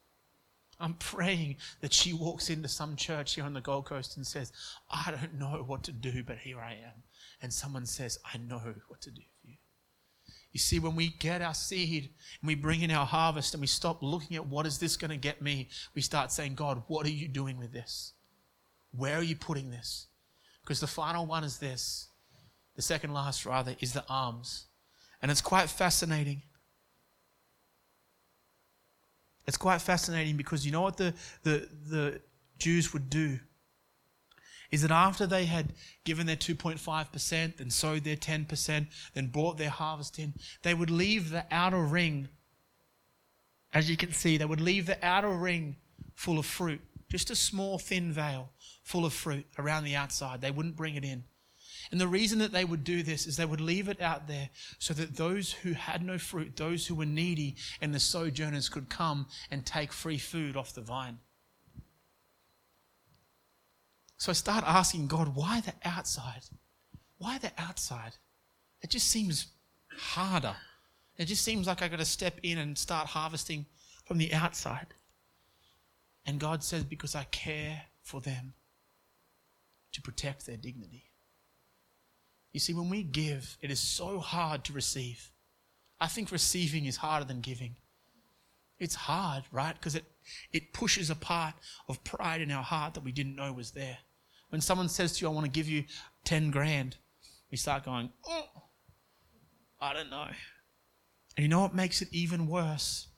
I'm 0.83 0.95
praying 0.95 1.57
that 1.81 1.92
she 1.92 2.12
walks 2.12 2.51
into 2.51 2.68
some 2.68 2.97
church 2.97 3.35
here 3.35 3.45
on 3.45 3.55
the 3.55 3.61
Gold 3.61 3.87
Coast 3.87 4.16
and 4.16 4.26
says, 4.26 4.53
I 4.91 5.12
don't 5.12 5.39
know 5.39 5.62
what 5.64 5.85
to 5.85 5.93
do, 5.93 6.24
but 6.24 6.39
here 6.39 6.59
I 6.59 6.72
am. 6.72 7.05
And 7.41 7.53
someone 7.53 7.87
says, 7.87 8.18
I 8.35 8.39
know 8.39 8.61
what 8.89 9.01
to 9.03 9.11
do 9.12 9.22
for 9.41 9.49
you. 9.49 9.57
You 10.51 10.59
see, 10.59 10.80
when 10.80 10.97
we 10.97 11.09
get 11.20 11.41
our 11.41 11.55
seed 11.55 12.11
and 12.41 12.49
we 12.49 12.57
bring 12.57 12.83
in 12.83 12.91
our 12.91 13.07
harvest 13.07 13.55
and 13.55 13.61
we 13.61 13.68
stop 13.68 14.03
looking 14.03 14.37
at 14.37 14.47
what 14.47 14.66
is 14.66 14.78
this 14.78 14.97
going 14.97 15.12
to 15.12 15.16
get 15.16 15.41
me, 15.41 15.68
we 15.95 16.03
start 16.03 16.33
saying, 16.33 16.57
God, 16.57 16.83
what 16.89 17.07
are 17.07 17.11
you 17.11 17.28
doing 17.28 17.59
with 17.59 17.72
this? 17.72 18.14
Where 18.91 19.16
are 19.16 19.22
you 19.22 19.37
putting 19.37 19.70
this? 19.70 20.09
Because 20.62 20.80
the 20.80 20.89
final 20.89 21.26
one 21.26 21.45
is 21.45 21.59
this. 21.59 22.09
The 22.74 22.83
second 22.83 23.14
last, 23.14 23.47
rather, 23.47 23.76
is 23.78 23.93
the 23.93 24.05
alms. 24.09 24.66
And 25.22 25.30
it's 25.30 25.41
quite 25.41 25.70
fascinating 25.70 26.43
it's 29.47 29.57
quite 29.57 29.80
fascinating 29.80 30.36
because 30.36 30.64
you 30.64 30.72
know 30.72 30.82
what 30.82 30.97
the, 30.97 31.14
the, 31.43 31.68
the 31.88 32.20
Jews 32.59 32.93
would 32.93 33.11
do? 33.11 33.38
Is 34.70 34.82
that 34.82 34.90
after 34.90 35.26
they 35.26 35.45
had 35.45 35.74
given 36.05 36.26
their 36.26 36.36
2.5%, 36.36 37.57
then 37.57 37.70
sowed 37.70 38.05
their 38.05 38.16
10%, 38.16 38.86
then 39.12 39.26
brought 39.26 39.59
their 39.59 39.70
harvest 39.70 40.18
in, 40.18 40.32
they 40.62 40.72
would 40.72 40.90
leave 40.90 41.30
the 41.30 41.45
outer 41.51 41.82
ring, 41.82 42.28
as 43.74 43.90
you 43.90 43.97
can 43.97 44.12
see, 44.12 44.38
they 44.38 44.47
would 44.47 44.61
leave 44.61 44.86
the 44.86 45.05
outer 45.05 45.28
ring 45.28 45.76
full 46.14 46.38
of 46.38 46.47
fruit, 46.47 46.80
just 47.11 47.30
a 47.30 47.36
small 47.36 47.78
thin 47.78 48.12
veil 48.12 48.51
full 48.82 49.05
of 49.05 49.12
fruit 49.12 49.45
around 49.59 49.84
the 49.84 49.95
outside. 49.95 50.40
They 50.40 50.51
wouldn't 50.51 50.76
bring 50.76 50.95
it 50.95 51.05
in. 51.05 51.24
And 51.91 52.01
the 52.01 52.09
reason 52.09 52.39
that 52.39 52.53
they 52.53 52.64
would 52.64 52.85
do 52.85 53.03
this 53.03 53.26
is 53.26 53.37
they 53.37 53.45
would 53.45 53.61
leave 53.61 53.89
it 53.89 54.01
out 54.01 54.28
there 54.28 54.51
so 54.78 54.95
that 54.95 55.16
those 55.16 55.53
who 55.53 55.72
had 55.72 56.05
no 56.05 56.18
fruit, 56.18 56.57
those 56.57 56.87
who 56.87 56.95
were 56.95 57.07
needy, 57.07 57.57
and 57.80 57.95
the 57.95 58.01
sojourners 58.01 58.68
could 58.68 58.89
come 58.89 59.26
and 59.51 59.66
take 59.66 59.93
free 59.93 60.18
food 60.18 60.57
off 60.57 60.74
the 60.74 60.80
vine. 60.80 61.18
So 64.16 64.30
I 64.30 64.35
start 64.35 64.64
asking 64.66 65.09
God, 65.09 65.35
why 65.35 65.61
the 65.61 65.74
outside? 65.85 66.43
Why 67.18 67.39
the 67.39 67.51
outside? 67.59 68.12
It 68.80 68.91
just 68.91 69.09
seems 69.09 69.49
harder. 69.97 70.55
It 71.16 71.24
just 71.26 71.45
seems 71.45 71.66
like 71.66 71.83
I 71.83 71.89
got 71.89 71.99
to 71.99 72.05
step 72.05 72.39
in 72.43 72.59
and 72.59 72.78
start 72.78 73.09
harvesting 73.09 73.66
from 74.05 74.18
the 74.18 74.33
outside. 74.33 74.87
And 76.24 76.39
God 76.39 76.62
says, 76.62 76.85
because 76.85 77.14
I 77.14 77.24
care 77.24 77.83
for 78.03 78.20
them 78.20 78.55
to 79.93 80.01
protect 80.01 80.47
their 80.47 80.57
dignity. 80.57 81.11
You 82.53 82.61
see, 82.61 82.74
when 82.74 82.90
we 82.90 83.03
give, 83.03 83.57
it 83.61 83.70
is 83.70 83.80
so 83.80 84.18
hard 84.18 84.64
to 84.64 84.72
receive. 84.72 85.30
I 86.00 86.07
think 86.07 86.30
receiving 86.30 86.86
is 86.86 86.96
harder 86.96 87.24
than 87.24 87.40
giving. 87.40 87.76
It's 88.78 88.94
hard, 88.94 89.44
right? 89.53 89.74
Because 89.74 89.94
it, 89.94 90.05
it 90.53 90.72
pushes 90.72 91.09
a 91.09 91.14
part 91.14 91.55
of 91.88 92.03
pride 92.05 92.40
in 92.40 92.50
our 92.50 92.62
heart 92.62 92.94
that 92.94 93.05
we 93.05 93.12
didn't 93.12 93.36
know 93.36 93.53
was 93.53 93.70
there. 93.70 93.98
When 94.50 94.61
someone 94.61 94.88
says 94.88 95.12
to 95.12 95.22
you, 95.22 95.30
I 95.30 95.32
want 95.32 95.46
to 95.46 95.50
give 95.50 95.68
you 95.68 95.84
10 96.24 96.50
grand, 96.50 96.96
we 97.50 97.57
start 97.57 97.84
going, 97.84 98.11
oh, 98.26 98.48
I 99.80 99.94
don't 99.94 100.11
know. 100.11 100.26
And 101.36 101.44
you 101.44 101.48
know 101.48 101.61
what 101.61 101.74
makes 101.74 102.03
it 102.03 102.09
even 102.12 102.46
worse? 102.46 103.09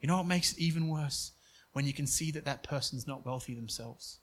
You 0.00 0.08
know 0.08 0.16
what 0.18 0.26
makes 0.26 0.52
it 0.52 0.58
even 0.58 0.88
worse? 0.88 1.32
When 1.72 1.86
you 1.86 1.92
can 1.94 2.06
see 2.06 2.30
that 2.32 2.44
that 2.44 2.64
person's 2.64 3.06
not 3.06 3.24
wealthy 3.24 3.54
themselves. 3.54 4.18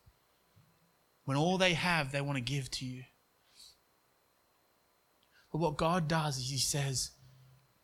When 1.25 1.37
all 1.37 1.57
they 1.57 1.73
have, 1.73 2.11
they 2.11 2.21
want 2.21 2.37
to 2.37 2.41
give 2.43 2.69
to 2.71 2.85
you. 2.85 3.03
But 5.51 5.59
what 5.59 5.77
God 5.77 6.07
does 6.07 6.37
is 6.37 6.49
He 6.49 6.57
says, 6.57 7.11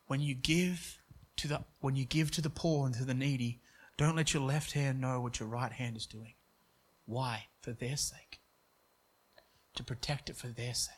when 0.07 0.21
you 0.21 0.35
give 0.35 0.99
to 1.37 1.47
the 1.47 1.63
when 1.79 1.95
you 1.95 2.05
give 2.05 2.31
to 2.31 2.41
the 2.41 2.49
poor 2.49 2.85
and 2.85 2.95
to 2.95 3.05
the 3.05 3.13
needy, 3.13 3.61
don't 3.97 4.15
let 4.15 4.33
your 4.33 4.43
left 4.43 4.73
hand 4.73 5.01
know 5.01 5.21
what 5.21 5.39
your 5.39 5.49
right 5.49 5.71
hand 5.71 5.97
is 5.97 6.05
doing. 6.05 6.33
Why? 7.05 7.47
For 7.61 7.71
their 7.71 7.97
sake. 7.97 8.39
To 9.75 9.83
protect 9.83 10.29
it 10.29 10.37
for 10.37 10.47
their 10.47 10.73
sake. 10.73 10.95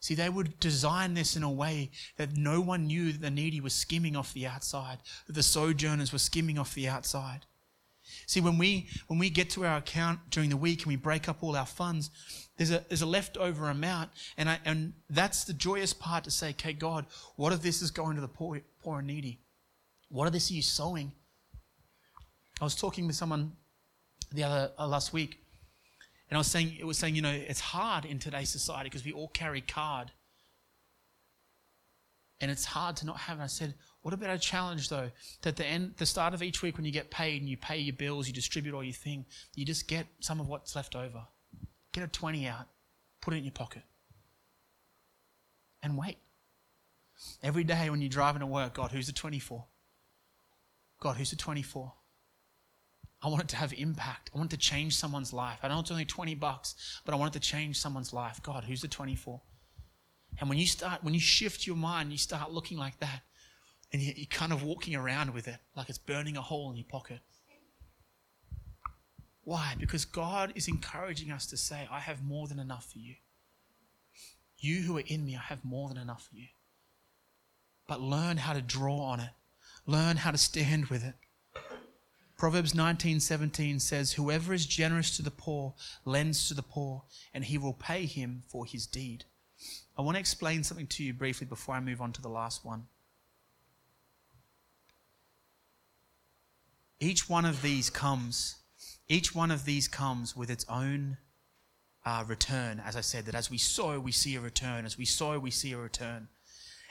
See, 0.00 0.14
they 0.14 0.28
would 0.28 0.60
design 0.60 1.14
this 1.14 1.36
in 1.36 1.42
a 1.42 1.50
way 1.50 1.90
that 2.16 2.36
no 2.36 2.60
one 2.60 2.86
knew 2.86 3.12
that 3.12 3.20
the 3.20 3.30
needy 3.30 3.60
was 3.60 3.72
skimming 3.72 4.14
off 4.14 4.32
the 4.32 4.46
outside, 4.46 4.98
that 5.26 5.32
the 5.32 5.42
sojourners 5.42 6.12
were 6.12 6.18
skimming 6.18 6.58
off 6.58 6.74
the 6.74 6.88
outside. 6.88 7.46
See, 8.26 8.40
when 8.40 8.58
we 8.58 8.88
when 9.08 9.18
we 9.18 9.30
get 9.30 9.50
to 9.50 9.66
our 9.66 9.78
account 9.78 10.20
during 10.30 10.50
the 10.50 10.56
week 10.56 10.80
and 10.80 10.88
we 10.88 10.96
break 10.96 11.28
up 11.28 11.42
all 11.42 11.54
our 11.56 11.66
funds, 11.66 12.10
there's 12.56 12.70
a 12.70 12.84
there's 12.88 13.02
a 13.02 13.06
leftover 13.06 13.68
amount, 13.68 14.10
and 14.36 14.48
I 14.48 14.58
and 14.64 14.94
that's 15.10 15.44
the 15.44 15.52
joyous 15.52 15.92
part 15.92 16.24
to 16.24 16.30
say, 16.30 16.50
okay, 16.50 16.72
God, 16.72 17.06
what 17.36 17.52
if 17.52 17.62
this 17.62 17.82
is 17.82 17.90
going 17.90 18.14
to 18.16 18.20
the 18.20 18.28
poor 18.28 18.60
poor 18.82 18.98
and 18.98 19.06
needy? 19.06 19.40
What 20.08 20.26
of 20.26 20.32
this 20.32 20.50
are 20.50 20.54
you 20.54 20.62
sowing? 20.62 21.12
I 22.60 22.64
was 22.64 22.74
talking 22.74 23.06
with 23.06 23.16
someone 23.16 23.52
the 24.32 24.44
other 24.44 24.72
uh, 24.78 24.86
last 24.86 25.12
week, 25.12 25.38
and 26.30 26.36
I 26.36 26.38
was 26.38 26.46
saying 26.46 26.76
it 26.78 26.84
was 26.84 26.98
saying, 26.98 27.14
you 27.14 27.22
know, 27.22 27.30
it's 27.30 27.60
hard 27.60 28.04
in 28.04 28.18
today's 28.18 28.48
society 28.48 28.88
because 28.88 29.04
we 29.04 29.12
all 29.12 29.28
carry 29.28 29.60
card. 29.60 30.10
And 32.38 32.50
it's 32.50 32.66
hard 32.66 32.96
to 32.96 33.06
not 33.06 33.16
have. 33.16 33.36
And 33.36 33.44
I 33.44 33.46
said, 33.46 33.74
what 34.06 34.14
about 34.14 34.30
a 34.30 34.38
challenge 34.38 34.88
though? 34.88 35.10
That 35.42 35.56
the 35.56 35.66
end, 35.66 35.94
the 35.96 36.06
start 36.06 36.32
of 36.32 36.40
each 36.40 36.62
week 36.62 36.76
when 36.76 36.86
you 36.86 36.92
get 36.92 37.10
paid 37.10 37.42
and 37.42 37.50
you 37.50 37.56
pay 37.56 37.78
your 37.78 37.96
bills, 37.96 38.28
you 38.28 38.32
distribute 38.32 38.72
all 38.72 38.84
your 38.84 38.92
thing, 38.92 39.26
you 39.56 39.64
just 39.64 39.88
get 39.88 40.06
some 40.20 40.38
of 40.38 40.46
what's 40.46 40.76
left 40.76 40.94
over. 40.94 41.24
Get 41.92 42.04
a 42.04 42.06
20 42.06 42.46
out, 42.46 42.68
put 43.20 43.34
it 43.34 43.38
in 43.38 43.42
your 43.42 43.50
pocket. 43.50 43.82
And 45.82 45.98
wait. 45.98 46.18
Every 47.42 47.64
day 47.64 47.90
when 47.90 48.00
you're 48.00 48.08
driving 48.08 48.38
to 48.42 48.46
work, 48.46 48.74
God, 48.74 48.92
who's 48.92 49.08
the 49.08 49.12
24? 49.12 49.64
God, 51.00 51.16
who's 51.16 51.30
the 51.30 51.36
24? 51.36 51.92
I 53.22 53.26
want 53.26 53.42
it 53.42 53.48
to 53.48 53.56
have 53.56 53.72
impact. 53.72 54.30
I 54.32 54.38
want 54.38 54.52
it 54.52 54.56
to 54.56 54.62
change 54.62 54.94
someone's 54.94 55.32
life. 55.32 55.58
I 55.64 55.68
know 55.68 55.80
it's 55.80 55.90
only 55.90 56.04
20 56.04 56.36
bucks, 56.36 57.00
but 57.04 57.12
I 57.12 57.16
want 57.16 57.34
it 57.34 57.40
to 57.40 57.44
change 57.44 57.80
someone's 57.80 58.12
life. 58.12 58.40
God, 58.40 58.62
who's 58.62 58.82
the 58.82 58.86
24? 58.86 59.42
And 60.38 60.48
when 60.48 60.58
you 60.58 60.66
start, 60.68 61.02
when 61.02 61.12
you 61.12 61.18
shift 61.18 61.66
your 61.66 61.74
mind, 61.74 62.12
you 62.12 62.18
start 62.18 62.52
looking 62.52 62.78
like 62.78 63.00
that, 63.00 63.22
and 63.92 64.02
you're 64.02 64.26
kind 64.26 64.52
of 64.52 64.62
walking 64.62 64.94
around 64.94 65.32
with 65.32 65.48
it 65.48 65.58
like 65.74 65.88
it's 65.88 65.98
burning 65.98 66.36
a 66.36 66.42
hole 66.42 66.70
in 66.70 66.76
your 66.76 66.86
pocket. 66.86 67.20
Why? 69.42 69.76
Because 69.78 70.04
God 70.04 70.52
is 70.56 70.66
encouraging 70.66 71.30
us 71.30 71.46
to 71.46 71.56
say, 71.56 71.88
I 71.90 72.00
have 72.00 72.24
more 72.24 72.48
than 72.48 72.58
enough 72.58 72.90
for 72.90 72.98
you. 72.98 73.14
You 74.58 74.82
who 74.82 74.96
are 74.98 75.04
in 75.06 75.24
me, 75.24 75.36
I 75.36 75.40
have 75.40 75.64
more 75.64 75.88
than 75.88 75.98
enough 75.98 76.26
for 76.28 76.36
you. 76.36 76.48
But 77.86 78.00
learn 78.00 78.38
how 78.38 78.54
to 78.54 78.62
draw 78.62 78.98
on 78.98 79.20
it, 79.20 79.30
learn 79.86 80.16
how 80.16 80.32
to 80.32 80.38
stand 80.38 80.86
with 80.86 81.04
it. 81.04 81.14
Proverbs 82.36 82.74
19:17 82.74 83.80
says, 83.80 84.12
"Whoever 84.14 84.52
is 84.52 84.66
generous 84.66 85.16
to 85.16 85.22
the 85.22 85.30
poor 85.30 85.74
lends 86.04 86.48
to 86.48 86.54
the 86.54 86.62
poor, 86.62 87.04
and 87.32 87.44
he 87.44 87.56
will 87.56 87.72
pay 87.72 88.04
him 88.04 88.42
for 88.48 88.66
his 88.66 88.86
deed." 88.86 89.24
I 89.96 90.02
want 90.02 90.16
to 90.16 90.20
explain 90.20 90.64
something 90.64 90.88
to 90.88 91.04
you 91.04 91.14
briefly 91.14 91.46
before 91.46 91.76
I 91.76 91.80
move 91.80 92.02
on 92.02 92.12
to 92.12 92.20
the 92.20 92.28
last 92.28 92.64
one. 92.64 92.88
Each 96.98 97.28
one 97.28 97.44
of 97.44 97.62
these 97.62 97.90
comes, 97.90 98.56
each 99.08 99.34
one 99.34 99.50
of 99.50 99.64
these 99.64 99.88
comes 99.88 100.36
with 100.36 100.50
its 100.50 100.64
own 100.68 101.18
uh, 102.04 102.24
return. 102.26 102.80
As 102.84 102.96
I 102.96 103.02
said, 103.02 103.26
that 103.26 103.34
as 103.34 103.50
we 103.50 103.58
sow, 103.58 104.00
we 104.00 104.12
see 104.12 104.36
a 104.36 104.40
return. 104.40 104.86
As 104.86 104.96
we 104.96 105.04
sow, 105.04 105.38
we 105.38 105.50
see 105.50 105.72
a 105.72 105.78
return. 105.78 106.28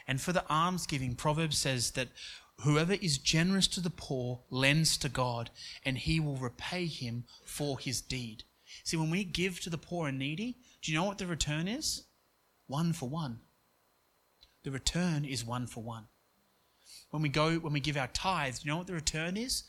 And 0.08 0.22
for 0.22 0.34
the 0.34 0.48
almsgiving, 0.50 1.16
Proverbs 1.16 1.58
says 1.58 1.92
that 1.92 2.10
Whoever 2.62 2.94
is 2.94 3.18
generous 3.18 3.68
to 3.70 3.82
the 3.82 3.90
poor 3.90 4.44
lends 4.50 4.98
to 4.98 5.10
God, 5.10 5.50
and 5.84 5.98
he 5.98 6.20
will 6.20 6.38
repay 6.38 6.86
him 6.86 7.26
for 7.46 7.78
his 7.78 8.02
deed. 8.02 8.44
See, 8.84 8.98
when 8.98 9.10
we 9.10 9.24
give 9.24 9.60
to 9.62 9.70
the 9.70 9.78
poor 9.78 10.08
and 10.08 10.18
needy, 10.18 10.58
do 10.82 10.92
you 10.92 10.98
know 10.98 11.04
what 11.04 11.18
the 11.18 11.28
return 11.28 11.68
is? 11.68 12.06
One 12.68 12.94
for 12.94 13.10
one. 13.10 13.42
The 14.64 14.72
return 14.72 15.26
is 15.26 15.46
one 15.46 15.68
for 15.68 15.84
one. 15.84 16.08
When 17.10 17.22
we 17.22 17.30
go, 17.30 17.56
when 17.56 17.74
we 17.74 17.80
give 17.80 17.98
our 17.98 18.08
tithes, 18.08 18.64
you 18.64 18.72
know 18.72 18.78
what 18.78 18.88
the 18.88 18.94
return 18.94 19.38
is? 19.38 19.64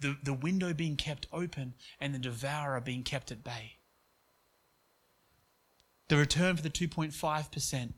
The, 0.00 0.16
the 0.22 0.32
window 0.32 0.72
being 0.72 0.96
kept 0.96 1.26
open 1.32 1.74
and 2.00 2.14
the 2.14 2.18
devourer 2.18 2.80
being 2.80 3.02
kept 3.02 3.30
at 3.30 3.44
bay. 3.44 3.78
The 6.08 6.16
return 6.16 6.56
for 6.56 6.62
the 6.62 6.70
2.5% 6.70 7.92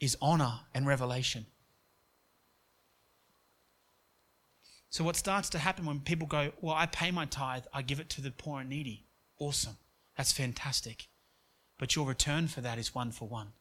is 0.00 0.16
honor 0.20 0.60
and 0.74 0.86
revelation. 0.86 1.46
So, 4.90 5.04
what 5.04 5.14
starts 5.16 5.48
to 5.50 5.58
happen 5.58 5.86
when 5.86 6.00
people 6.00 6.26
go, 6.26 6.50
Well, 6.60 6.74
I 6.74 6.86
pay 6.86 7.10
my 7.12 7.24
tithe, 7.24 7.64
I 7.72 7.82
give 7.82 8.00
it 8.00 8.10
to 8.10 8.20
the 8.20 8.32
poor 8.32 8.60
and 8.60 8.70
needy. 8.70 9.06
Awesome. 9.38 9.76
That's 10.16 10.32
fantastic. 10.32 11.06
But 11.78 11.94
your 11.96 12.06
return 12.06 12.48
for 12.48 12.60
that 12.60 12.76
is 12.76 12.94
one 12.94 13.12
for 13.12 13.28
one. 13.28 13.52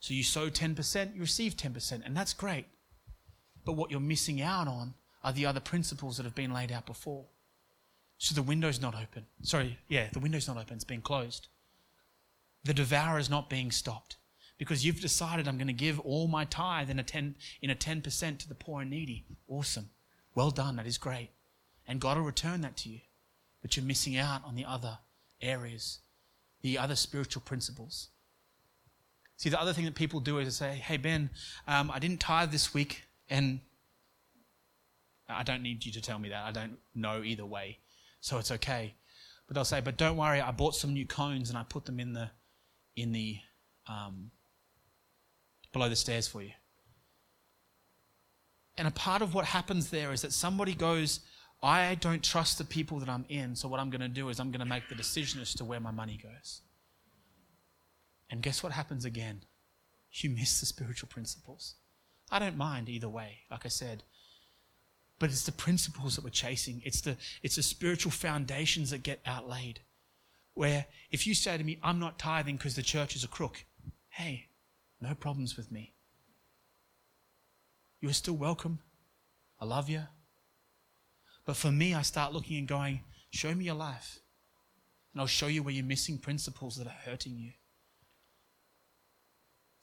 So, 0.00 0.14
you 0.14 0.22
sow 0.22 0.48
10%, 0.48 1.14
you 1.14 1.20
receive 1.20 1.56
10%, 1.56 2.02
and 2.04 2.16
that's 2.16 2.32
great. 2.32 2.66
But 3.64 3.72
what 3.72 3.90
you're 3.90 4.00
missing 4.00 4.40
out 4.40 4.68
on 4.68 4.94
are 5.24 5.32
the 5.32 5.46
other 5.46 5.60
principles 5.60 6.16
that 6.16 6.22
have 6.22 6.34
been 6.34 6.52
laid 6.52 6.70
out 6.70 6.86
before. 6.86 7.26
So, 8.16 8.34
the 8.34 8.42
window's 8.42 8.80
not 8.80 8.94
open. 8.94 9.26
Sorry, 9.42 9.78
yeah, 9.88 10.08
the 10.12 10.20
window's 10.20 10.48
not 10.48 10.56
open, 10.56 10.76
it's 10.76 10.84
been 10.84 11.02
closed. 11.02 11.48
The 12.64 12.74
devourer 12.74 13.18
is 13.18 13.30
not 13.30 13.50
being 13.50 13.70
stopped 13.70 14.16
because 14.58 14.84
you've 14.84 15.00
decided 15.00 15.46
I'm 15.46 15.56
going 15.56 15.68
to 15.68 15.72
give 15.72 16.00
all 16.00 16.26
my 16.28 16.44
tithe 16.44 16.90
in 16.90 16.98
a 16.98 17.04
10, 17.04 17.36
in 17.62 17.70
a 17.70 17.74
10% 17.74 18.38
to 18.38 18.48
the 18.48 18.54
poor 18.54 18.82
and 18.82 18.90
needy. 18.90 19.24
Awesome. 19.46 19.90
Well 20.34 20.50
done, 20.50 20.76
that 20.76 20.86
is 20.86 20.98
great. 20.98 21.30
And 21.86 22.00
God 22.00 22.18
will 22.18 22.24
return 22.24 22.60
that 22.60 22.76
to 22.78 22.88
you. 22.88 23.00
But 23.62 23.76
you're 23.76 23.86
missing 23.86 24.16
out 24.16 24.44
on 24.44 24.54
the 24.54 24.64
other 24.64 24.98
areas, 25.40 26.00
the 26.60 26.76
other 26.76 26.96
spiritual 26.96 27.42
principles. 27.42 28.08
See, 29.38 29.50
the 29.50 29.60
other 29.60 29.72
thing 29.72 29.84
that 29.84 29.94
people 29.94 30.18
do 30.18 30.40
is 30.40 30.56
say, 30.56 30.74
hey, 30.74 30.96
Ben, 30.96 31.30
um, 31.68 31.92
I 31.92 32.00
didn't 32.00 32.18
tithe 32.18 32.50
this 32.50 32.74
week, 32.74 33.04
and 33.30 33.60
I 35.28 35.44
don't 35.44 35.62
need 35.62 35.86
you 35.86 35.92
to 35.92 36.00
tell 36.00 36.18
me 36.18 36.30
that. 36.30 36.44
I 36.44 36.50
don't 36.50 36.76
know 36.92 37.22
either 37.22 37.46
way, 37.46 37.78
so 38.20 38.38
it's 38.38 38.50
okay. 38.50 38.94
But 39.46 39.54
they'll 39.54 39.64
say, 39.64 39.80
but 39.80 39.96
don't 39.96 40.16
worry, 40.16 40.40
I 40.40 40.50
bought 40.50 40.74
some 40.74 40.92
new 40.92 41.06
cones 41.06 41.50
and 41.50 41.56
I 41.56 41.62
put 41.62 41.86
them 41.86 42.00
in 42.00 42.14
the, 42.14 42.30
in 42.96 43.12
the, 43.12 43.38
um, 43.86 44.32
below 45.72 45.88
the 45.88 45.96
stairs 45.96 46.26
for 46.26 46.42
you. 46.42 46.50
And 48.76 48.88
a 48.88 48.92
part 48.92 49.22
of 49.22 49.34
what 49.34 49.44
happens 49.44 49.90
there 49.90 50.12
is 50.12 50.22
that 50.22 50.32
somebody 50.32 50.74
goes, 50.74 51.20
I 51.62 51.94
don't 52.00 52.24
trust 52.24 52.58
the 52.58 52.64
people 52.64 52.98
that 52.98 53.08
I'm 53.08 53.24
in, 53.28 53.54
so 53.54 53.68
what 53.68 53.78
I'm 53.78 53.90
going 53.90 54.00
to 54.00 54.08
do 54.08 54.30
is 54.30 54.40
I'm 54.40 54.50
going 54.50 54.60
to 54.60 54.66
make 54.66 54.88
the 54.88 54.96
decision 54.96 55.40
as 55.40 55.54
to 55.54 55.64
where 55.64 55.80
my 55.80 55.92
money 55.92 56.18
goes. 56.20 56.62
And 58.30 58.42
guess 58.42 58.62
what 58.62 58.72
happens 58.72 59.04
again? 59.04 59.44
You 60.12 60.30
miss 60.30 60.60
the 60.60 60.66
spiritual 60.66 61.08
principles. 61.08 61.74
I 62.30 62.38
don't 62.38 62.56
mind 62.56 62.88
either 62.88 63.08
way, 63.08 63.38
like 63.50 63.64
I 63.64 63.68
said. 63.68 64.02
But 65.18 65.30
it's 65.30 65.44
the 65.44 65.52
principles 65.52 66.14
that 66.14 66.24
we're 66.24 66.30
chasing. 66.30 66.82
It's 66.84 67.00
the, 67.00 67.16
it's 67.42 67.56
the 67.56 67.62
spiritual 67.62 68.12
foundations 68.12 68.90
that 68.90 69.02
get 69.02 69.20
outlaid. 69.26 69.80
where 70.58 70.86
if 71.12 71.24
you 71.24 71.34
say 71.34 71.56
to 71.56 71.62
me, 71.62 71.78
I'm 71.84 72.00
not 72.00 72.18
tithing 72.18 72.56
because 72.56 72.74
the 72.74 72.82
church 72.82 73.14
is 73.14 73.22
a 73.22 73.28
crook, 73.28 73.64
hey, 74.08 74.48
no 75.00 75.14
problems 75.14 75.56
with 75.56 75.70
me. 75.70 75.94
You 78.00 78.08
are 78.08 78.12
still 78.14 78.34
welcome. 78.34 78.80
I 79.60 79.66
love 79.66 79.88
you. 79.88 80.02
But 81.44 81.56
for 81.56 81.70
me, 81.70 81.94
I 81.94 82.02
start 82.02 82.32
looking 82.32 82.58
and 82.58 82.66
going, 82.66 83.04
show 83.30 83.54
me 83.54 83.66
your 83.66 83.76
life. 83.76 84.18
And 85.12 85.20
I'll 85.20 85.28
show 85.28 85.46
you 85.46 85.62
where 85.62 85.72
you're 85.72 85.84
missing 85.84 86.18
principles 86.18 86.74
that 86.76 86.88
are 86.88 87.04
hurting 87.04 87.36
you. 87.38 87.52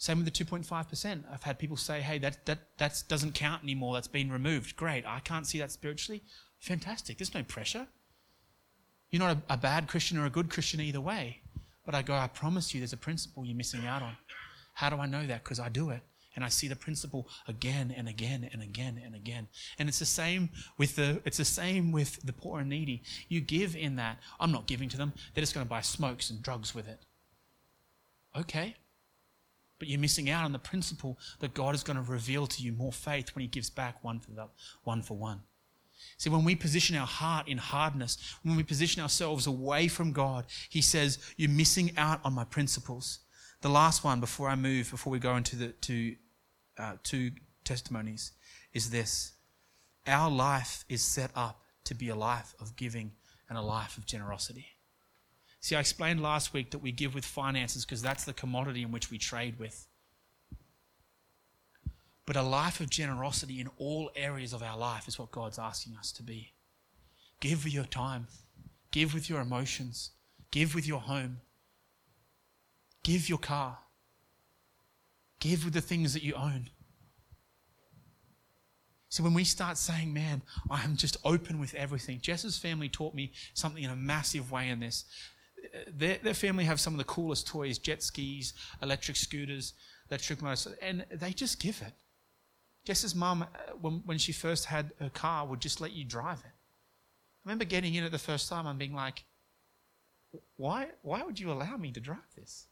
Same 0.06 0.24
with 0.24 0.32
the 0.32 0.46
2.5%. 0.46 1.24
I've 1.34 1.42
had 1.42 1.58
people 1.58 1.78
say, 1.78 2.00
hey, 2.00 2.20
that, 2.20 2.46
that 2.46 2.60
that 2.78 3.04
doesn't 3.08 3.34
count 3.34 3.64
anymore. 3.64 3.96
That's 3.96 4.08
been 4.08 4.32
removed. 4.32 4.76
Great. 4.76 5.04
I 5.04 5.20
can't 5.20 5.48
see 5.48 5.58
that 5.58 5.72
spiritually. 5.72 6.22
Fantastic. 6.60 7.18
There's 7.18 7.34
no 7.34 7.42
pressure. 7.42 7.88
You're 9.10 9.24
not 9.24 9.36
a, 9.36 9.54
a 9.54 9.58
bad 9.58 9.88
Christian 9.88 10.20
or 10.20 10.28
a 10.28 10.30
good 10.30 10.52
Christian 10.52 10.80
either 10.80 11.02
way. 11.02 11.42
But 11.88 11.96
I 11.96 12.04
go, 12.04 12.14
I 12.14 12.28
promise 12.28 12.72
you 12.72 12.80
there's 12.80 12.94
a 12.94 12.98
principle 12.98 13.48
you're 13.48 13.58
missing 13.58 13.88
out 13.88 14.04
on. 14.04 14.16
How 14.76 14.92
do 14.92 14.98
I 14.98 15.08
know 15.08 15.26
that? 15.26 15.44
Because 15.44 15.60
I 15.60 15.70
do 15.70 15.90
it. 15.90 16.02
And 16.36 16.46
I 16.46 16.50
see 16.50 16.68
the 16.68 16.76
principle 16.76 17.28
again 17.48 17.92
and 17.98 18.08
again 18.08 18.48
and 18.54 18.62
again 18.62 19.02
and 19.04 19.16
again. 19.16 19.48
And 19.80 19.90
it's 19.90 19.98
the 19.98 20.06
same 20.06 20.52
with 20.78 20.98
the 20.98 21.20
it's 21.26 21.38
the 21.38 21.46
same 21.46 21.92
with 21.92 22.22
the 22.24 22.34
poor 22.34 22.60
and 22.60 22.70
needy. 22.70 23.02
You 23.28 23.42
give 23.42 23.76
in 23.76 23.96
that. 23.96 24.20
I'm 24.40 24.52
not 24.52 24.68
giving 24.68 24.88
to 24.90 24.98
them. 24.98 25.14
They're 25.34 25.42
just 25.42 25.56
going 25.56 25.66
to 25.66 25.70
buy 25.70 25.82
smokes 25.82 26.30
and 26.30 26.44
drugs 26.44 26.76
with 26.76 26.88
it. 26.88 27.00
Okay. 28.38 28.76
But 29.86 29.92
you're 29.92 30.00
missing 30.00 30.32
out 30.32 30.46
on 30.46 30.52
the 30.52 30.58
principle 30.58 31.20
that 31.42 31.54
God 31.54 31.76
is 31.76 31.84
going 31.84 31.98
to 31.98 32.12
reveal 32.12 32.48
to 32.48 32.64
you 32.64 32.72
more 32.72 32.92
faith 32.92 33.36
when 33.36 33.44
He 33.44 33.48
gives 33.48 33.70
back 33.70 34.04
one 34.04 34.20
for, 34.20 34.32
the, 34.32 34.48
one, 34.84 35.04
for 35.04 35.16
one. 35.16 35.42
See, 36.18 36.32
when 36.32 36.44
we 36.44 36.56
position 36.56 36.96
our 36.96 37.06
heart 37.06 37.48
in 37.48 37.60
hardness, 37.60 38.18
when 38.42 38.56
we 38.56 38.64
position 38.64 39.04
ourselves 39.04 39.46
away 39.46 39.88
from 39.88 40.12
God, 40.12 40.48
He 40.70 40.82
says, 40.82 41.20
You're 41.38 41.52
missing 41.52 41.92
out 41.98 42.20
on 42.24 42.34
my 42.34 42.46
principles. 42.46 43.20
The 43.62 43.70
last 43.70 44.04
one 44.04 44.20
before 44.20 44.50
I 44.50 44.56
move, 44.56 44.90
before 44.90 45.12
we 45.12 45.20
go 45.20 45.36
into 45.36 45.56
the 45.56 46.18
uh, 46.80 46.94
two 47.04 47.30
testimonies, 47.64 48.32
is 48.74 48.90
this 48.90 49.34
Our 50.08 50.32
life 50.32 50.84
is 50.90 51.04
set 51.04 51.30
up 51.36 51.62
to 51.84 51.94
be 51.94 52.10
a 52.10 52.16
life 52.16 52.56
of 52.60 52.76
giving 52.76 53.12
and 53.50 53.56
a 53.56 53.62
life 53.62 54.00
of 54.00 54.08
generosity. 54.08 54.66
See, 55.66 55.76
I 55.76 55.80
explained 55.80 56.22
last 56.22 56.54
week 56.54 56.70
that 56.70 56.84
we 56.84 56.92
give 56.92 57.16
with 57.16 57.26
finances 57.26 57.86
because 57.86 58.00
that's 58.00 58.24
the 58.24 58.34
commodity 58.34 58.84
in 58.84 58.92
which 58.92 59.10
we 59.10 59.18
trade 59.18 59.58
with. 59.58 59.88
But 62.28 62.36
a 62.36 62.44
life 62.44 62.82
of 62.82 62.92
generosity 62.92 63.60
in 63.60 63.72
all 63.80 64.12
areas 64.16 64.54
of 64.54 64.62
our 64.62 64.78
life 64.78 65.08
is 65.08 65.18
what 65.18 65.32
God's 65.32 65.58
asking 65.58 65.96
us 65.96 66.12
to 66.12 66.22
be. 66.22 66.54
Give 67.40 67.64
with 67.64 67.74
your 67.74 67.86
time, 67.86 68.28
give 68.92 69.16
with 69.16 69.28
your 69.28 69.42
emotions, 69.42 70.12
give 70.52 70.76
with 70.76 70.86
your 70.86 71.00
home, 71.00 71.38
give 73.02 73.28
your 73.28 73.40
car, 73.40 73.80
give 75.40 75.66
with 75.66 75.74
the 75.74 75.82
things 75.82 76.14
that 76.14 76.22
you 76.22 76.36
own. 76.36 76.70
So 79.10 79.24
when 79.24 79.34
we 79.34 79.46
start 79.46 79.80
saying, 79.80 80.14
man, 80.14 80.44
I'm 80.70 80.96
just 80.96 81.18
open 81.24 81.60
with 81.60 81.74
everything, 81.74 82.22
Jess's 82.22 82.60
family 82.60 82.88
taught 82.88 83.16
me 83.16 83.32
something 83.56 83.82
in 83.82 83.90
a 83.90 83.96
massive 83.96 84.52
way 84.52 84.70
in 84.70 84.80
this 84.80 85.06
their, 85.88 86.18
their 86.18 86.34
family 86.34 86.64
have 86.66 86.80
some 86.80 86.94
of 86.94 86.98
the 86.98 87.06
coolest 87.06 87.48
toys 87.48 87.78
jet 87.78 88.04
skis, 88.04 88.54
electric 88.82 89.18
scooters, 89.18 89.74
electric 90.10 90.42
motors, 90.42 90.68
and 90.82 91.06
they 91.12 91.32
just 91.32 91.60
give 91.60 91.82
it. 91.82 91.94
Jess's 92.86 93.16
mum, 93.16 93.44
uh, 93.44 93.74
when, 93.82 94.02
when 94.06 94.18
she 94.18 94.32
first 94.32 94.66
had 94.66 94.92
her 95.00 95.10
car, 95.10 95.46
would 95.46 95.60
just 95.60 95.82
let 95.82 95.94
you 95.94 96.06
drive 96.06 96.40
it. 96.40 96.52
I 97.46 97.50
remember 97.50 97.66
getting 97.66 97.96
in 97.96 98.04
it 98.04 98.12
the 98.12 98.20
first 98.20 98.48
time 98.48 98.68
and 98.68 98.78
being 98.78 98.94
like, 98.94 99.24
why, 100.58 100.88
why 101.02 101.24
would 101.24 101.40
you 101.40 101.52
allow 101.52 101.78
me 101.78 101.92
to 101.92 102.00
drive 102.00 102.18
this? 102.36 102.68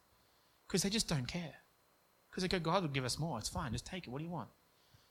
Because 0.68 0.84
they 0.84 0.90
just 0.90 1.08
don't 1.08 1.28
care. 1.28 1.54
Because 2.30 2.44
they 2.44 2.48
go, 2.48 2.60
God 2.60 2.84
will 2.84 2.90
give 2.90 3.06
us 3.06 3.20
more. 3.20 3.38
It's 3.38 3.50
fine. 3.50 3.72
Just 3.72 3.86
take 3.86 4.08
it. 4.08 4.10
What 4.10 4.20
do 4.20 4.26
you 4.26 4.32
want? 4.32 4.50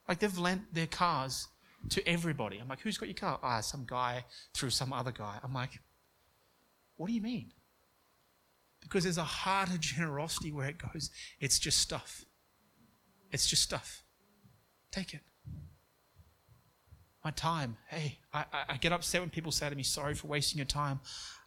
Like 0.08 0.18
they've 0.18 0.38
lent 0.38 0.74
their 0.74 0.86
cars 0.88 1.48
to 1.90 2.06
everybody. 2.06 2.58
I'm 2.58 2.68
like, 2.68 2.80
who's 2.80 2.98
got 2.98 3.08
your 3.08 3.14
car? 3.14 3.38
Ah, 3.42 3.60
some 3.60 3.84
guy 3.86 4.24
through 4.54 4.70
some 4.70 4.92
other 4.92 5.12
guy. 5.12 5.38
I'm 5.42 5.54
like, 5.54 5.80
what 6.96 7.06
do 7.08 7.12
you 7.12 7.20
mean? 7.22 7.52
Because 8.82 9.04
there's 9.04 9.18
a 9.18 9.24
heart 9.24 9.70
of 9.70 9.80
generosity 9.80 10.52
where 10.52 10.68
it 10.68 10.78
goes, 10.78 11.10
it's 11.40 11.58
just 11.58 11.78
stuff. 11.78 12.24
It's 13.30 13.46
just 13.46 13.62
stuff. 13.62 14.02
Take 14.90 15.14
it. 15.14 15.20
My 17.24 17.30
time. 17.30 17.76
Hey, 17.88 18.18
I, 18.32 18.44
I 18.68 18.76
get 18.76 18.92
upset 18.92 19.20
when 19.20 19.30
people 19.30 19.52
say 19.52 19.70
to 19.70 19.76
me, 19.76 19.84
sorry 19.84 20.14
for 20.14 20.26
wasting 20.26 20.58
your 20.58 20.66
time. 20.66 21.00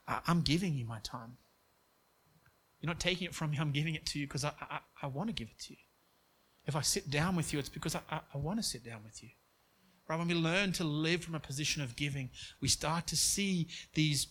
I, 0.07 0.19
I'm 0.27 0.41
giving 0.41 0.73
you 0.73 0.85
my 0.85 0.99
time. 0.99 1.37
You're 2.79 2.87
not 2.87 2.99
taking 2.99 3.25
it 3.25 3.35
from 3.35 3.51
me, 3.51 3.57
I'm 3.59 3.71
giving 3.71 3.95
it 3.95 4.05
to 4.07 4.19
you 4.19 4.27
because 4.27 4.45
I, 4.45 4.51
I, 4.61 4.79
I 5.01 5.07
want 5.07 5.29
to 5.29 5.33
give 5.33 5.47
it 5.49 5.59
to 5.59 5.73
you. 5.73 5.79
If 6.65 6.75
I 6.75 6.81
sit 6.81 7.09
down 7.09 7.35
with 7.35 7.53
you, 7.53 7.59
it's 7.59 7.69
because 7.69 7.95
I, 7.95 8.01
I, 8.09 8.19
I 8.33 8.37
want 8.37 8.59
to 8.59 8.63
sit 8.63 8.83
down 8.83 9.01
with 9.03 9.21
you. 9.21 9.29
Right? 10.07 10.17
When 10.17 10.27
we 10.27 10.33
learn 10.35 10.71
to 10.73 10.83
live 10.83 11.23
from 11.23 11.35
a 11.35 11.39
position 11.39 11.81
of 11.81 11.95
giving, 11.95 12.29
we 12.61 12.67
start 12.67 13.07
to 13.07 13.15
see 13.15 13.67
these 13.93 14.27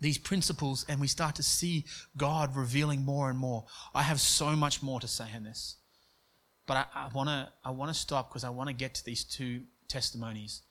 these 0.00 0.18
principles 0.18 0.84
and 0.88 1.00
we 1.00 1.06
start 1.06 1.36
to 1.36 1.42
see 1.42 1.84
God 2.16 2.56
revealing 2.56 3.04
more 3.04 3.30
and 3.30 3.38
more. 3.38 3.64
I 3.94 4.02
have 4.02 4.20
so 4.20 4.56
much 4.56 4.82
more 4.82 5.00
to 5.00 5.08
say 5.08 5.26
in 5.34 5.44
this. 5.44 5.76
But 6.66 6.88
I, 6.94 7.08
want 7.12 7.28
to 7.28 7.48
I 7.64 7.70
wanna 7.70 7.94
stop 7.94 8.30
because 8.30 8.44
I 8.44 8.50
want 8.50 8.68
to 8.68 8.74
get 8.74 8.94
to 8.94 9.04
these 9.04 9.24
two 9.24 9.62
testimonies 9.88 10.62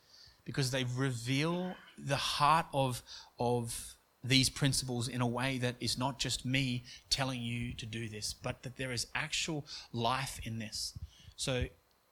because 0.46 0.72
they 0.72 0.86
reveal 0.96 1.76
the 1.98 2.16
heart 2.16 2.66
of, 2.74 3.04
of 3.40 3.96
these 4.24 4.50
principles 4.50 5.08
in 5.08 5.22
a 5.22 5.28
way 5.28 5.58
that 5.60 5.76
is 5.80 5.98
not 5.98 6.20
just 6.20 6.46
me 6.46 6.84
telling 7.10 7.42
you 7.42 7.74
to 7.74 7.86
do 7.86 8.08
this, 8.08 8.34
but 8.34 8.64
that 8.64 8.78
there 8.78 8.92
is 8.92 9.08
actual 9.16 9.66
life 9.94 10.40
in 10.44 10.60
this. 10.60 10.98
So, 11.36 11.66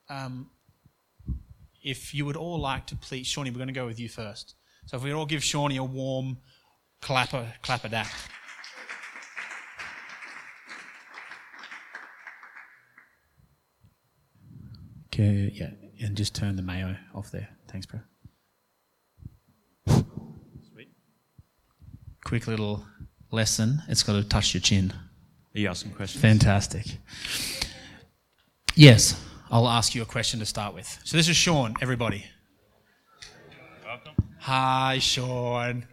um, 0.10 0.50
if 1.82 2.14
you 2.14 2.26
would 2.26 2.36
all 2.36 2.60
like 2.60 2.88
to 2.88 2.96
please, 2.96 3.28
Shawnee, 3.28 3.52
we're 3.52 3.58
going 3.58 3.68
to 3.68 3.74
go 3.74 3.86
with 3.86 4.00
you 4.00 4.10
first. 4.10 4.56
So, 4.86 4.98
if 4.98 5.04
we 5.04 5.12
all 5.12 5.26
give 5.26 5.44
Shawnee 5.44 5.78
a 5.78 5.84
warm 5.84 6.38
Clapper, 7.02 7.54
clapper 7.62 7.88
that. 7.90 8.12
Okay, 15.08 15.52
yeah, 15.54 15.72
and 16.06 16.16
just 16.16 16.36
turn 16.36 16.56
the 16.56 16.62
mayo 16.62 16.96
off 17.14 17.32
there. 17.32 17.50
Thanks, 17.68 17.86
bro. 17.86 18.00
Sweet. 19.88 20.90
Quick 22.24 22.48
little 22.48 22.86
lesson. 23.32 23.82
It's 23.88 24.04
got 24.04 24.14
to 24.14 24.24
touch 24.24 24.54
your 24.54 24.62
chin. 24.62 24.94
Are 25.56 25.60
you 25.60 25.68
asking 25.68 25.92
questions? 25.94 26.22
Fantastic. 26.22 26.86
Yes, 28.76 29.22
I'll 29.52 29.68
ask 29.68 29.94
you 29.96 30.04
a 30.04 30.06
question 30.06 30.40
to 30.40 30.46
start 30.46 30.74
with. 30.74 31.00
So 31.04 31.18
this 31.18 31.28
is 31.28 31.36
Sean, 31.36 31.74
everybody. 31.82 32.24
Welcome. 33.86 34.14
Hi, 34.40 35.00
Sean. 35.00 35.86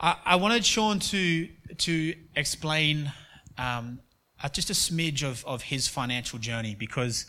I, 0.00 0.16
I 0.24 0.36
wanted 0.36 0.64
Sean 0.64 0.98
to 1.00 1.48
to 1.78 2.14
explain 2.34 3.12
um, 3.58 4.00
uh, 4.42 4.48
just 4.48 4.70
a 4.70 4.74
smidge 4.74 5.22
of, 5.22 5.44
of 5.46 5.62
his 5.62 5.88
financial 5.88 6.38
journey 6.38 6.74
because 6.78 7.26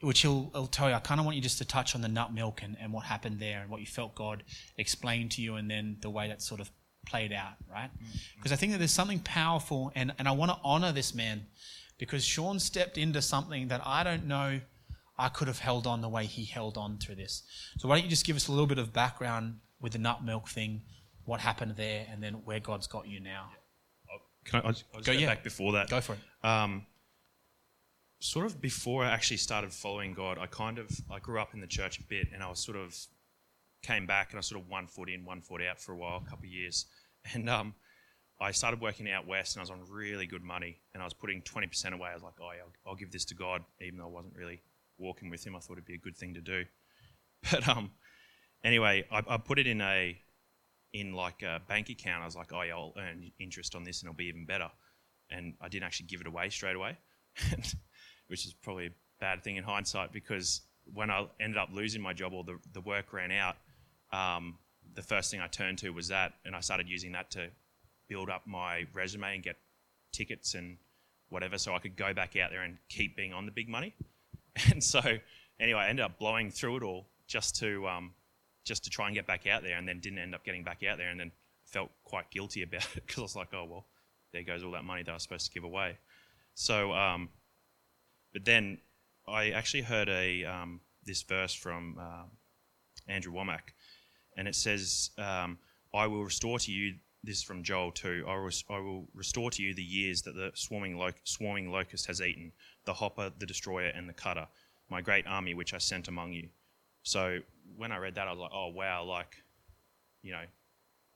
which 0.00 0.20
he'll, 0.22 0.50
he'll 0.52 0.66
tell 0.66 0.88
you. 0.88 0.94
I 0.94 0.98
kind 0.98 1.20
of 1.20 1.26
want 1.26 1.36
you 1.36 1.42
just 1.42 1.58
to 1.58 1.64
touch 1.64 1.94
on 1.94 2.00
the 2.00 2.08
nut 2.08 2.34
milk 2.34 2.60
and, 2.62 2.76
and 2.80 2.92
what 2.92 3.04
happened 3.04 3.38
there 3.38 3.62
and 3.62 3.70
what 3.70 3.80
you 3.80 3.86
felt 3.86 4.14
God 4.16 4.42
explained 4.76 5.30
to 5.32 5.42
you 5.42 5.54
and 5.54 5.70
then 5.70 5.98
the 6.00 6.10
way 6.10 6.26
that 6.28 6.42
sort 6.42 6.60
of 6.60 6.70
played 7.06 7.32
out, 7.32 7.54
right? 7.70 7.90
Because 8.36 8.50
mm-hmm. 8.50 8.52
I 8.52 8.56
think 8.56 8.72
that 8.72 8.78
there's 8.78 8.92
something 8.92 9.20
powerful 9.20 9.92
and, 9.94 10.12
and 10.18 10.26
I 10.26 10.32
want 10.32 10.50
to 10.50 10.58
honor 10.64 10.90
this 10.90 11.14
man 11.14 11.46
because 11.98 12.24
Sean 12.24 12.58
stepped 12.58 12.98
into 12.98 13.22
something 13.22 13.68
that 13.68 13.80
I 13.84 14.02
don't 14.02 14.26
know 14.26 14.60
I 15.18 15.28
could 15.28 15.46
have 15.46 15.60
held 15.60 15.86
on 15.86 16.00
the 16.00 16.08
way 16.08 16.26
he 16.26 16.44
held 16.44 16.76
on 16.76 16.98
through 16.98 17.16
this. 17.16 17.44
So 17.78 17.86
why 17.86 17.96
don't 17.96 18.04
you 18.04 18.10
just 18.10 18.26
give 18.26 18.34
us 18.34 18.48
a 18.48 18.50
little 18.50 18.66
bit 18.66 18.78
of 18.78 18.92
background 18.92 19.58
with 19.80 19.92
the 19.92 19.98
nut 19.98 20.24
milk 20.24 20.48
thing, 20.48 20.82
what 21.24 21.40
happened 21.40 21.74
there, 21.76 22.06
and 22.10 22.22
then 22.22 22.34
where 22.44 22.60
God's 22.60 22.86
got 22.86 23.06
you 23.06 23.20
now. 23.20 23.50
Can 24.44 24.60
I, 24.60 24.66
I'll 24.66 24.72
just 24.72 25.04
go, 25.04 25.12
yeah. 25.12 25.26
back 25.26 25.44
before 25.44 25.72
that? 25.72 25.88
Go 25.88 26.00
for 26.00 26.14
it. 26.14 26.46
Um, 26.46 26.86
sort 28.18 28.46
of 28.46 28.60
before 28.60 29.04
I 29.04 29.10
actually 29.10 29.36
started 29.36 29.72
following 29.72 30.14
God, 30.14 30.38
I 30.38 30.46
kind 30.46 30.78
of 30.78 30.88
I 31.10 31.18
grew 31.18 31.40
up 31.40 31.54
in 31.54 31.60
the 31.60 31.66
church 31.66 31.98
a 31.98 32.02
bit, 32.02 32.28
and 32.32 32.42
I 32.42 32.48
was 32.48 32.58
sort 32.58 32.76
of 32.76 32.96
came 33.82 34.06
back 34.06 34.30
and 34.30 34.38
I 34.38 34.42
sort 34.42 34.60
of 34.60 34.68
one 34.68 34.86
foot 34.86 35.08
in, 35.08 35.24
one 35.24 35.40
foot 35.40 35.60
out 35.60 35.80
for 35.80 35.92
a 35.92 35.96
while, 35.96 36.22
a 36.24 36.30
couple 36.30 36.46
of 36.46 36.52
years, 36.52 36.86
and 37.34 37.48
um, 37.48 37.74
I 38.40 38.50
started 38.50 38.80
working 38.80 39.10
out 39.10 39.26
west, 39.26 39.56
and 39.56 39.60
I 39.60 39.62
was 39.62 39.70
on 39.70 39.80
really 39.88 40.26
good 40.26 40.42
money, 40.42 40.80
and 40.94 41.02
I 41.02 41.06
was 41.06 41.14
putting 41.14 41.42
twenty 41.42 41.68
percent 41.68 41.94
away. 41.94 42.08
I 42.10 42.14
was 42.14 42.22
like, 42.22 42.34
oh, 42.40 42.50
yeah, 42.52 42.62
I'll, 42.62 42.90
I'll, 42.92 42.96
give 42.96 43.12
this 43.12 43.24
to 43.26 43.34
God, 43.34 43.62
even 43.80 43.98
though 43.98 44.06
I 44.06 44.10
wasn't 44.10 44.34
really 44.36 44.62
walking 44.98 45.30
with 45.30 45.44
Him. 45.44 45.54
I 45.54 45.60
thought 45.60 45.74
it'd 45.74 45.84
be 45.84 45.94
a 45.94 45.98
good 45.98 46.16
thing 46.16 46.34
to 46.34 46.40
do, 46.40 46.64
but 47.50 47.68
um, 47.68 47.92
anyway, 48.64 49.04
I, 49.10 49.22
I 49.28 49.36
put 49.36 49.58
it 49.58 49.66
in 49.66 49.80
a 49.80 50.18
in 50.92 51.14
like 51.14 51.42
a 51.42 51.60
bank 51.68 51.88
account, 51.88 52.22
I 52.22 52.26
was 52.26 52.36
like, 52.36 52.52
oh 52.52 52.62
yeah, 52.62 52.74
I'll 52.74 52.94
earn 52.98 53.30
interest 53.38 53.74
on 53.74 53.84
this 53.84 54.00
and 54.00 54.08
it'll 54.08 54.16
be 54.16 54.26
even 54.26 54.44
better. 54.44 54.70
And 55.30 55.54
I 55.60 55.68
didn't 55.68 55.84
actually 55.84 56.06
give 56.06 56.20
it 56.20 56.26
away 56.26 56.50
straight 56.50 56.76
away, 56.76 56.98
which 58.26 58.44
is 58.44 58.54
probably 58.62 58.86
a 58.86 58.92
bad 59.20 59.42
thing 59.42 59.56
in 59.56 59.64
hindsight 59.64 60.12
because 60.12 60.62
when 60.92 61.10
I 61.10 61.26
ended 61.40 61.58
up 61.58 61.70
losing 61.72 62.02
my 62.02 62.12
job 62.12 62.32
or 62.32 62.44
the, 62.44 62.58
the 62.72 62.80
work 62.80 63.12
ran 63.12 63.32
out, 63.32 63.56
um, 64.12 64.58
the 64.94 65.02
first 65.02 65.30
thing 65.30 65.40
I 65.40 65.46
turned 65.46 65.78
to 65.78 65.90
was 65.90 66.08
that, 66.08 66.34
and 66.44 66.54
I 66.54 66.60
started 66.60 66.88
using 66.88 67.12
that 67.12 67.30
to 67.32 67.48
build 68.08 68.28
up 68.28 68.46
my 68.46 68.86
resume 68.92 69.34
and 69.34 69.42
get 69.42 69.56
tickets 70.12 70.54
and 70.54 70.76
whatever, 71.30 71.56
so 71.56 71.74
I 71.74 71.78
could 71.78 71.96
go 71.96 72.12
back 72.12 72.36
out 72.36 72.50
there 72.50 72.62
and 72.62 72.76
keep 72.88 73.16
being 73.16 73.32
on 73.32 73.46
the 73.46 73.52
big 73.52 73.68
money. 73.68 73.94
And 74.70 74.84
so, 74.84 75.00
anyway, 75.58 75.80
I 75.80 75.88
ended 75.88 76.04
up 76.04 76.18
blowing 76.18 76.50
through 76.50 76.76
it 76.76 76.82
all 76.82 77.06
just 77.26 77.56
to 77.60 77.88
um, 77.88 78.12
just 78.64 78.84
to 78.84 78.90
try 78.90 79.06
and 79.06 79.14
get 79.14 79.26
back 79.26 79.46
out 79.46 79.62
there, 79.62 79.76
and 79.76 79.88
then 79.88 80.00
didn't 80.00 80.18
end 80.18 80.34
up 80.34 80.44
getting 80.44 80.64
back 80.64 80.82
out 80.82 80.98
there, 80.98 81.08
and 81.08 81.18
then 81.18 81.32
felt 81.64 81.90
quite 82.04 82.30
guilty 82.30 82.62
about 82.62 82.86
it 82.96 83.06
because 83.06 83.18
I 83.18 83.22
was 83.22 83.36
like, 83.36 83.54
oh 83.54 83.64
well, 83.64 83.86
there 84.32 84.42
goes 84.42 84.62
all 84.62 84.72
that 84.72 84.84
money 84.84 85.02
that 85.02 85.10
I 85.10 85.14
was 85.14 85.22
supposed 85.22 85.46
to 85.46 85.52
give 85.52 85.64
away. 85.64 85.98
So, 86.54 86.92
um, 86.92 87.30
but 88.32 88.44
then 88.44 88.78
I 89.26 89.50
actually 89.50 89.82
heard 89.82 90.08
a 90.08 90.44
um, 90.44 90.80
this 91.04 91.22
verse 91.22 91.54
from 91.54 91.96
uh, 92.00 92.24
Andrew 93.08 93.32
Wommack, 93.32 93.74
and 94.36 94.48
it 94.48 94.54
says, 94.54 95.10
um, 95.18 95.58
"I 95.94 96.06
will 96.06 96.24
restore 96.24 96.58
to 96.60 96.72
you." 96.72 96.94
This 97.24 97.36
is 97.36 97.42
from 97.44 97.62
Joel 97.62 97.92
2. 97.92 98.24
I 98.26 98.34
will, 98.36 98.50
I 98.68 98.80
will 98.80 99.06
restore 99.14 99.52
to 99.52 99.62
you 99.62 99.74
the 99.74 99.82
years 99.82 100.22
that 100.22 100.34
the 100.34 100.50
swarming, 100.56 100.98
lo- 100.98 101.12
swarming 101.22 101.70
locust 101.70 102.08
has 102.08 102.20
eaten, 102.20 102.50
the 102.84 102.94
hopper, 102.94 103.30
the 103.38 103.46
destroyer, 103.46 103.92
and 103.94 104.08
the 104.08 104.12
cutter, 104.12 104.48
my 104.90 105.00
great 105.00 105.24
army 105.28 105.54
which 105.54 105.72
I 105.72 105.78
sent 105.78 106.08
among 106.08 106.32
you. 106.32 106.48
So 107.04 107.38
when 107.76 107.92
I 107.92 107.98
read 107.98 108.14
that, 108.16 108.28
I 108.28 108.30
was 108.30 108.40
like, 108.40 108.50
oh, 108.54 108.68
wow, 108.68 109.04
like, 109.04 109.36
you 110.22 110.32
know, 110.32 110.44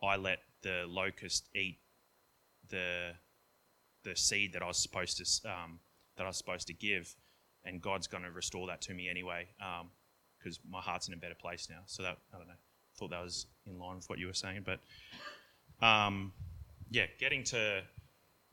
I 0.03 0.16
let 0.16 0.38
the 0.62 0.84
locust 0.88 1.49
eat 1.55 1.78
the 2.68 3.12
the 4.05 4.14
seed 4.14 4.53
that 4.53 4.62
I 4.62 4.66
was 4.66 4.78
supposed 4.78 5.16
to 5.18 5.51
um, 5.51 5.80
that 6.16 6.24
I 6.24 6.26
was 6.26 6.36
supposed 6.36 6.66
to 6.68 6.74
give, 6.74 7.14
and 7.64 7.80
God's 7.80 8.07
going 8.07 8.24
to 8.24 8.30
restore 8.30 8.66
that 8.68 8.80
to 8.82 8.94
me 8.94 9.09
anyway, 9.09 9.49
because 10.38 10.59
um, 10.59 10.70
my 10.70 10.80
heart's 10.80 11.09
in 11.09 11.14
a 11.14 11.16
better 11.16 11.34
place 11.34 11.68
now. 11.68 11.80
So 11.86 12.03
that 12.03 12.18
I 12.34 12.38
don't 12.38 12.49
know, 12.49 12.55
thought 12.99 13.11
that 13.11 13.22
was 13.22 13.47
in 13.66 13.78
line 13.78 13.97
with 13.97 14.09
what 14.09 14.18
you 14.18 14.26
were 14.26 14.34
saying, 14.34 14.64
but 14.64 14.80
um, 15.84 16.32
yeah, 16.90 17.07
getting 17.18 17.44
to 17.44 17.82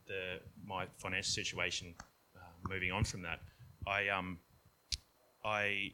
the 0.06 0.40
my 0.64 0.86
financial 0.98 1.32
situation, 1.32 1.94
uh, 2.36 2.68
moving 2.68 2.92
on 2.92 3.04
from 3.04 3.22
that, 3.22 3.40
I 3.86 4.08
um, 4.08 4.38
I, 5.44 5.92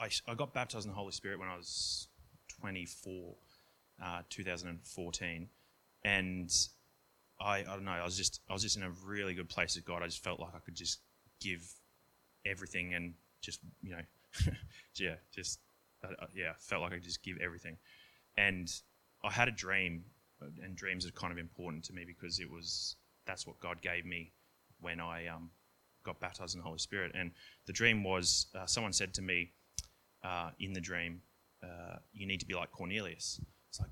I 0.00 0.10
I 0.26 0.34
got 0.34 0.52
baptized 0.52 0.86
in 0.86 0.90
the 0.90 0.96
Holy 0.96 1.12
Spirit 1.12 1.38
when 1.38 1.48
I 1.48 1.56
was 1.56 2.08
24, 2.60 3.34
uh, 4.02 4.22
2014, 4.28 5.48
and 6.04 6.50
I 7.40 7.58
I 7.58 7.62
don't 7.62 7.84
know, 7.84 7.92
I 7.92 8.04
was 8.04 8.16
just 8.16 8.40
I 8.48 8.52
was 8.52 8.62
just 8.62 8.76
in 8.76 8.82
a 8.82 8.90
really 9.04 9.34
good 9.34 9.48
place 9.48 9.76
with 9.76 9.84
God. 9.84 10.02
I 10.02 10.06
just 10.06 10.22
felt 10.22 10.40
like 10.40 10.54
I 10.54 10.58
could 10.60 10.74
just 10.74 11.00
give 11.40 11.62
everything 12.44 12.94
and 12.94 13.14
just 13.40 13.60
you 13.82 13.90
know, 13.90 14.52
yeah, 14.96 15.16
just 15.34 15.60
uh, 16.04 16.26
yeah, 16.34 16.52
felt 16.58 16.82
like 16.82 16.92
I 16.92 16.94
could 16.96 17.04
just 17.04 17.22
give 17.22 17.38
everything, 17.40 17.76
and 18.36 18.72
I 19.24 19.30
had 19.30 19.48
a 19.48 19.52
dream 19.52 20.04
and 20.62 20.76
dreams 20.76 21.06
are 21.06 21.12
kind 21.12 21.32
of 21.32 21.38
important 21.38 21.84
to 21.84 21.92
me 21.92 22.04
because 22.04 22.40
it 22.40 22.50
was 22.50 22.96
that's 23.26 23.46
what 23.46 23.58
God 23.60 23.80
gave 23.80 24.04
me 24.04 24.32
when 24.80 25.00
I 25.00 25.28
um, 25.28 25.50
got 26.04 26.20
baptized 26.20 26.54
in 26.54 26.60
the 26.60 26.64
Holy 26.66 26.78
Spirit. 26.78 27.12
And 27.14 27.30
the 27.66 27.72
dream 27.72 28.02
was 28.02 28.46
uh, 28.54 28.66
someone 28.66 28.92
said 28.92 29.14
to 29.14 29.22
me 29.22 29.52
uh, 30.24 30.50
in 30.60 30.72
the 30.72 30.80
dream, 30.80 31.22
uh, 31.62 31.96
"You 32.12 32.26
need 32.26 32.40
to 32.40 32.46
be 32.46 32.54
like 32.54 32.70
Cornelius." 32.70 33.40
It's 33.68 33.80
like 33.80 33.90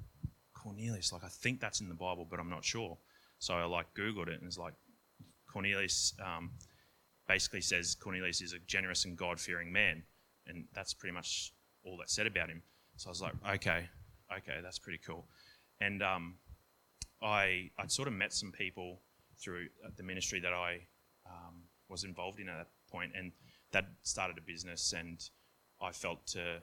Cornelius, 0.54 1.12
like 1.12 1.24
I 1.24 1.28
think 1.28 1.60
that's 1.60 1.80
in 1.80 1.88
the 1.88 1.94
Bible, 1.94 2.26
but 2.28 2.38
I'm 2.38 2.50
not 2.50 2.64
sure. 2.64 2.98
So 3.38 3.54
I 3.54 3.64
like 3.64 3.94
Googled 3.94 4.28
it, 4.28 4.40
and 4.40 4.44
it's 4.44 4.58
like 4.58 4.74
Cornelius 5.50 6.14
um, 6.24 6.50
basically 7.26 7.60
says 7.60 7.94
Cornelius 7.94 8.40
is 8.40 8.52
a 8.52 8.58
generous 8.66 9.04
and 9.04 9.16
God-fearing 9.16 9.72
man, 9.72 10.02
and 10.46 10.64
that's 10.74 10.92
pretty 10.92 11.14
much 11.14 11.52
all 11.84 11.96
that's 11.96 12.12
said 12.14 12.26
about 12.26 12.50
him. 12.50 12.62
So 12.96 13.08
I 13.08 13.10
was 13.10 13.22
like, 13.22 13.32
okay, 13.54 13.88
okay, 14.36 14.58
that's 14.62 14.78
pretty 14.78 15.00
cool. 15.06 15.26
And 15.80 16.02
um, 16.02 16.34
I 17.22 17.70
I'd 17.78 17.90
sort 17.90 18.08
of 18.08 18.14
met 18.14 18.32
some 18.32 18.52
people 18.52 19.00
through 19.42 19.68
uh, 19.84 19.90
the 19.96 20.02
ministry 20.02 20.40
that 20.40 20.52
I 20.52 20.80
um, 21.26 21.62
was 21.88 22.04
involved 22.04 22.40
in 22.40 22.48
at 22.48 22.58
that 22.58 22.68
point, 22.90 23.12
and 23.16 23.32
that 23.72 23.86
started 24.02 24.36
a 24.36 24.42
business, 24.42 24.92
and 24.92 25.18
I 25.80 25.92
felt 25.92 26.26
to 26.28 26.58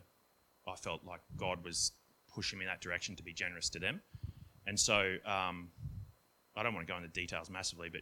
I 0.68 0.76
felt 0.76 1.02
like 1.06 1.22
God 1.38 1.64
was 1.64 1.94
pushing 2.34 2.60
me 2.60 2.66
in 2.66 2.70
that 2.70 2.82
direction 2.82 3.16
to 3.16 3.24
be 3.24 3.34
generous 3.34 3.70
to 3.70 3.80
them, 3.80 4.02
and 4.66 4.80
so 4.80 5.16
um, 5.26 5.70
I 6.56 6.64
don't 6.64 6.74
want 6.74 6.86
to 6.86 6.92
go 6.92 6.98
into 6.98 7.10
details 7.10 7.50
massively, 7.50 7.90
but 7.90 8.02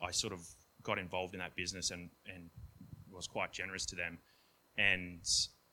I 0.00 0.10
sort 0.10 0.32
of 0.32 0.46
got 0.82 0.98
involved 0.98 1.34
in 1.34 1.40
that 1.40 1.56
business 1.56 1.90
and 1.90 2.10
and 2.32 2.50
was 3.10 3.26
quite 3.26 3.52
generous 3.52 3.86
to 3.86 3.96
them, 3.96 4.18
and 4.76 5.22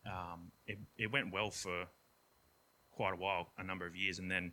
um, 0.06 0.52
it, 0.68 0.78
it 0.98 1.12
went 1.12 1.32
well 1.32 1.52
for 1.52 1.86
quite 2.92 3.14
a 3.14 3.18
while, 3.18 3.52
a 3.58 3.64
number 3.64 3.86
of 3.86 3.96
years, 3.96 4.20
and 4.20 4.30
then 4.30 4.52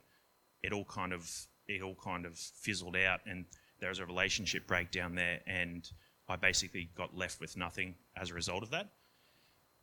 it 0.63 0.73
all 0.73 0.85
kind 0.85 1.13
of 1.13 1.31
it 1.67 1.83
all 1.83 1.97
kind 2.03 2.27
of 2.27 2.37
fizzled 2.37 2.97
out, 2.97 3.21
and 3.27 3.45
there 3.81 3.91
was 3.91 3.99
a 3.99 4.07
relationship 4.07 4.67
breakdown 4.67 5.15
there, 5.15 5.41
and 5.47 5.91
I 6.29 6.37
basically 6.37 6.91
got 6.97 7.17
left 7.17 7.41
with 7.41 7.57
nothing 7.57 7.95
as 8.17 8.31
a 8.31 8.35
result 8.35 8.63
of 8.63 8.71
that. 8.71 8.89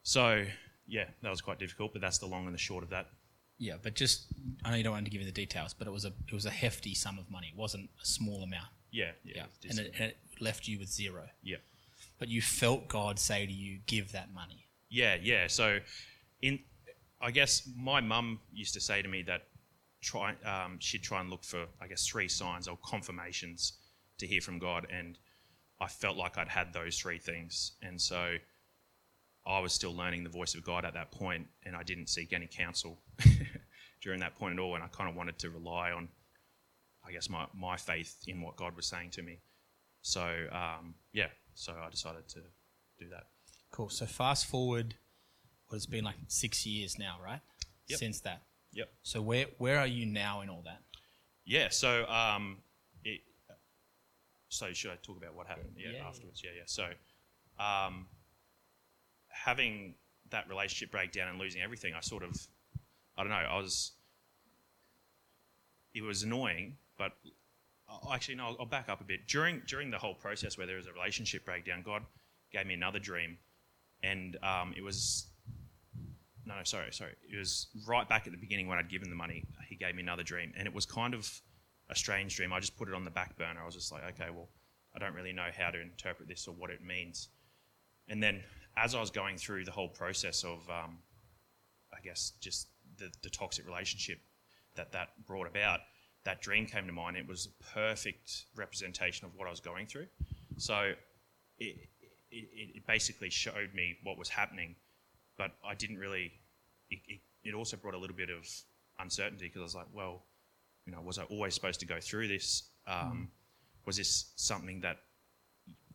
So 0.06 0.46
yeah, 0.88 1.06
that 1.24 1.30
was 1.32 1.42
quite 1.42 1.58
difficult, 1.58 1.92
but 1.92 2.02
that's 2.02 2.20
the 2.20 2.28
long 2.28 2.46
and 2.46 2.54
the 2.54 2.60
short 2.60 2.84
of 2.84 2.92
that. 2.92 3.08
Yeah, 3.58 3.74
but 3.82 3.96
just 3.96 4.28
I 4.64 4.70
know 4.70 4.78
you 4.78 4.84
don't 4.84 4.94
want 4.94 5.06
to 5.06 5.12
give 5.12 5.20
you 5.20 5.26
the 5.26 5.34
details, 5.34 5.74
but 5.74 5.88
it 5.88 5.92
was 5.92 6.06
a 6.06 6.14
it 6.28 6.34
was 6.34 6.46
a 6.46 6.52
hefty 6.52 6.94
sum 6.94 7.18
of 7.18 7.30
money. 7.32 7.48
It 7.52 7.58
wasn't 7.58 7.90
a 8.02 8.06
small 8.06 8.44
amount. 8.44 8.68
Yeah, 8.92 9.12
yeah, 9.24 9.34
yeah. 9.62 9.70
And, 9.70 9.80
it, 9.80 9.94
and 9.98 10.10
it 10.12 10.18
left 10.40 10.68
you 10.68 10.78
with 10.78 10.90
zero. 10.90 11.24
Yeah, 11.42 11.58
but 12.20 12.28
you 12.28 12.42
felt 12.42 12.88
God 12.88 13.18
say 13.18 13.48
to 13.48 13.52
you, 13.52 13.80
"Give 13.88 14.12
that 14.12 14.32
money." 14.32 14.68
Yeah, 14.90 15.16
yeah. 15.20 15.48
So, 15.48 15.80
in 16.42 16.60
I 17.20 17.32
guess 17.32 17.68
my 17.76 18.00
mum 18.00 18.40
used 18.54 18.76
to 18.76 18.82
say 18.82 19.02
to 19.02 19.08
me 19.08 19.24
that 19.24 19.48
try 20.02 20.36
um, 20.46 20.78
she'd 20.80 21.02
try 21.02 21.20
and 21.20 21.32
look 21.32 21.44
for 21.44 21.66
I 21.82 21.88
guess 21.88 22.06
three 22.06 22.28
signs 22.28 22.68
or 22.68 22.78
confirmations 22.86 23.74
to 24.20 24.28
hear 24.28 24.42
from 24.42 24.60
God, 24.60 24.86
and 24.92 25.18
I 25.82 25.88
felt 25.88 26.16
like 26.16 26.38
I'd 26.38 26.50
had 26.50 26.74
those 26.74 27.00
three 27.00 27.18
things, 27.18 27.72
and 27.82 28.00
so 28.00 28.36
I 29.48 29.60
was 29.60 29.74
still 29.74 29.96
learning 29.96 30.24
the 30.24 30.30
voice 30.30 30.56
of 30.56 30.64
God 30.64 30.86
at 30.86 30.94
that 30.94 31.12
point, 31.12 31.48
and 31.64 31.76
I 31.76 31.84
didn't 31.84 32.08
seek 32.08 32.34
any 32.34 32.48
counsel 32.48 33.00
during 34.02 34.20
that 34.22 34.36
point 34.36 34.54
at 34.54 34.60
all, 34.60 34.76
and 34.76 34.84
I 34.84 34.88
kind 34.88 35.10
of 35.10 35.16
wanted 35.16 35.38
to 35.40 35.50
rely 35.50 35.92
on, 35.92 36.08
I 37.06 37.12
guess, 37.12 37.30
my 37.30 37.46
my 37.54 37.78
faith 37.78 38.16
in 38.28 38.42
what 38.42 38.56
God 38.56 38.76
was 38.76 38.88
saying 38.88 39.12
to 39.12 39.22
me. 39.22 39.40
So 40.02 40.22
um, 40.52 40.96
yeah, 41.14 41.28
so 41.54 41.74
I 41.74 41.90
decided 41.90 42.28
to 42.30 42.40
do 43.00 43.10
that. 43.10 43.28
Cool. 43.72 43.90
So 43.90 44.06
fast 44.06 44.48
forward, 44.48 44.96
what 45.68 45.78
it's 45.78 45.86
been 45.86 46.06
like 46.06 46.16
six 46.28 46.66
years 46.66 46.98
now, 46.98 47.18
right? 47.24 47.42
Yep. 47.88 48.00
Since 48.00 48.22
that. 48.22 48.44
Yep. 48.74 48.90
So 49.04 49.22
where 49.22 49.46
where 49.58 49.80
are 49.80 49.88
you 49.88 50.06
now 50.06 50.42
in 50.42 50.50
all 50.50 50.64
that? 50.66 50.82
Yeah. 51.46 51.70
So 51.70 52.08
um, 52.08 52.58
it, 53.04 53.22
so 54.50 54.74
should 54.74 54.92
I 54.92 54.96
talk 55.02 55.18
about 55.18 55.36
what 55.36 55.48
happened? 55.48 55.76
Yeah. 55.78 55.92
Yeah, 55.94 56.08
afterwards. 56.08 56.42
Yeah. 56.44 56.52
Yeah. 56.58 56.64
So 56.66 56.86
um, 57.64 58.08
having 59.44 59.96
that 60.32 60.50
relationship 60.50 60.92
breakdown 60.92 61.28
and 61.28 61.40
losing 61.40 61.62
everything, 61.62 61.94
I 61.94 62.02
sort 62.02 62.24
of 62.24 62.36
I 63.18 63.22
don't 63.22 63.30
know. 63.30 63.36
I 63.36 63.58
was 63.58 63.92
it 65.94 66.04
was 66.04 66.24
annoying, 66.24 66.78
but 66.98 67.14
actually 68.12 68.36
no. 68.36 68.48
I'll, 68.48 68.58
I'll 68.62 68.66
back 68.66 68.90
up 68.90 69.02
a 69.02 69.04
bit. 69.04 69.28
During 69.28 69.62
during 69.68 69.92
the 69.92 69.98
whole 69.98 70.16
process 70.16 70.58
where 70.58 70.68
there 70.68 70.78
was 70.78 70.88
a 70.88 70.94
relationship 70.94 71.46
breakdown, 71.46 71.82
God 71.86 72.04
gave 72.52 72.66
me 72.66 72.74
another 72.74 73.00
dream, 73.00 73.38
and 74.04 74.38
um, 74.44 74.74
it 74.76 74.84
was 74.84 75.28
no, 76.46 76.56
no, 76.56 76.64
sorry, 76.64 76.92
sorry. 76.92 77.14
It 77.32 77.38
was 77.38 77.68
right 77.88 78.08
back 78.08 78.28
at 78.28 78.32
the 78.32 78.38
beginning 78.38 78.68
when 78.68 78.78
I'd 78.78 78.90
given 78.90 79.10
the 79.10 79.16
money. 79.16 79.46
He 79.68 79.76
gave 79.76 79.96
me 79.96 80.04
another 80.04 80.24
dream, 80.24 80.54
and 80.56 80.68
it 80.68 80.74
was 80.74 80.86
kind 80.86 81.14
of 81.14 81.42
a 81.90 81.96
strange 81.96 82.36
dream. 82.36 82.54
I 82.54 82.60
just 82.60 82.78
put 82.78 82.88
it 82.88 82.94
on 82.94 83.04
the 83.04 83.12
back 83.12 83.36
burner. 83.38 83.62
I 83.62 83.66
was 83.66 83.76
just 83.76 83.92
like, 83.92 84.04
okay, 84.14 84.30
well, 84.30 84.50
I 84.96 85.00
don't 85.00 85.14
really 85.14 85.34
know 85.34 85.48
how 85.58 85.72
to 85.72 85.82
interpret 85.82 86.28
this 86.28 86.48
or 86.48 86.54
what 86.54 86.70
it 86.70 86.84
means. 86.84 87.30
And 88.08 88.22
then, 88.22 88.44
as 88.78 88.96
I 88.96 89.00
was 89.00 89.12
going 89.12 89.38
through 89.38 89.66
the 89.66 89.72
whole 89.72 89.88
process 89.88 90.44
of, 90.44 90.68
um, 90.70 90.98
I 91.94 92.02
guess, 92.04 92.34
just 92.42 92.68
the, 92.98 93.12
the 93.24 93.30
toxic 93.30 93.66
relationship 93.66 94.20
that 94.76 94.92
that 94.92 95.10
brought 95.26 95.48
about, 95.48 95.80
that 96.24 96.42
dream 96.42 96.66
came 96.66 96.86
to 96.88 96.94
mind. 96.94 97.18
It 97.18 97.28
was 97.28 97.48
a 97.48 97.64
perfect 97.74 98.46
representation 98.56 99.26
of 99.26 99.36
what 99.36 99.48
I 99.48 99.52
was 99.52 99.60
going 99.60 99.88
through. 99.88 100.08
So 100.58 100.94
it, 101.60 101.76
it, 102.32 102.48
it 102.76 102.88
basically 102.88 103.30
showed 103.30 103.74
me 103.74 103.98
what 104.04 104.18
was 104.18 104.30
happening 104.30 104.76
but 105.38 105.52
I 105.68 105.76
didn't 105.76 105.98
really. 105.98 106.32
It, 106.90 107.00
it, 107.08 107.20
it 107.44 107.54
also 107.54 107.78
brought 107.78 107.94
a 107.94 107.98
little 107.98 108.16
bit 108.16 108.30
of 108.30 108.48
uncertainty 109.00 109.46
because 109.48 109.60
I 109.60 109.64
was 109.64 109.76
like, 109.76 109.88
well, 109.94 110.24
you 110.86 110.92
know, 110.92 111.02
was 111.02 111.18
I 111.18 111.24
always 111.24 111.54
supposed 111.54 111.80
to 111.82 111.86
go 111.86 112.00
through 112.00 112.28
this? 112.28 112.70
Um, 112.88 112.96
mm. 112.96 113.28
Was 113.86 113.98
this 113.98 114.32
something 114.36 114.82
that 114.82 114.98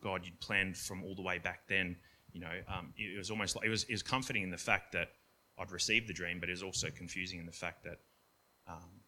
God 0.01 0.25
you'd 0.25 0.39
planned 0.41 0.77
from 0.77 1.03
all 1.05 1.15
the 1.15 1.23
way 1.23 1.39
back 1.39 1.63
then? 1.69 1.97
You 2.33 2.41
know, 2.41 2.61
um, 2.69 2.93
it, 2.97 3.15
it, 3.15 3.19
was 3.19 3.31
almost 3.31 3.57
like 3.57 3.67
it 3.67 3.71
was, 3.71 3.85
it 3.85 3.93
was 3.93 4.03
comforting 4.03 4.43
in 4.43 4.51
the 4.51 4.59
fact 4.59 4.93
that 4.93 5.09
I'd 5.59 5.73
received 5.73 6.09
the 6.09 6.13
dream, 6.13 6.41
but 6.41 6.49
it 6.49 6.53
was 6.53 6.63
also 6.63 6.89
confusing 6.91 7.39
in 7.39 7.47
the 7.47 7.53
fact 7.53 7.85
that 7.85 7.99
um, 8.69 9.01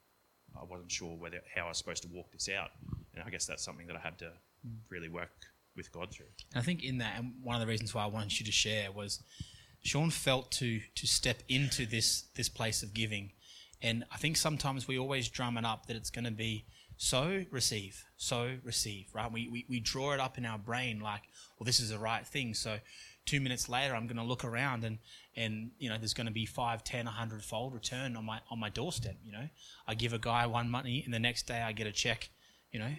I 0.61 0.65
wasn't 0.65 0.91
sure 0.91 1.17
whether 1.17 1.41
how 1.55 1.67
I 1.67 1.69
was 1.69 1.79
supposed 1.79 2.03
to 2.03 2.09
walk 2.13 2.33
this 2.33 2.49
out. 2.49 2.71
And 3.15 3.23
I 3.25 3.31
guess 3.31 3.47
that's 3.47 3.65
something 3.65 3.87
that 3.87 3.97
I 3.97 4.01
had 4.01 4.19
to 4.19 4.33
mm. 4.67 4.77
really 4.91 5.09
work 5.09 5.31
with 5.77 5.91
God 5.93 6.11
through. 6.11 6.27
And 6.53 6.61
I 6.61 6.65
think 6.65 6.83
in 6.83 6.99
that, 6.99 7.19
and 7.19 7.35
one 7.43 7.55
of 7.55 7.61
the 7.61 7.67
reasons 7.67 7.95
why 7.95 8.05
I 8.05 8.07
wanted 8.07 8.39
you 8.39 8.47
to 8.47 8.53
share 8.53 8.91
was 8.93 9.23
Sean 9.83 10.11
felt 10.11 10.53
to 10.53 10.81
to 10.95 11.07
step 11.07 11.43
into 11.49 11.87
this 11.87 12.25
this 12.37 12.49
place 12.49 12.83
of 12.83 12.95
giving, 12.95 13.33
and 13.81 14.05
I 14.13 14.17
think 14.17 14.37
sometimes 14.37 14.87
we 14.87 14.99
always 14.99 15.29
drum 15.29 15.57
it 15.59 15.65
up 15.65 15.87
that 15.87 15.97
it's 15.97 16.11
going 16.11 16.25
to 16.25 16.31
be 16.31 16.67
so 16.97 17.45
receive, 17.51 18.05
so 18.17 18.59
receive, 18.63 19.07
right? 19.13 19.31
We, 19.31 19.49
we, 19.49 19.67
we 19.69 19.81
draw 19.81 20.13
it 20.13 20.21
up 20.21 20.39
in 20.39 20.47
our 20.47 20.59
brain 20.59 21.01
like, 21.01 21.23
well, 21.59 21.65
this 21.65 21.81
is 21.81 21.91
the 21.91 21.99
right 21.99 22.25
thing. 22.25 22.55
So 22.55 22.79
two 23.27 23.41
minutes 23.41 23.69
later, 23.69 23.95
I'm 23.95 24.07
going 24.07 24.17
to 24.17 24.25
look 24.25 24.45
around 24.45 24.85
and, 24.85 24.99
and, 25.37 25.71
you 25.79 25.89
know, 25.89 25.99
there's 25.99 26.15
going 26.15 26.27
to 26.27 26.33
be 26.33 26.47
five, 26.47 26.85
ten, 26.85 27.07
a 27.07 27.11
hundred 27.11 27.43
fold 27.45 27.75
return 27.75 28.17
on 28.17 28.25
my, 28.25 28.41
on 28.51 28.59
my 28.59 28.69
doorstep, 28.69 29.17
you 29.25 29.33
know. 29.33 29.49
I 29.87 29.95
give 29.95 30.13
a 30.13 30.19
guy 30.19 30.47
one 30.47 30.69
money 30.71 31.03
and 31.05 31.15
the 31.15 31.19
next 31.19 31.47
day 31.47 31.61
I 31.63 31.73
get 31.73 31.87
a 31.87 31.93
check, 31.93 32.31
you 32.71 32.79
know. 32.79 32.93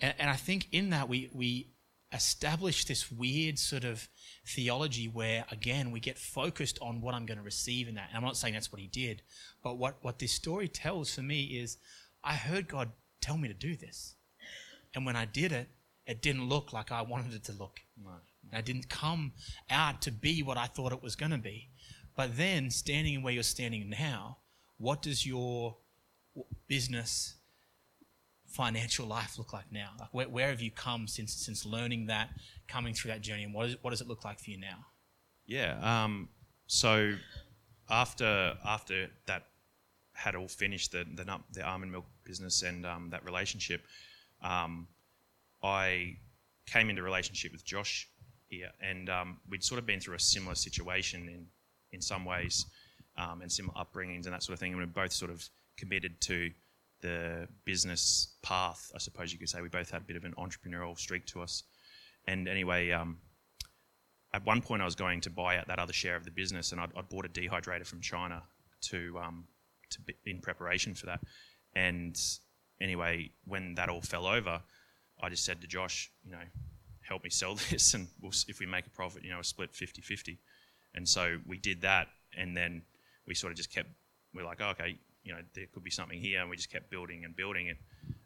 And, 0.00 0.14
and 0.18 0.30
I 0.30 0.36
think 0.36 0.68
in 0.72 0.90
that 0.90 1.08
we, 1.08 1.30
we 1.32 1.68
establish 2.12 2.86
this 2.86 3.10
weird 3.10 3.58
sort 3.58 3.84
of 3.84 4.08
theology 4.46 5.06
where, 5.06 5.44
again, 5.50 5.92
we 5.92 6.00
get 6.00 6.18
focused 6.18 6.78
on 6.82 7.00
what 7.00 7.14
I'm 7.14 7.26
going 7.26 7.38
to 7.38 7.44
receive 7.44 7.88
in 7.88 7.94
that. 7.94 8.08
And 8.08 8.16
I'm 8.16 8.24
not 8.24 8.36
saying 8.36 8.54
that's 8.54 8.72
what 8.72 8.80
he 8.80 8.88
did, 8.88 9.22
but 9.62 9.78
what, 9.78 9.98
what 10.02 10.18
this 10.18 10.32
story 10.32 10.66
tells 10.66 11.14
for 11.14 11.22
me 11.22 11.42
is 11.44 11.76
I 12.24 12.34
heard 12.34 12.68
God 12.68 12.90
tell 13.20 13.36
me 13.36 13.48
to 13.48 13.54
do 13.54 13.76
this. 13.76 14.14
And 14.94 15.06
when 15.06 15.14
I 15.14 15.24
did 15.24 15.52
it, 15.52 15.68
it 16.06 16.20
didn't 16.20 16.48
look 16.48 16.72
like 16.72 16.90
I 16.90 17.02
wanted 17.02 17.32
it 17.34 17.44
to 17.44 17.52
look. 17.52 17.78
No. 18.02 18.10
It 18.52 18.64
didn't 18.64 18.88
come 18.88 19.32
out 19.70 20.02
to 20.02 20.10
be 20.10 20.42
what 20.42 20.56
I 20.56 20.66
thought 20.66 20.92
it 20.92 21.02
was 21.02 21.16
going 21.16 21.30
to 21.30 21.38
be. 21.38 21.68
But 22.16 22.36
then, 22.36 22.70
standing 22.70 23.22
where 23.22 23.32
you're 23.32 23.42
standing 23.42 23.88
now, 23.88 24.38
what 24.78 25.02
does 25.02 25.24
your 25.24 25.76
business, 26.66 27.34
financial 28.46 29.06
life 29.06 29.38
look 29.38 29.52
like 29.52 29.70
now? 29.70 29.90
Like 29.98 30.08
where, 30.12 30.28
where 30.28 30.48
have 30.48 30.60
you 30.60 30.70
come 30.70 31.06
since 31.06 31.32
since 31.32 31.64
learning 31.64 32.06
that, 32.06 32.30
coming 32.66 32.94
through 32.94 33.12
that 33.12 33.20
journey, 33.20 33.44
and 33.44 33.54
what, 33.54 33.68
is, 33.68 33.76
what 33.82 33.90
does 33.90 34.00
it 34.00 34.08
look 34.08 34.24
like 34.24 34.40
for 34.40 34.50
you 34.50 34.58
now? 34.58 34.86
Yeah. 35.46 35.78
Um, 35.82 36.28
so 36.66 37.14
after 37.88 38.54
after 38.64 39.08
that 39.26 39.46
had 40.12 40.34
all 40.34 40.48
finished 40.48 40.92
the 40.92 41.04
the, 41.14 41.38
the 41.52 41.66
almond 41.66 41.92
milk 41.92 42.06
business 42.24 42.62
and 42.62 42.84
um, 42.84 43.10
that 43.10 43.24
relationship, 43.24 43.84
um, 44.42 44.88
I 45.62 46.16
came 46.66 46.90
into 46.90 47.02
relationship 47.02 47.52
with 47.52 47.64
Josh 47.64 48.08
here, 48.50 48.70
and 48.82 49.08
um, 49.08 49.38
we'd 49.48 49.64
sort 49.64 49.78
of 49.78 49.86
been 49.86 50.00
through 50.00 50.16
a 50.16 50.20
similar 50.20 50.54
situation 50.54 51.28
in 51.28 51.46
in 51.92 52.00
some 52.00 52.24
ways, 52.24 52.66
um, 53.16 53.40
and 53.40 53.50
similar 53.50 53.74
upbringings 53.74 54.24
and 54.26 54.34
that 54.34 54.42
sort 54.42 54.54
of 54.54 54.60
thing. 54.60 54.72
And 54.72 54.78
we 54.78 54.84
are 54.84 54.86
both 54.86 55.12
sort 55.12 55.30
of 55.30 55.48
committed 55.76 56.20
to 56.22 56.50
the 57.00 57.48
business 57.64 58.36
path, 58.42 58.92
I 58.94 58.98
suppose 58.98 59.32
you 59.32 59.38
could 59.38 59.48
say. 59.48 59.60
We 59.60 59.68
both 59.68 59.90
had 59.90 60.02
a 60.02 60.04
bit 60.04 60.16
of 60.16 60.24
an 60.24 60.34
entrepreneurial 60.38 60.98
streak 60.98 61.26
to 61.26 61.40
us. 61.40 61.64
And 62.26 62.46
anyway, 62.46 62.90
um, 62.90 63.18
at 64.34 64.44
one 64.44 64.60
point 64.60 64.82
I 64.82 64.84
was 64.84 64.94
going 64.94 65.20
to 65.22 65.30
buy 65.30 65.56
out 65.56 65.66
that 65.68 65.78
other 65.78 65.92
share 65.92 66.16
of 66.16 66.24
the 66.24 66.30
business, 66.30 66.72
and 66.72 66.80
I'd, 66.80 66.90
I'd 66.96 67.08
bought 67.08 67.24
a 67.24 67.28
dehydrator 67.28 67.86
from 67.86 68.00
China 68.00 68.42
to 68.82 69.18
um, 69.18 69.44
to 69.90 70.00
be 70.02 70.14
in 70.26 70.40
preparation 70.40 70.94
for 70.94 71.06
that. 71.06 71.20
And 71.74 72.16
anyway, 72.80 73.30
when 73.44 73.74
that 73.74 73.88
all 73.88 74.00
fell 74.00 74.26
over, 74.26 74.62
I 75.20 75.28
just 75.28 75.44
said 75.44 75.60
to 75.60 75.66
Josh, 75.66 76.10
you 76.24 76.32
know, 76.32 76.38
help 77.10 77.24
me 77.24 77.30
sell 77.30 77.54
this, 77.70 77.92
and 77.92 78.08
we'll, 78.22 78.32
if 78.48 78.60
we 78.60 78.66
make 78.66 78.86
a 78.86 78.90
profit, 78.90 79.24
you 79.24 79.30
know, 79.30 79.40
a 79.40 79.44
split 79.44 79.72
50-50. 79.72 80.38
And 80.94 81.06
so 81.06 81.38
we 81.46 81.58
did 81.58 81.82
that, 81.82 82.08
and 82.36 82.56
then 82.56 82.82
we 83.26 83.34
sort 83.34 83.52
of 83.52 83.56
just 83.56 83.72
kept. 83.72 83.88
We're 84.32 84.44
like, 84.44 84.60
oh, 84.60 84.70
okay, 84.70 84.96
you 85.24 85.32
know, 85.32 85.40
there 85.54 85.66
could 85.72 85.84
be 85.84 85.90
something 85.90 86.18
here, 86.18 86.40
and 86.40 86.48
we 86.48 86.56
just 86.56 86.72
kept 86.72 86.90
building 86.90 87.24
and 87.24 87.36
building 87.36 87.66
it, 87.66 87.76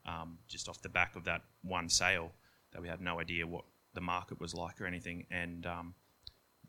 um, 0.07 0.39
just 0.47 0.69
off 0.69 0.81
the 0.83 0.89
back 0.89 1.17
of 1.17 1.25
that 1.25 1.43
one 1.63 1.89
sale 1.89 2.31
that 2.73 2.81
we 2.81 2.89
had 2.89 3.01
no 3.01 3.19
idea 3.21 3.47
what 3.47 3.65
the 3.95 4.01
market 4.01 4.41
was 4.41 4.55
like 4.55 4.81
or 4.81 4.87
anything, 4.87 5.27
and 5.31 5.67
um, 5.67 5.95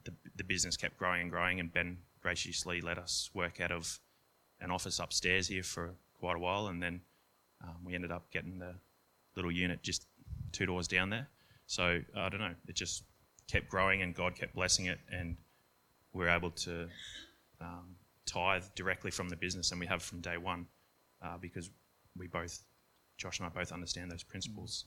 the 0.04 0.12
the 0.36 0.44
business 0.44 0.78
kept 0.78 0.98
growing 0.98 1.22
and 1.22 1.32
growing, 1.32 1.60
and 1.60 1.72
Ben 1.72 1.98
graciously 2.22 2.82
let 2.82 2.98
us 2.98 3.30
work 3.34 3.62
out 3.62 3.72
of 3.72 4.00
an 4.60 4.72
office 4.72 5.00
upstairs 5.00 5.48
here 5.48 5.64
for 5.64 5.94
quite 6.20 6.36
a 6.36 6.40
while, 6.40 6.68
and 6.68 6.82
then 6.82 7.02
um, 7.64 7.78
we 7.84 7.94
ended 7.96 8.12
up 8.12 8.32
getting 8.32 8.60
the 8.60 8.76
little 9.36 9.52
unit 9.52 9.82
just 9.84 10.08
two 10.52 10.66
doors 10.66 10.88
down 10.88 11.10
there. 11.10 11.28
So 11.68 12.00
I 12.16 12.30
don't 12.30 12.40
know, 12.40 12.54
it 12.68 12.76
just 12.76 13.04
kept 13.48 13.70
growing, 13.70 14.02
and 14.02 14.14
God 14.14 14.36
kept 14.36 14.56
blessing 14.56 14.86
it, 14.86 15.00
and 15.12 15.38
we 16.14 16.26
we're 16.26 16.30
able 16.30 16.52
to 16.52 16.88
um, 17.62 17.96
tithe 18.26 18.64
directly 18.76 19.12
from 19.12 19.30
the 19.30 19.36
business, 19.36 19.72
and 19.72 19.80
we 19.80 19.86
have 19.88 20.02
from 20.02 20.22
day 20.22 20.38
one 20.38 20.68
uh, 21.24 21.38
because 21.40 21.70
we 22.18 22.28
both, 22.28 22.64
Josh 23.18 23.40
and 23.40 23.48
I, 23.48 23.50
both 23.50 23.72
understand 23.72 24.12
those 24.12 24.24
principles. 24.24 24.86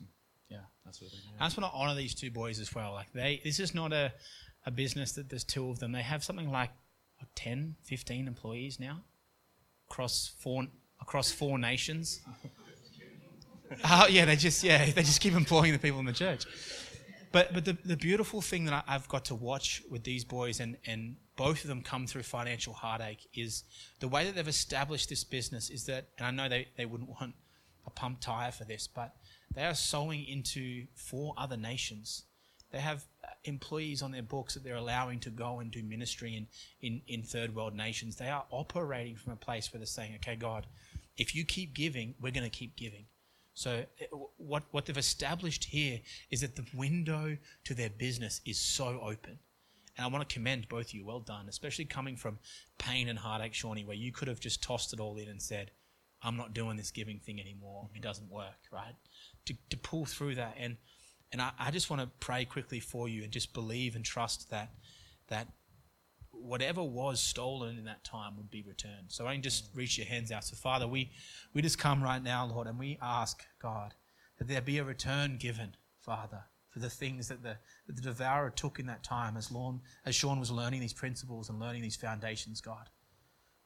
Yeah, 0.48 0.58
that's 0.84 1.00
what 1.02 1.10
I 1.40 1.46
just 1.46 1.58
want 1.58 1.70
to 1.70 1.78
honor 1.78 1.94
these 1.94 2.14
two 2.14 2.30
boys 2.30 2.58
as 2.58 2.74
well. 2.74 2.92
Like 2.92 3.12
they, 3.12 3.40
this 3.44 3.60
is 3.60 3.74
not 3.74 3.92
a, 3.92 4.12
a 4.64 4.70
business 4.70 5.12
that 5.12 5.28
there's 5.28 5.44
two 5.44 5.68
of 5.68 5.78
them. 5.78 5.92
They 5.92 6.02
have 6.02 6.24
something 6.24 6.50
like 6.50 6.70
10, 7.34 7.76
15 7.82 8.26
employees 8.26 8.80
now 8.80 9.02
across 9.90 10.30
four 10.38 10.66
across 11.00 11.30
four 11.30 11.58
nations. 11.58 12.20
uh, 13.84 14.06
yeah, 14.10 14.24
they 14.24 14.36
just 14.36 14.62
yeah 14.62 14.84
they 14.86 15.02
just 15.02 15.20
keep 15.20 15.34
employing 15.34 15.72
the 15.72 15.78
people 15.78 15.98
in 16.00 16.06
the 16.06 16.12
church. 16.12 16.46
But 17.30 17.52
but 17.52 17.64
the, 17.64 17.76
the 17.84 17.96
beautiful 17.96 18.40
thing 18.40 18.64
that 18.64 18.84
I, 18.86 18.92
have 18.92 19.08
got 19.08 19.26
to 19.26 19.34
watch 19.34 19.82
with 19.90 20.04
these 20.04 20.24
boys 20.24 20.60
and 20.60 20.76
and 20.86 21.16
both 21.36 21.62
of 21.62 21.68
them 21.68 21.82
come 21.82 22.06
through 22.06 22.22
financial 22.22 22.72
heartache 22.72 23.28
is 23.34 23.64
the 24.00 24.08
way 24.08 24.24
that 24.24 24.34
they've 24.34 24.48
established 24.48 25.08
this 25.08 25.24
business 25.24 25.70
is 25.70 25.84
that 25.86 26.08
and 26.18 26.26
I 26.26 26.30
know 26.30 26.48
they, 26.48 26.68
they 26.76 26.86
wouldn't 26.86 27.10
want 27.10 27.34
a 27.86 27.90
pump 27.90 28.20
tire 28.20 28.52
for 28.52 28.64
this, 28.64 28.86
but 28.86 29.14
they 29.54 29.64
are 29.64 29.74
sowing 29.74 30.24
into 30.26 30.86
four 30.94 31.34
other 31.36 31.56
nations. 31.56 32.24
They 32.70 32.80
have 32.80 33.04
employees 33.44 34.02
on 34.02 34.12
their 34.12 34.22
books 34.22 34.54
that 34.54 34.62
they're 34.62 34.76
allowing 34.76 35.20
to 35.20 35.30
go 35.30 35.60
and 35.60 35.70
do 35.70 35.82
ministry 35.82 36.36
in, 36.36 36.46
in, 36.86 37.00
in 37.08 37.22
third 37.22 37.54
world 37.54 37.74
nations. 37.74 38.16
They 38.16 38.28
are 38.28 38.44
operating 38.50 39.16
from 39.16 39.32
a 39.32 39.36
place 39.36 39.72
where 39.72 39.78
they're 39.78 39.86
saying, 39.86 40.16
okay, 40.16 40.36
God, 40.36 40.66
if 41.16 41.34
you 41.34 41.44
keep 41.44 41.74
giving, 41.74 42.14
we're 42.20 42.32
going 42.32 42.48
to 42.48 42.50
keep 42.50 42.76
giving. 42.76 43.06
So, 43.58 43.84
eh, 43.98 44.06
what, 44.36 44.62
what 44.70 44.86
they've 44.86 44.96
established 44.96 45.64
here 45.64 45.98
is 46.30 46.42
that 46.42 46.54
the 46.54 46.64
window 46.72 47.36
to 47.64 47.74
their 47.74 47.90
business 47.90 48.40
is 48.46 48.56
so 48.56 49.00
open. 49.02 49.40
And 49.96 50.04
I 50.04 50.06
want 50.06 50.28
to 50.28 50.32
commend 50.32 50.68
both 50.68 50.86
of 50.86 50.94
you. 50.94 51.04
Well 51.04 51.18
done, 51.18 51.46
especially 51.48 51.86
coming 51.86 52.16
from 52.16 52.38
pain 52.78 53.08
and 53.08 53.18
heartache, 53.18 53.54
Shawnee, 53.54 53.84
where 53.84 53.96
you 53.96 54.12
could 54.12 54.28
have 54.28 54.38
just 54.38 54.62
tossed 54.62 54.92
it 54.92 55.00
all 55.00 55.16
in 55.16 55.28
and 55.28 55.42
said, 55.42 55.72
I'm 56.22 56.36
not 56.36 56.54
doing 56.54 56.76
this 56.76 56.92
giving 56.92 57.18
thing 57.18 57.40
anymore. 57.40 57.88
It 57.96 58.02
doesn't 58.02 58.30
work, 58.30 58.68
right? 58.72 58.94
To, 59.46 59.54
to 59.70 59.76
pull 59.76 60.04
through 60.04 60.36
that. 60.36 60.54
And 60.56 60.76
and 61.32 61.42
I, 61.42 61.50
I 61.58 61.70
just 61.72 61.90
want 61.90 62.00
to 62.00 62.08
pray 62.20 62.44
quickly 62.44 62.78
for 62.78 63.08
you 63.08 63.24
and 63.24 63.32
just 63.32 63.52
believe 63.52 63.96
and 63.96 64.04
trust 64.04 64.50
that 64.50 64.70
that 65.26 65.48
whatever 66.40 66.82
was 66.82 67.20
stolen 67.20 67.78
in 67.78 67.84
that 67.84 68.04
time 68.04 68.36
would 68.36 68.50
be 68.50 68.62
returned. 68.62 69.06
So 69.08 69.26
I 69.26 69.34
can 69.34 69.42
just 69.42 69.70
reach 69.74 69.98
your 69.98 70.06
hands 70.06 70.30
out. 70.30 70.44
So 70.44 70.56
Father, 70.56 70.86
we, 70.86 71.10
we 71.52 71.62
just 71.62 71.78
come 71.78 72.02
right 72.02 72.22
now, 72.22 72.46
Lord, 72.46 72.66
and 72.66 72.78
we 72.78 72.98
ask, 73.02 73.42
God, 73.60 73.94
that 74.38 74.48
there 74.48 74.60
be 74.60 74.78
a 74.78 74.84
return 74.84 75.36
given, 75.38 75.74
Father, 76.00 76.44
for 76.70 76.78
the 76.78 76.90
things 76.90 77.28
that 77.28 77.42
the, 77.42 77.56
that 77.86 77.96
the 77.96 78.02
devourer 78.02 78.50
took 78.50 78.78
in 78.78 78.86
that 78.86 79.04
time 79.04 79.36
as, 79.36 79.50
Lorne, 79.50 79.80
as 80.06 80.14
Sean 80.14 80.38
was 80.38 80.50
learning 80.50 80.80
these 80.80 80.92
principles 80.92 81.48
and 81.48 81.58
learning 81.58 81.82
these 81.82 81.96
foundations, 81.96 82.60
God. 82.60 82.88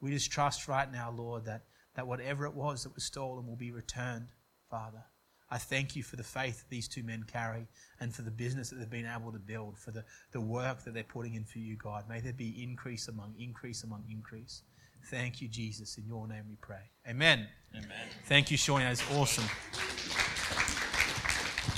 We 0.00 0.10
just 0.10 0.32
trust 0.32 0.68
right 0.68 0.90
now, 0.90 1.10
Lord, 1.10 1.44
that, 1.44 1.64
that 1.94 2.06
whatever 2.06 2.46
it 2.46 2.54
was 2.54 2.84
that 2.84 2.94
was 2.94 3.04
stolen 3.04 3.46
will 3.46 3.56
be 3.56 3.70
returned, 3.70 4.28
Father. 4.70 5.04
I 5.52 5.58
thank 5.58 5.94
you 5.94 6.02
for 6.02 6.16
the 6.16 6.22
faith 6.22 6.64
these 6.70 6.88
two 6.88 7.02
men 7.02 7.26
carry 7.30 7.68
and 8.00 8.14
for 8.14 8.22
the 8.22 8.30
business 8.30 8.70
that 8.70 8.76
they've 8.76 8.88
been 8.88 9.06
able 9.06 9.30
to 9.32 9.38
build, 9.38 9.76
for 9.76 9.90
the, 9.90 10.02
the 10.30 10.40
work 10.40 10.82
that 10.84 10.94
they're 10.94 11.04
putting 11.04 11.34
in 11.34 11.44
for 11.44 11.58
you, 11.58 11.76
God. 11.76 12.08
May 12.08 12.20
there 12.20 12.32
be 12.32 12.62
increase 12.62 13.08
among 13.08 13.34
increase 13.38 13.84
among 13.84 14.02
increase. 14.10 14.62
Thank 15.10 15.42
you, 15.42 15.48
Jesus. 15.48 15.98
In 15.98 16.06
your 16.06 16.26
name 16.26 16.44
we 16.48 16.56
pray. 16.56 16.88
Amen. 17.06 17.46
Amen. 17.74 18.08
Thank 18.24 18.50
you, 18.50 18.56
Sean. 18.56 18.80
That's 18.80 19.02
awesome. 19.12 19.44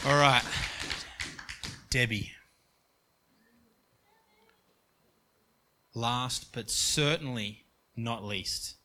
All 0.06 0.20
right. 0.20 0.44
Debbie. 1.90 2.30
Last 5.94 6.52
but 6.52 6.70
certainly 6.70 7.64
not 7.96 8.22
least. 8.22 8.76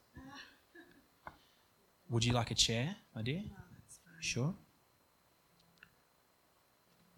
Would 2.10 2.26
you 2.26 2.34
like 2.34 2.50
a 2.50 2.56
chair, 2.56 2.96
my 3.14 3.22
dear? 3.22 3.44
Sure. 4.20 4.56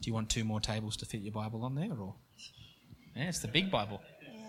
Do 0.01 0.09
you 0.09 0.13
want 0.13 0.29
two 0.29 0.43
more 0.43 0.59
tables 0.59 0.97
to 0.97 1.05
fit 1.05 1.21
your 1.21 1.31
Bible 1.31 1.63
on 1.63 1.75
there, 1.75 1.93
or? 1.97 2.15
Yeah, 3.15 3.29
it's 3.29 3.39
the 3.39 3.47
big 3.47 3.69
Bible. 3.69 4.01
Yeah. 4.23 4.39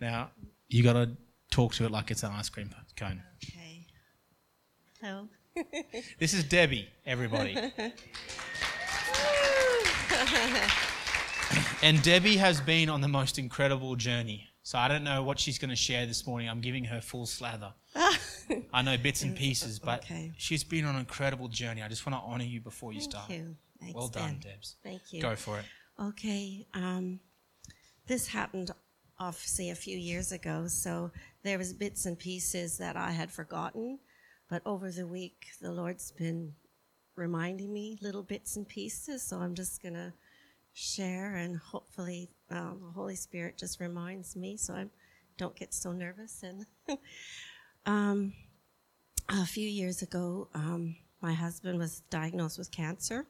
Now 0.00 0.30
you 0.68 0.82
got 0.82 0.94
to 0.94 1.10
talk 1.50 1.74
to 1.74 1.84
it 1.84 1.90
like 1.90 2.10
it's 2.10 2.22
an 2.24 2.32
ice 2.32 2.48
cream 2.48 2.70
cone. 2.96 3.22
Okay. 3.42 3.86
Hello. 5.00 5.28
This 6.18 6.32
is 6.34 6.44
Debbie, 6.44 6.88
everybody. 7.04 7.56
and 11.82 12.00
Debbie 12.02 12.36
has 12.36 12.60
been 12.60 12.88
on 12.88 13.00
the 13.00 13.08
most 13.08 13.38
incredible 13.38 13.96
journey. 13.96 14.46
So 14.62 14.78
I 14.78 14.86
don't 14.88 15.02
know 15.04 15.22
what 15.22 15.38
she's 15.40 15.58
going 15.58 15.70
to 15.70 15.76
share 15.76 16.06
this 16.06 16.26
morning. 16.26 16.48
I'm 16.48 16.60
giving 16.60 16.84
her 16.84 17.00
full 17.00 17.26
slather. 17.26 17.72
I 18.72 18.82
know 18.82 18.96
bits 18.96 19.22
and 19.22 19.34
pieces, 19.36 19.78
but 19.78 20.04
Okay. 20.04 20.32
she's 20.36 20.62
been 20.62 20.84
on 20.84 20.94
an 20.94 21.00
incredible 21.00 21.48
journey. 21.48 21.82
I 21.82 21.88
just 21.88 22.06
want 22.06 22.16
to 22.18 22.24
honor 22.24 22.44
you 22.44 22.60
before 22.60 22.92
you 22.92 23.00
Thank 23.00 23.10
start. 23.10 23.30
you. 23.30 23.56
Thanks, 23.80 23.94
Well 23.94 24.08
done, 24.08 24.38
Dan. 24.42 24.52
Debs. 24.54 24.76
Thank 24.82 25.12
you. 25.12 25.22
Go 25.22 25.34
for 25.36 25.58
it. 25.58 25.64
Okay. 26.00 26.66
Um, 26.74 27.20
this 28.06 28.26
happened 28.28 28.70
obviously 29.18 29.70
a 29.70 29.74
few 29.74 29.96
years 29.98 30.32
ago, 30.32 30.66
so 30.66 31.10
there 31.42 31.58
was 31.58 31.72
bits 31.72 32.06
and 32.06 32.18
pieces 32.18 32.78
that 32.78 32.96
I 32.96 33.10
had 33.12 33.30
forgotten. 33.30 33.98
but 34.48 34.62
over 34.66 34.90
the 34.90 35.06
week, 35.06 35.46
the 35.60 35.70
Lord's 35.70 36.10
been 36.10 36.54
reminding 37.16 37.72
me 37.72 37.96
little 38.02 38.22
bits 38.24 38.56
and 38.56 38.66
pieces. 38.66 39.22
So 39.22 39.38
I'm 39.38 39.54
just 39.54 39.80
going 39.82 39.94
to 39.94 40.12
share, 40.72 41.36
and 41.36 41.56
hopefully, 41.56 42.30
um, 42.50 42.80
the 42.86 42.92
Holy 42.92 43.14
Spirit 43.14 43.58
just 43.58 43.78
reminds 43.80 44.34
me 44.36 44.56
so 44.56 44.74
I 44.74 44.86
don't 45.38 45.54
get 45.54 45.72
so 45.72 45.92
nervous. 45.92 46.42
And 46.42 46.66
um, 47.86 48.32
a 49.28 49.46
few 49.46 49.68
years 49.68 50.02
ago, 50.02 50.48
um, 50.54 50.96
my 51.20 51.32
husband 51.32 51.78
was 51.78 52.00
diagnosed 52.10 52.58
with 52.58 52.72
cancer, 52.72 53.26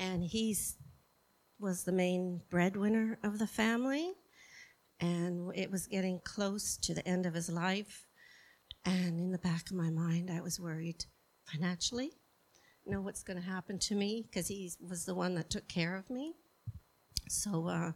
and 0.00 0.24
he 0.24 0.56
was 1.58 1.84
the 1.84 1.92
main 1.92 2.40
breadwinner 2.50 3.18
of 3.22 3.38
the 3.38 3.46
family, 3.46 4.12
and 4.98 5.52
it 5.54 5.70
was 5.70 5.86
getting 5.86 6.20
close 6.24 6.76
to 6.78 6.94
the 6.94 7.06
end 7.06 7.26
of 7.26 7.34
his 7.34 7.50
life. 7.50 8.06
And 8.84 9.20
in 9.20 9.30
the 9.30 9.38
back 9.38 9.70
of 9.70 9.76
my 9.76 9.90
mind, 9.90 10.30
I 10.30 10.40
was 10.40 10.58
worried 10.58 11.04
financially, 11.44 12.12
know 12.86 13.02
what's 13.02 13.22
going 13.22 13.38
to 13.38 13.46
happen 13.46 13.78
to 13.78 13.94
me 13.94 14.24
because 14.26 14.48
he 14.48 14.72
was 14.80 15.04
the 15.04 15.14
one 15.14 15.34
that 15.34 15.50
took 15.50 15.68
care 15.68 15.96
of 15.96 16.08
me. 16.08 16.34
So 17.28 17.68
uh, 17.68 17.92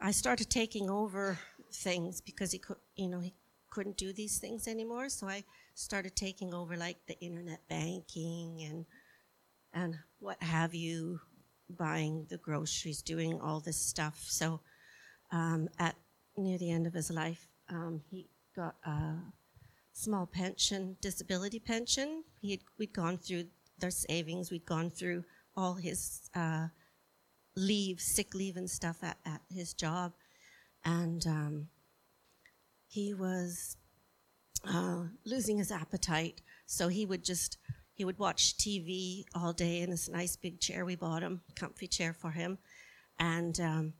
I 0.00 0.10
started 0.12 0.50
taking 0.50 0.88
over 0.88 1.38
things 1.74 2.22
because 2.22 2.52
he 2.52 2.58
could, 2.58 2.78
you 2.96 3.08
know, 3.08 3.20
he 3.20 3.34
couldn't 3.70 3.98
do 3.98 4.14
these 4.14 4.38
things 4.38 4.66
anymore. 4.66 5.10
So 5.10 5.28
I 5.28 5.44
started 5.74 6.16
taking 6.16 6.54
over 6.54 6.76
like 6.76 6.98
the 7.06 7.18
internet 7.20 7.60
banking 7.68 8.62
and 8.68 8.86
and 9.74 9.96
what 10.22 10.40
have 10.40 10.72
you, 10.72 11.20
buying 11.68 12.26
the 12.30 12.38
groceries, 12.38 13.02
doing 13.02 13.40
all 13.40 13.60
this 13.60 13.76
stuff. 13.76 14.24
So 14.28 14.60
um, 15.32 15.68
at 15.78 15.96
near 16.36 16.58
the 16.58 16.70
end 16.70 16.86
of 16.86 16.94
his 16.94 17.10
life, 17.10 17.48
um, 17.68 18.00
he 18.08 18.28
got 18.54 18.76
a 18.86 19.14
small 19.92 20.26
pension, 20.26 20.96
disability 21.00 21.58
pension. 21.58 22.22
He 22.40 22.52
had, 22.52 22.60
we'd 22.78 22.92
gone 22.92 23.18
through 23.18 23.46
their 23.78 23.90
savings. 23.90 24.50
We'd 24.50 24.64
gone 24.64 24.90
through 24.90 25.24
all 25.56 25.74
his 25.74 26.30
uh, 26.34 26.68
leave, 27.56 28.00
sick 28.00 28.32
leave, 28.32 28.56
and 28.56 28.70
stuff 28.70 28.98
at, 29.02 29.18
at 29.26 29.40
his 29.50 29.74
job, 29.74 30.12
and 30.84 31.26
um, 31.26 31.68
he 32.86 33.12
was 33.12 33.76
uh, 34.64 35.04
losing 35.26 35.58
his 35.58 35.72
appetite. 35.72 36.42
So 36.66 36.88
he 36.88 37.04
would 37.06 37.24
just 37.24 37.58
he 37.94 38.04
would 38.04 38.18
watch 38.18 38.56
TV 38.56 39.24
all 39.34 39.52
day 39.52 39.80
in 39.80 39.90
this 39.90 40.08
nice 40.08 40.36
big 40.36 40.60
chair 40.60 40.84
we 40.84 40.96
bought 40.96 41.22
him, 41.22 41.42
comfy 41.56 41.86
chair 41.86 42.12
for 42.12 42.30
him, 42.30 42.58
and 43.18 43.60
um, 43.60 43.92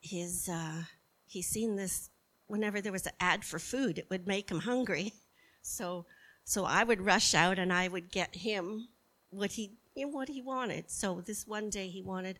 his 0.00 0.48
uh, 0.48 0.82
he 1.26 1.42
seen 1.42 1.76
this 1.76 2.10
whenever 2.46 2.80
there 2.80 2.92
was 2.92 3.06
an 3.06 3.12
ad 3.20 3.44
for 3.44 3.58
food, 3.58 3.98
it 3.98 4.08
would 4.10 4.26
make 4.26 4.50
him 4.50 4.60
hungry. 4.60 5.12
So 5.62 6.06
so 6.42 6.64
I 6.64 6.84
would 6.84 7.02
rush 7.02 7.34
out 7.34 7.58
and 7.58 7.70
I 7.70 7.86
would 7.86 8.10
get 8.10 8.34
him 8.34 8.88
what 9.28 9.52
he 9.52 9.76
you 9.94 10.06
know, 10.06 10.12
what 10.12 10.28
he 10.28 10.40
wanted. 10.40 10.90
So 10.90 11.20
this 11.20 11.46
one 11.46 11.68
day 11.68 11.88
he 11.88 12.02
wanted 12.02 12.38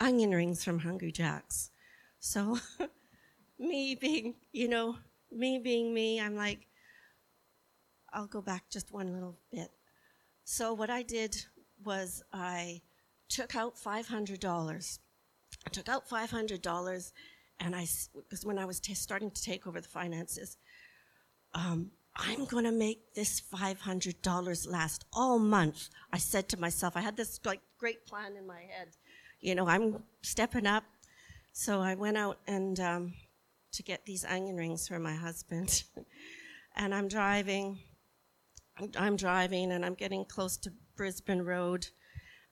onion 0.00 0.32
rings 0.32 0.64
from 0.64 0.80
Hungry 0.80 1.12
Jack's. 1.12 1.70
So 2.18 2.58
me 3.58 3.94
being, 3.94 4.34
you 4.52 4.68
know, 4.68 4.96
me 5.30 5.58
being 5.58 5.94
me, 5.94 6.20
I'm 6.20 6.36
like, 6.36 6.65
I'll 8.16 8.26
go 8.26 8.40
back 8.40 8.64
just 8.70 8.92
one 8.92 9.12
little 9.12 9.36
bit. 9.52 9.70
So 10.44 10.72
what 10.72 10.88
I 10.88 11.02
did 11.02 11.36
was 11.84 12.22
I 12.32 12.80
took 13.28 13.54
out 13.54 13.76
$500. 13.76 14.98
I 15.66 15.70
took 15.70 15.88
out 15.90 16.08
$500 16.08 17.12
and 17.60 17.76
I, 17.76 17.86
because 18.14 18.46
when 18.46 18.58
I 18.58 18.64
was 18.64 18.80
t- 18.80 18.94
starting 18.94 19.30
to 19.30 19.42
take 19.42 19.66
over 19.66 19.82
the 19.82 19.88
finances, 19.88 20.56
um, 21.52 21.90
I'm 22.16 22.46
going 22.46 22.64
to 22.64 22.72
make 22.72 23.14
this 23.14 23.42
$500 23.54 24.66
last 24.66 25.04
all 25.12 25.38
month. 25.38 25.90
I 26.10 26.16
said 26.16 26.48
to 26.48 26.56
myself, 26.58 26.96
I 26.96 27.02
had 27.02 27.18
this 27.18 27.38
like 27.44 27.60
great 27.78 28.06
plan 28.06 28.34
in 28.36 28.46
my 28.46 28.60
head. 28.60 28.88
You 29.40 29.54
know, 29.54 29.68
I'm 29.68 30.02
stepping 30.22 30.66
up. 30.66 30.84
So 31.52 31.80
I 31.80 31.94
went 31.94 32.16
out 32.16 32.38
and 32.46 32.80
um, 32.80 33.14
to 33.72 33.82
get 33.82 34.06
these 34.06 34.24
onion 34.24 34.56
rings 34.56 34.88
for 34.88 34.98
my 34.98 35.14
husband. 35.14 35.82
and 36.76 36.94
I'm 36.94 37.08
driving. 37.08 37.78
I'm 38.96 39.16
driving 39.16 39.72
and 39.72 39.84
I'm 39.84 39.94
getting 39.94 40.24
close 40.24 40.56
to 40.58 40.72
Brisbane 40.96 41.42
Road. 41.42 41.88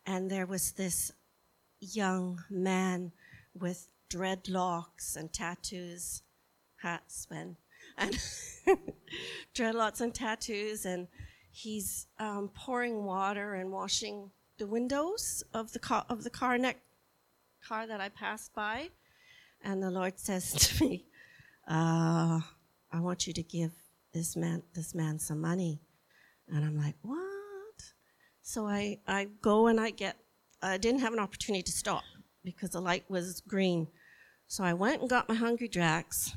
And 0.07 0.31
there 0.31 0.47
was 0.47 0.72
this 0.72 1.12
young 1.81 2.43
man 2.51 3.12
with 3.55 3.89
dreadlocks 4.11 5.16
and 5.16 5.33
tattoos, 5.33 6.22
hats, 6.83 7.27
and, 7.31 7.57
and 7.99 8.14
dreadlocks 9.55 10.01
and 10.01 10.14
tattoos, 10.14 10.85
and 10.85 11.09
he's 11.51 12.07
um, 12.18 12.51
pouring 12.55 13.05
water 13.05 13.55
and 13.55 13.70
washing 13.70 14.31
the 14.59 14.66
windows 14.66 15.43
of 15.53 15.72
the 15.72 15.79
car 15.79 16.05
of 16.09 16.22
the 16.22 16.31
car 16.31 16.59
neck 16.59 16.79
car 17.66 17.87
that 17.87 18.01
I 18.01 18.09
passed 18.09 18.55
by, 18.55 18.91
and 19.62 19.83
the 19.83 19.91
Lord 19.91 20.18
says 20.18 20.53
to 20.53 20.85
me, 20.85 21.07
uh, 21.66 22.41
"I 22.93 23.01
want 23.01 23.27
you 23.27 23.33
to 23.33 23.43
give 23.43 23.72
this 24.12 24.37
man 24.37 24.62
this 24.75 24.95
man 24.95 25.18
some 25.18 25.41
money," 25.41 25.81
and 26.49 26.64
I'm 26.64 26.78
like, 26.78 26.97
"What?" 27.03 27.18
So 28.42 28.66
I 28.66 29.01
I 29.07 29.28
go 29.40 29.66
and 29.66 29.80
I 29.80 29.90
get. 29.90 30.16
I 30.62 30.78
didn't 30.78 31.01
have 31.01 31.12
an 31.12 31.18
opportunity 31.18 31.62
to 31.62 31.72
stop 31.72 32.05
because 32.45 32.70
the 32.70 32.80
light 32.80 33.05
was 33.09 33.40
green. 33.42 33.88
So 34.47 34.64
I 34.64 34.72
went 34.74 35.01
and 35.01 35.11
got 35.11 35.28
my 35.28 35.34
Hungry 35.34 35.68
Jacks, 35.68 36.32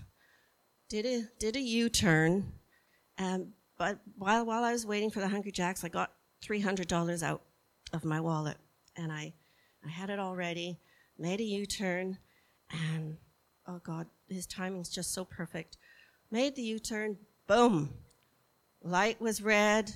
did 0.89 1.05
a 1.05 1.23
did 1.39 1.55
a 1.55 1.61
U-turn, 1.61 2.53
and 3.17 3.51
but 3.77 3.99
while 4.17 4.45
while 4.45 4.63
I 4.63 4.71
was 4.71 4.85
waiting 4.85 5.11
for 5.11 5.19
the 5.19 5.27
Hungry 5.27 5.51
Jacks, 5.51 5.83
I 5.83 5.89
got 5.89 6.11
three 6.41 6.61
hundred 6.61 6.87
dollars 6.87 7.23
out 7.23 7.41
of 7.93 8.05
my 8.05 8.19
wallet, 8.19 8.57
and 8.95 9.11
I 9.11 9.33
I 9.85 9.89
had 9.89 10.09
it 10.09 10.19
all 10.19 10.35
ready, 10.35 10.79
made 11.17 11.39
a 11.39 11.43
U-turn, 11.43 12.17
and 12.71 13.17
oh 13.67 13.79
God, 13.83 14.07
his 14.29 14.47
timing's 14.47 14.89
just 14.89 15.13
so 15.13 15.25
perfect. 15.25 15.77
Made 16.31 16.55
the 16.55 16.61
U-turn, 16.63 17.17
boom, 17.47 17.93
light 18.89 19.19
was 19.21 19.41
red, 19.41 19.91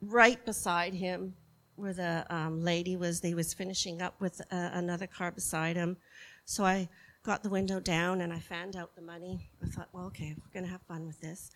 right 0.00 0.44
beside 0.44 0.94
him, 0.94 1.34
where 1.76 1.92
the 1.92 2.26
um, 2.30 2.62
lady 2.62 2.96
was. 2.96 3.20
They 3.20 3.34
was 3.34 3.54
finishing 3.54 4.02
up 4.02 4.20
with 4.20 4.40
uh, 4.50 4.70
another 4.72 5.06
car 5.06 5.30
beside 5.30 5.76
him, 5.76 5.96
so 6.44 6.64
I 6.64 6.88
got 7.24 7.42
the 7.42 7.48
window 7.48 7.80
down 7.80 8.20
and 8.20 8.32
I 8.32 8.38
fanned 8.38 8.76
out 8.76 8.94
the 8.94 9.02
money. 9.02 9.48
I 9.62 9.66
thought, 9.66 9.88
well, 9.92 10.04
okay, 10.06 10.34
we're 10.36 10.52
going 10.52 10.66
to 10.66 10.70
have 10.70 10.82
fun 10.82 11.06
with 11.06 11.20
this. 11.20 11.50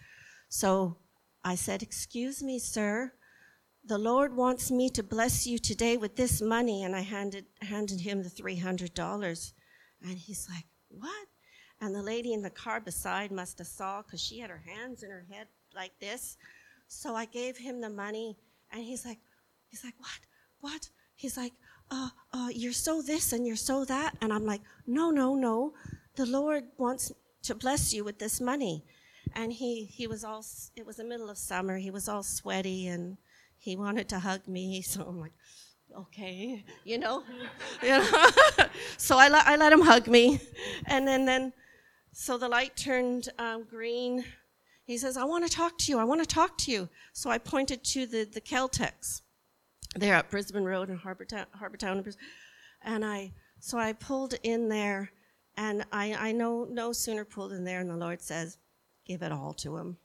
So 0.48 0.96
I 1.44 1.54
said, 1.54 1.82
Excuse 1.82 2.42
me, 2.42 2.58
sir. 2.58 3.12
The 3.84 3.98
Lord 3.98 4.34
wants 4.34 4.70
me 4.70 4.90
to 4.90 5.02
bless 5.02 5.46
you 5.46 5.58
today 5.58 5.96
with 5.96 6.16
this 6.16 6.40
money. 6.40 6.84
And 6.84 6.96
I 6.96 7.00
handed, 7.00 7.44
handed 7.60 8.00
him 8.00 8.22
the 8.22 8.30
$300. 8.30 9.52
And 10.02 10.18
he's 10.18 10.48
like, 10.48 10.64
What? 10.88 11.28
And 11.80 11.94
the 11.94 12.02
lady 12.02 12.32
in 12.32 12.42
the 12.42 12.50
car 12.50 12.80
beside 12.80 13.30
must 13.30 13.58
have 13.58 13.66
saw 13.66 14.02
because 14.02 14.20
she 14.20 14.40
had 14.40 14.50
her 14.50 14.64
hands 14.66 15.02
in 15.02 15.10
her 15.10 15.26
head 15.30 15.46
like 15.74 15.92
this. 16.00 16.36
So 16.88 17.14
I 17.14 17.26
gave 17.26 17.56
him 17.56 17.80
the 17.80 17.90
money. 17.90 18.36
And 18.72 18.82
he's 18.82 19.04
like, 19.04 19.18
He's 19.68 19.84
like, 19.84 19.94
What? 19.98 20.20
What? 20.60 20.88
He's 21.14 21.36
like, 21.36 21.52
uh, 21.90 22.10
uh, 22.32 22.48
you're 22.54 22.72
so 22.72 23.02
this 23.02 23.32
and 23.32 23.46
you're 23.46 23.56
so 23.56 23.84
that. 23.86 24.16
And 24.20 24.32
I'm 24.32 24.44
like, 24.44 24.60
no, 24.86 25.10
no, 25.10 25.34
no. 25.34 25.74
The 26.16 26.26
Lord 26.26 26.64
wants 26.76 27.12
to 27.42 27.54
bless 27.54 27.92
you 27.92 28.04
with 28.04 28.18
this 28.18 28.40
money. 28.40 28.84
And 29.34 29.52
he, 29.52 29.84
he 29.84 30.06
was 30.06 30.24
all, 30.24 30.44
it 30.76 30.86
was 30.86 30.96
the 30.96 31.04
middle 31.04 31.30
of 31.30 31.38
summer. 31.38 31.76
He 31.76 31.90
was 31.90 32.08
all 32.08 32.22
sweaty 32.22 32.86
and 32.88 33.16
he 33.58 33.76
wanted 33.76 34.08
to 34.10 34.18
hug 34.18 34.46
me. 34.46 34.82
So 34.86 35.02
I'm 35.02 35.20
like, 35.20 35.32
okay, 35.96 36.64
you 36.84 36.98
know. 36.98 37.24
you 37.82 37.88
know? 37.88 38.22
so 38.96 39.18
I, 39.18 39.28
let, 39.28 39.46
I 39.46 39.56
let 39.56 39.72
him 39.72 39.82
hug 39.82 40.06
me. 40.06 40.40
And 40.86 41.06
then, 41.06 41.24
then 41.24 41.52
so 42.12 42.38
the 42.38 42.48
light 42.48 42.76
turned 42.76 43.28
um, 43.38 43.64
green. 43.64 44.24
He 44.88 44.96
says, 44.96 45.18
I 45.18 45.24
want 45.24 45.46
to 45.46 45.54
talk 45.54 45.76
to 45.80 45.92
you. 45.92 45.98
I 45.98 46.04
want 46.04 46.22
to 46.22 46.26
talk 46.26 46.56
to 46.58 46.72
you. 46.72 46.88
So 47.12 47.28
I 47.28 47.36
pointed 47.36 47.84
to 47.84 48.06
the, 48.06 48.24
the 48.24 48.40
Caltex 48.40 49.20
there 49.94 50.14
at 50.14 50.30
Brisbane 50.30 50.64
Road 50.64 50.88
in 50.88 50.96
Harbour 50.96 51.26
Town, 51.26 51.44
Harbour 51.52 51.76
Town, 51.76 52.02
and 52.80 53.04
I 53.04 53.32
so 53.60 53.76
I 53.76 53.92
pulled 53.92 54.36
in 54.42 54.70
there, 54.70 55.10
and 55.58 55.84
I 55.92 56.14
I 56.14 56.32
know 56.32 56.64
no 56.64 56.92
sooner 56.94 57.26
pulled 57.26 57.52
in 57.52 57.64
there, 57.64 57.80
and 57.80 57.90
the 57.90 57.98
Lord 57.98 58.22
says, 58.22 58.56
"Give 59.04 59.22
it 59.22 59.30
all 59.30 59.52
to 59.54 59.76
him, 59.76 59.98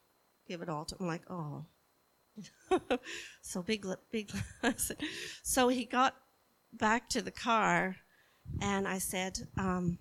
give 0.50 0.62
it 0.62 0.68
all 0.68 0.84
to 0.84 0.96
him." 0.96 1.04
I'm 1.04 1.08
like, 1.08 1.30
oh, 1.30 1.66
so 3.42 3.62
big, 3.62 3.86
big. 4.12 4.32
so 5.44 5.70
he 5.70 5.86
got 5.86 6.14
back 6.74 7.08
to 7.12 7.22
the 7.22 7.32
car, 7.32 7.96
and 8.62 8.86
I 8.86 8.98
said, 8.98 9.48
um, 9.58 9.98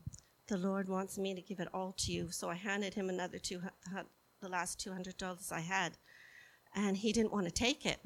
"The 0.49 0.59
Lord 0.59 0.89
wants 0.89 1.19
me 1.19 1.37
to 1.37 1.41
give 1.41 1.61
it 1.61 1.69
all 1.73 1.95
to 1.99 2.11
you." 2.11 2.33
So 2.33 2.51
I 2.51 2.55
handed 2.55 2.95
him 2.95 3.09
another 3.09 3.39
two, 3.39 3.63
the 4.43 4.51
last 4.51 4.79
two 4.81 4.93
hundred 4.93 5.17
dollars 5.17 5.51
I 5.53 5.61
had, 5.61 5.97
and 6.75 6.99
he 6.99 7.13
didn't 7.13 7.33
want 7.33 7.47
to 7.47 7.53
take 7.53 7.87
it. 7.87 8.01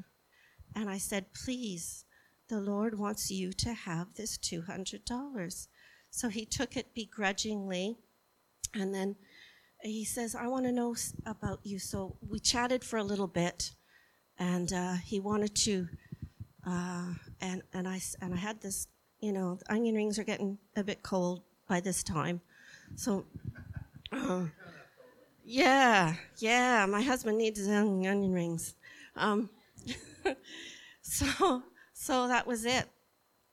And 0.75 0.89
I 0.89 0.99
said, 0.99 1.33
Please, 1.33 2.05
the 2.49 2.61
Lord 2.61 2.97
wants 2.97 3.29
you 3.31 3.51
to 3.53 3.73
have 3.73 4.13
this 4.15 4.37
$200. 4.37 5.67
So 6.11 6.29
he 6.29 6.45
took 6.45 6.77
it 6.77 6.93
begrudgingly. 6.95 7.97
And 8.73 8.93
then 8.93 9.15
he 9.83 10.05
says, 10.05 10.35
I 10.35 10.47
want 10.47 10.65
to 10.65 10.71
know 10.71 10.95
about 11.25 11.59
you. 11.63 11.79
So 11.79 12.17
we 12.27 12.39
chatted 12.39 12.83
for 12.83 12.97
a 12.97 13.03
little 13.03 13.27
bit. 13.27 13.71
and 14.39 14.71
uh, 14.73 14.95
he 15.03 15.19
wanted 15.19 15.55
to, 15.55 15.87
uh, 16.65 17.13
and 17.41 17.63
and 17.73 17.87
I 17.87 17.99
and 18.21 18.33
I 18.33 18.37
had 18.37 18.61
this, 18.61 18.87
you 19.19 19.33
know, 19.33 19.59
onion 19.69 19.95
rings 19.95 20.19
are 20.19 20.23
getting 20.23 20.57
a 20.75 20.83
bit 20.83 21.03
cold 21.03 21.43
by 21.67 21.79
this 21.79 22.03
time, 22.03 22.41
so. 22.95 23.25
Uh, 24.11 24.45
yeah, 25.47 26.15
yeah, 26.39 26.85
my 26.85 27.01
husband 27.01 27.37
needs 27.37 27.57
his 27.57 27.69
onion 27.69 28.33
rings. 28.33 28.75
Um, 29.15 29.49
so, 31.01 31.63
so 31.93 32.27
that 32.27 32.45
was 32.45 32.65
it. 32.65 32.85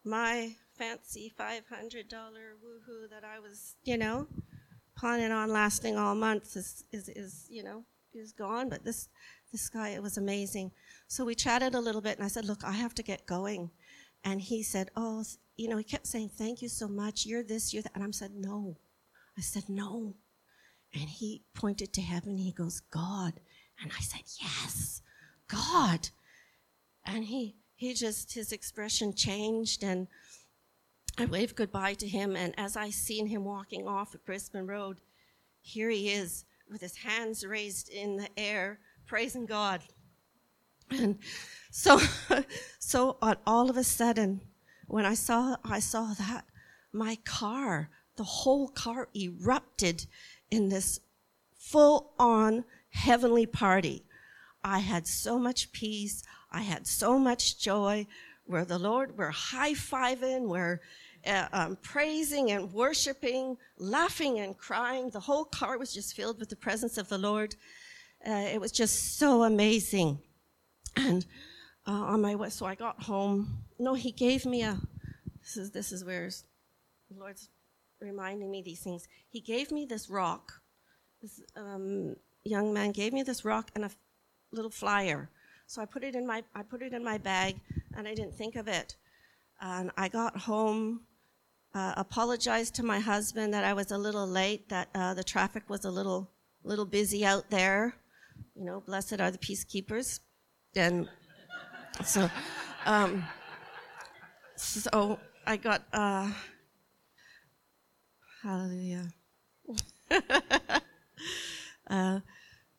My 0.05 0.57
fancy 0.77 1.33
$500 1.39 1.63
woohoo 1.63 3.11
that 3.11 3.23
I 3.23 3.39
was, 3.39 3.77
you 3.85 3.97
know, 3.97 4.27
planning 4.97 5.31
on 5.31 5.51
lasting 5.51 5.97
all 5.97 6.17
month 6.17 6.57
is, 6.57 6.85
is, 6.91 7.09
is, 7.11 7.47
you 7.49 7.63
know, 7.63 7.85
is 8.13 8.33
gone. 8.33 8.69
But 8.69 8.85
this, 8.85 9.09
this 9.53 9.69
guy, 9.69 9.91
it 9.91 10.03
was 10.03 10.17
amazing. 10.17 10.73
So 11.07 11.25
we 11.25 11.37
chatted 11.37 11.77
a 11.77 11.81
little 11.81 12.01
bit, 12.01 12.17
and 12.17 12.25
I 12.25 12.29
said, 12.29 12.45
look, 12.45 12.65
I 12.65 12.73
have 12.73 12.97
to 12.97 13.05
get 13.05 13.25
going. 13.25 13.71
And 14.25 14.41
he 14.41 14.65
said, 14.65 14.91
oh, 14.97 15.23
you 15.57 15.69
know, 15.69 15.77
he 15.77 15.85
kept 15.85 16.09
saying, 16.09 16.31
thank 16.31 16.61
you 16.61 16.69
so 16.69 16.89
much. 16.89 17.25
You're 17.25 17.45
this, 17.45 17.73
you're 17.73 17.85
that. 17.85 17.95
And 17.95 18.03
I 18.03 18.11
said, 18.11 18.33
no. 18.35 18.79
I 19.39 19.43
said, 19.43 19.69
no. 19.69 20.17
And 20.95 21.09
he 21.09 21.43
pointed 21.55 21.93
to 21.93 22.01
heaven. 22.01 22.39
He 22.39 22.53
goes, 22.53 22.81
God. 22.81 23.35
And 23.83 23.91
I 23.97 24.01
said, 24.01 24.23
yes, 24.41 25.03
God. 25.49 26.09
And 27.05 27.25
he, 27.25 27.57
he 27.75 27.95
just, 27.95 28.35
his 28.35 28.53
expression 28.53 29.13
changed 29.13 29.83
and 29.83 30.07
I 31.19 31.27
waved 31.27 31.57
goodbye 31.57 31.95
to 31.95 32.09
him. 32.09 32.37
And 32.37 32.55
as 32.57 32.77
I 32.77 32.91
seen 32.91 33.27
him 33.27 33.45
walking 33.45 33.87
off 33.87 34.15
at 34.15 34.25
Brisbane 34.25 34.67
Road, 34.67 35.01
here 35.61 35.91
he 35.91 36.11
is 36.11 36.45
with 36.71 36.81
his 36.81 36.97
hands 36.97 37.45
raised 37.45 37.89
in 37.89 38.17
the 38.17 38.29
air, 38.37 38.79
praising 39.07 39.47
God. 39.47 39.83
And 40.91 41.19
so, 41.71 42.01
so 42.79 43.19
all 43.47 43.71
of 43.71 43.77
a 43.77 43.85
sudden, 43.85 44.41
when 44.87 45.05
I 45.05 45.15
saw, 45.15 45.57
I 45.65 45.81
saw 45.81 46.15
that 46.15 46.45
my 46.93 47.17
car, 47.25 47.91
the 48.17 48.25
whole 48.25 48.69
car 48.69 49.09
erupted 49.17 50.07
in 50.51 50.69
this 50.69 51.01
full 51.57 52.13
on 52.19 52.65
heavenly 52.91 53.47
party. 53.47 54.05
I 54.63 54.79
had 54.79 55.07
so 55.07 55.39
much 55.39 55.73
peace. 55.73 56.23
I 56.51 56.63
had 56.63 56.87
so 56.87 57.19
much 57.19 57.59
joy. 57.59 58.07
Where 58.47 58.67
the 58.67 58.79
Lord, 58.79 59.17
we're 59.17 59.31
high 59.31 59.73
fiving, 59.73 60.49
we're 60.49 60.83
uh, 61.27 61.47
um, 61.53 61.79
praising 61.81 62.51
and 62.51 62.71
worshiping, 62.73 63.57
laughing 63.79 64.39
and 64.41 64.57
crying. 64.57 65.09
The 65.09 65.21
whole 65.21 65.47
car 65.47 65.79
was 65.79 65.95
just 65.95 66.15
filled 66.15 66.39
with 66.39 66.51
the 66.51 66.57
presence 66.57 66.99
of 66.99 67.09
the 67.09 67.17
Lord. 67.17 67.57
Uh, 68.27 68.49
it 68.53 68.61
was 68.61 68.71
just 68.71 69.19
so 69.19 69.45
amazing. 69.45 70.19
And 70.97 71.25
uh, 71.87 71.93
on 71.93 72.21
my 72.21 72.35
way, 72.35 72.51
so 72.51 72.67
I 72.67 72.75
got 72.75 73.03
home. 73.03 73.65
No, 73.79 73.95
he 73.95 74.13
gave 74.13 74.47
me 74.47 74.63
a. 74.63 74.79
This 75.41 75.57
is 75.57 75.71
this 75.71 75.93
is 75.93 76.05
where 76.05 76.31
the 77.11 77.19
Lord's 77.19 77.49
reminding 78.05 78.51
me 78.51 78.63
these 78.63 78.81
things. 78.81 79.09
He 79.29 79.41
gave 79.41 79.73
me 79.73 79.87
this 79.87 80.09
rock. 80.11 80.53
This 81.23 81.41
um, 81.57 82.17
young 82.45 82.73
man 82.73 82.93
gave 82.93 83.13
me 83.13 83.23
this 83.23 83.45
rock 83.45 83.71
and 83.75 83.85
a 83.85 83.91
little 84.53 84.71
flyer. 84.71 85.31
So 85.67 85.81
I 85.83 85.87
put 85.87 86.05
it 86.05 86.15
in 86.15 86.27
my 86.27 86.43
I 86.55 86.63
put 86.63 86.83
it 86.83 86.93
in 86.93 87.03
my 87.03 87.19
bag, 87.19 87.57
and 87.97 88.07
I 88.07 88.15
didn't 88.15 88.35
think 88.35 88.57
of 88.57 88.69
it. 88.69 88.97
And 89.61 89.91
I 89.97 90.09
got 90.09 90.37
home, 90.37 91.01
uh, 91.75 91.95
apologized 91.97 92.75
to 92.77 92.83
my 92.83 93.01
husband 93.01 93.55
that 93.55 93.65
I 93.65 93.73
was 93.73 93.91
a 93.91 93.99
little 93.99 94.27
late, 94.27 94.69
that 94.69 94.89
uh, 94.95 95.15
the 95.15 95.25
traffic 95.25 95.65
was 95.69 95.85
a 95.85 95.91
little 95.91 96.31
little 96.63 96.85
busy 96.85 97.25
out 97.25 97.49
there. 97.51 97.95
You 98.55 98.65
know, 98.65 98.81
blessed 98.81 99.21
are 99.21 99.31
the 99.31 99.39
peacekeepers, 99.39 100.21
and 100.77 101.09
so 102.05 102.31
um, 102.85 103.25
so 104.57 105.19
I 105.47 105.57
got. 105.57 105.83
Uh, 105.93 106.31
Hallelujah. 108.45 109.09
uh, 111.89 112.21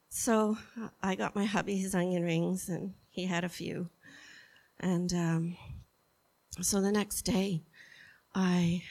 so 0.10 0.58
I 1.02 1.16
got 1.16 1.36
my 1.36 1.46
hubby 1.46 1.76
his 1.76 1.96
onion 1.96 2.22
rings, 2.22 2.70
and 2.70 2.94
he 3.10 3.26
had 3.26 3.44
a 3.44 3.50
few. 3.50 3.90
And 4.80 5.12
um, 5.12 5.58
so 6.62 6.82
the 6.82 6.92
next 6.92 7.24
day, 7.24 7.64
I 8.36 8.84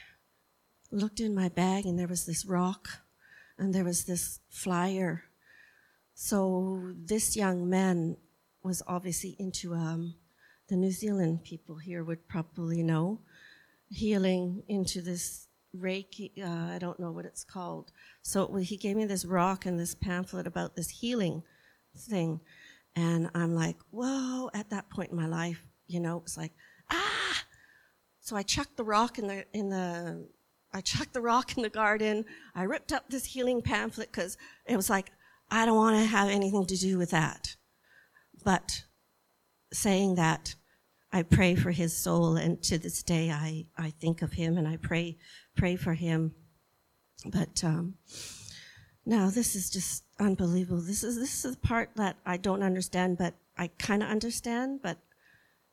looked 0.91 1.21
in 1.21 1.33
my 1.33 1.49
bag, 1.49 1.87
and 1.87 1.97
there 1.97 2.09
was 2.09 2.27
this 2.27 2.45
rock, 2.45 2.89
and 3.57 3.73
there 3.73 3.85
was 3.85 4.03
this 4.03 4.41
flyer. 4.51 5.23
So 6.17 6.93
this 6.97 7.37
young 7.37 7.71
man 7.71 8.17
was 8.65 8.83
obviously 8.89 9.37
into 9.39 9.75
um, 9.75 10.17
the 10.69 10.75
New 10.75 10.91
Zealand 10.91 11.45
people 11.45 11.77
here 11.77 12.03
would 12.03 12.27
probably 12.27 12.83
know 12.83 13.21
healing 13.91 14.65
into 14.67 15.01
this 15.01 15.47
Reiki, 15.75 16.31
uh, 16.43 16.75
I 16.75 16.79
don't 16.79 17.01
know 17.01 17.11
what 17.11 17.25
it's 17.25 17.45
called. 17.45 17.91
So 18.23 18.55
he 18.55 18.77
gave 18.77 18.97
me 18.97 19.05
this 19.07 19.25
rock 19.25 19.67
and 19.67 19.79
this 19.79 19.95
pamphlet 19.95 20.47
about 20.47 20.77
this 20.77 20.89
healing 20.89 21.43
thing. 21.97 22.41
And 22.97 23.31
I'm 23.35 23.55
like, 23.55 23.77
whoa, 23.91 24.51
at 24.55 24.71
that 24.71 24.89
point 24.91 25.11
in 25.11 25.17
my 25.17 25.27
life, 25.27 25.65
you 25.87 26.01
know, 26.01 26.23
it's 26.25 26.37
like, 26.37 26.53
ah! 26.91 27.45
So 28.21 28.37
I 28.37 28.43
chucked 28.43 28.77
the 28.77 28.85
rock 28.85 29.19
in 29.19 29.27
the, 29.27 29.45
in 29.53 29.69
the, 29.69 30.29
I 30.73 30.81
chucked 30.81 31.13
the 31.13 31.21
rock 31.21 31.57
in 31.57 31.63
the 31.63 31.69
garden. 31.69 32.25
I 32.55 32.63
ripped 32.63 32.93
up 32.93 33.09
this 33.09 33.25
healing 33.25 33.63
pamphlet 33.63 34.11
because 34.13 34.37
it 34.67 34.77
was 34.77 34.89
like, 34.89 35.11
I 35.51 35.67
don't 35.67 35.77
want 35.77 35.97
to 35.97 36.05
have 36.05 36.29
anything 36.29 36.67
to 36.67 36.77
do 36.77 36.99
with 36.99 37.11
that. 37.11 37.57
But 38.45 38.85
saying 39.73 40.15
that, 40.15 40.55
I 41.13 41.23
pray 41.23 41.55
for 41.55 41.71
his 41.71 41.97
soul, 41.97 42.37
and 42.37 42.61
to 42.65 42.77
this 42.77 43.05
day, 43.05 43.31
I, 43.31 43.67
I 43.79 43.91
think 43.91 44.21
of 44.21 44.33
him 44.33 44.59
and 44.59 44.67
I 44.67 44.79
pray 44.79 45.17
pray 45.55 45.77
for 45.77 45.95
him. 45.95 46.35
But 47.27 47.63
um, 47.65 47.95
now 49.07 49.31
this 49.31 49.55
is 49.55 49.71
just 49.71 50.05
unbelievable. 50.19 50.83
This 50.83 51.03
is 51.03 51.17
this 51.17 51.45
is 51.45 51.55
the 51.55 51.61
part 51.61 51.91
that 51.97 52.17
I 52.27 52.37
don't 52.37 52.63
understand, 52.63 53.19
but 53.19 53.35
I 53.57 53.69
kind 53.79 54.03
of 54.03 54.11
understand. 54.11 54.81
But 54.83 54.99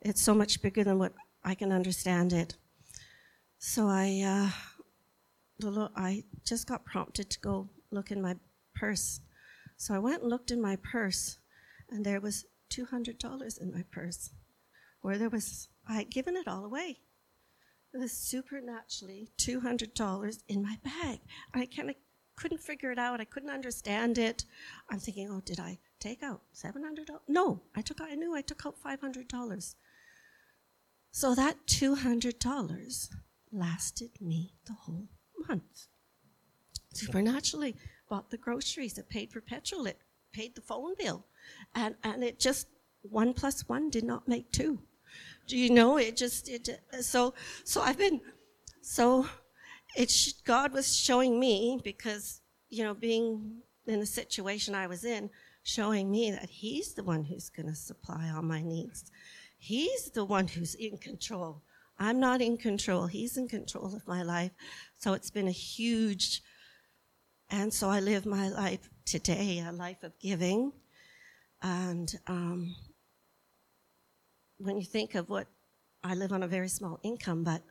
it's 0.01 0.21
so 0.21 0.33
much 0.33 0.61
bigger 0.61 0.83
than 0.83 0.97
what 0.97 1.13
I 1.43 1.55
can 1.55 1.71
understand 1.71 2.33
it. 2.33 2.55
So 3.59 3.87
I, 3.87 4.51
uh, 5.63 5.69
I 5.95 6.23
just 6.43 6.67
got 6.67 6.85
prompted 6.85 7.29
to 7.29 7.39
go 7.39 7.69
look 7.91 8.11
in 8.11 8.21
my 8.21 8.35
purse. 8.73 9.21
So 9.77 9.93
I 9.93 9.99
went 9.99 10.21
and 10.21 10.29
looked 10.29 10.51
in 10.51 10.61
my 10.61 10.77
purse, 10.77 11.37
and 11.89 12.05
there 12.05 12.19
was 12.21 12.45
two 12.69 12.85
hundred 12.85 13.19
dollars 13.19 13.57
in 13.57 13.71
my 13.71 13.83
purse, 13.91 14.31
where 15.01 15.17
there 15.17 15.29
was 15.29 15.69
I 15.87 15.93
had 15.93 16.09
given 16.09 16.35
it 16.35 16.47
all 16.47 16.65
away. 16.65 16.99
It 17.93 17.97
was 17.97 18.13
supernaturally 18.13 19.29
$200 19.37 20.43
in 20.47 20.61
my 20.63 20.77
bag. 20.83 21.19
I 21.53 21.65
kind 21.65 21.89
of 21.89 21.95
couldn't 22.37 22.61
figure 22.61 22.91
it 22.91 22.97
out. 22.97 23.19
I 23.19 23.25
couldn't 23.25 23.49
understand 23.49 24.17
it. 24.17 24.45
I'm 24.89 24.99
thinking, 24.99 25.29
oh, 25.29 25.41
did 25.41 25.59
I 25.59 25.77
take 25.99 26.23
out 26.23 26.41
$700? 26.55 27.05
No, 27.27 27.61
I 27.75 27.81
took 27.81 28.01
I 28.01 28.15
knew 28.15 28.33
I 28.35 28.41
took 28.41 28.65
out 28.65 28.75
$500. 28.83 29.75
So 31.11 31.35
that 31.35 31.57
$200 31.67 33.09
lasted 33.51 34.11
me 34.21 34.53
the 34.65 34.73
whole 34.73 35.09
month. 35.47 35.87
Supernaturally, 36.93 37.75
bought 38.09 38.29
the 38.29 38.37
groceries, 38.37 38.97
it 38.97 39.09
paid 39.09 39.31
for 39.31 39.41
petrol, 39.41 39.85
it 39.85 39.99
paid 40.33 40.55
the 40.55 40.61
phone 40.61 40.93
bill. 40.97 41.25
And, 41.75 41.95
and 42.03 42.23
it 42.23 42.39
just, 42.39 42.67
one 43.01 43.33
plus 43.33 43.67
one 43.67 43.89
did 43.89 44.03
not 44.03 44.27
make 44.27 44.51
two. 44.51 44.79
Do 45.47 45.57
you 45.57 45.69
know? 45.69 45.97
It 45.97 46.15
just 46.17 46.49
it 46.49 46.69
so 47.01 47.33
so 47.63 47.81
I've 47.81 47.97
been 47.97 48.21
so 48.81 49.27
it's 49.95 50.41
God 50.43 50.73
was 50.73 50.95
showing 50.95 51.39
me 51.39 51.79
because 51.83 52.41
you 52.69 52.83
know 52.83 52.93
being 52.93 53.61
in 53.87 53.99
the 53.99 54.05
situation 54.05 54.75
I 54.75 54.87
was 54.87 55.03
in, 55.03 55.29
showing 55.63 56.09
me 56.09 56.31
that 56.31 56.49
He's 56.49 56.93
the 56.93 57.03
one 57.03 57.23
who's 57.23 57.49
going 57.49 57.67
to 57.67 57.75
supply 57.75 58.31
all 58.33 58.41
my 58.41 58.61
needs. 58.61 59.11
He's 59.57 60.11
the 60.11 60.25
one 60.25 60.47
who's 60.47 60.75
in 60.75 60.97
control. 60.97 61.61
I'm 61.99 62.19
not 62.19 62.41
in 62.41 62.57
control. 62.57 63.05
He's 63.05 63.37
in 63.37 63.47
control 63.47 63.93
of 63.95 64.07
my 64.07 64.23
life. 64.23 64.51
So 64.97 65.13
it's 65.13 65.29
been 65.29 65.47
a 65.47 65.51
huge, 65.51 66.41
and 67.49 67.71
so 67.71 67.89
I 67.89 67.99
live 67.99 68.25
my 68.25 68.49
life 68.49 68.89
today, 69.05 69.63
a 69.67 69.71
life 69.71 70.01
of 70.03 70.17
giving. 70.19 70.71
And 71.61 72.11
um, 72.25 72.75
when 74.63 74.77
you 74.77 74.85
think 74.85 75.15
of 75.15 75.29
what 75.29 75.47
I 76.03 76.15
live 76.15 76.31
on 76.31 76.43
a 76.43 76.47
very 76.47 76.69
small 76.69 76.99
income, 77.03 77.43
but 77.43 77.61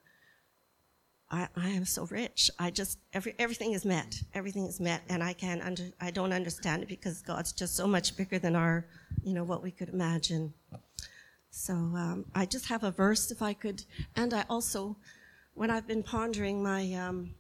I, 1.31 1.49
I 1.57 1.69
am 1.69 1.85
so 1.85 2.07
rich. 2.07 2.51
I 2.59 2.71
just 2.71 2.99
every 3.13 3.35
everything 3.39 3.73
is 3.73 3.85
met. 3.85 4.23
Everything 4.35 4.67
is 4.67 4.81
met, 4.81 5.03
and 5.09 5.23
I 5.23 5.33
can 5.33 5.61
under 5.61 5.85
I 6.01 6.11
don't 6.11 6.33
understand 6.33 6.83
it 6.83 6.89
because 6.89 7.23
God's 7.23 7.53
just 7.53 7.77
so 7.77 7.87
much 7.87 8.17
bigger 8.17 8.39
than 8.39 8.57
our, 8.57 8.87
you 9.23 9.35
know, 9.35 9.45
what 9.45 9.63
we 9.63 9.71
could 9.71 9.89
imagine. 9.89 10.53
So 11.51 11.73
um, 11.75 12.27
I 12.35 12.47
just 12.47 12.67
have 12.67 12.85
a 12.85 12.91
verse, 12.91 13.31
if 13.31 13.43
I 13.43 13.55
could, 13.55 13.85
and 14.15 14.33
I 14.33 14.45
also, 14.49 14.97
when 15.55 15.69
I've 15.71 15.87
been 15.87 16.03
pondering 16.03 16.63
my 16.63 16.93
um, 16.95 17.35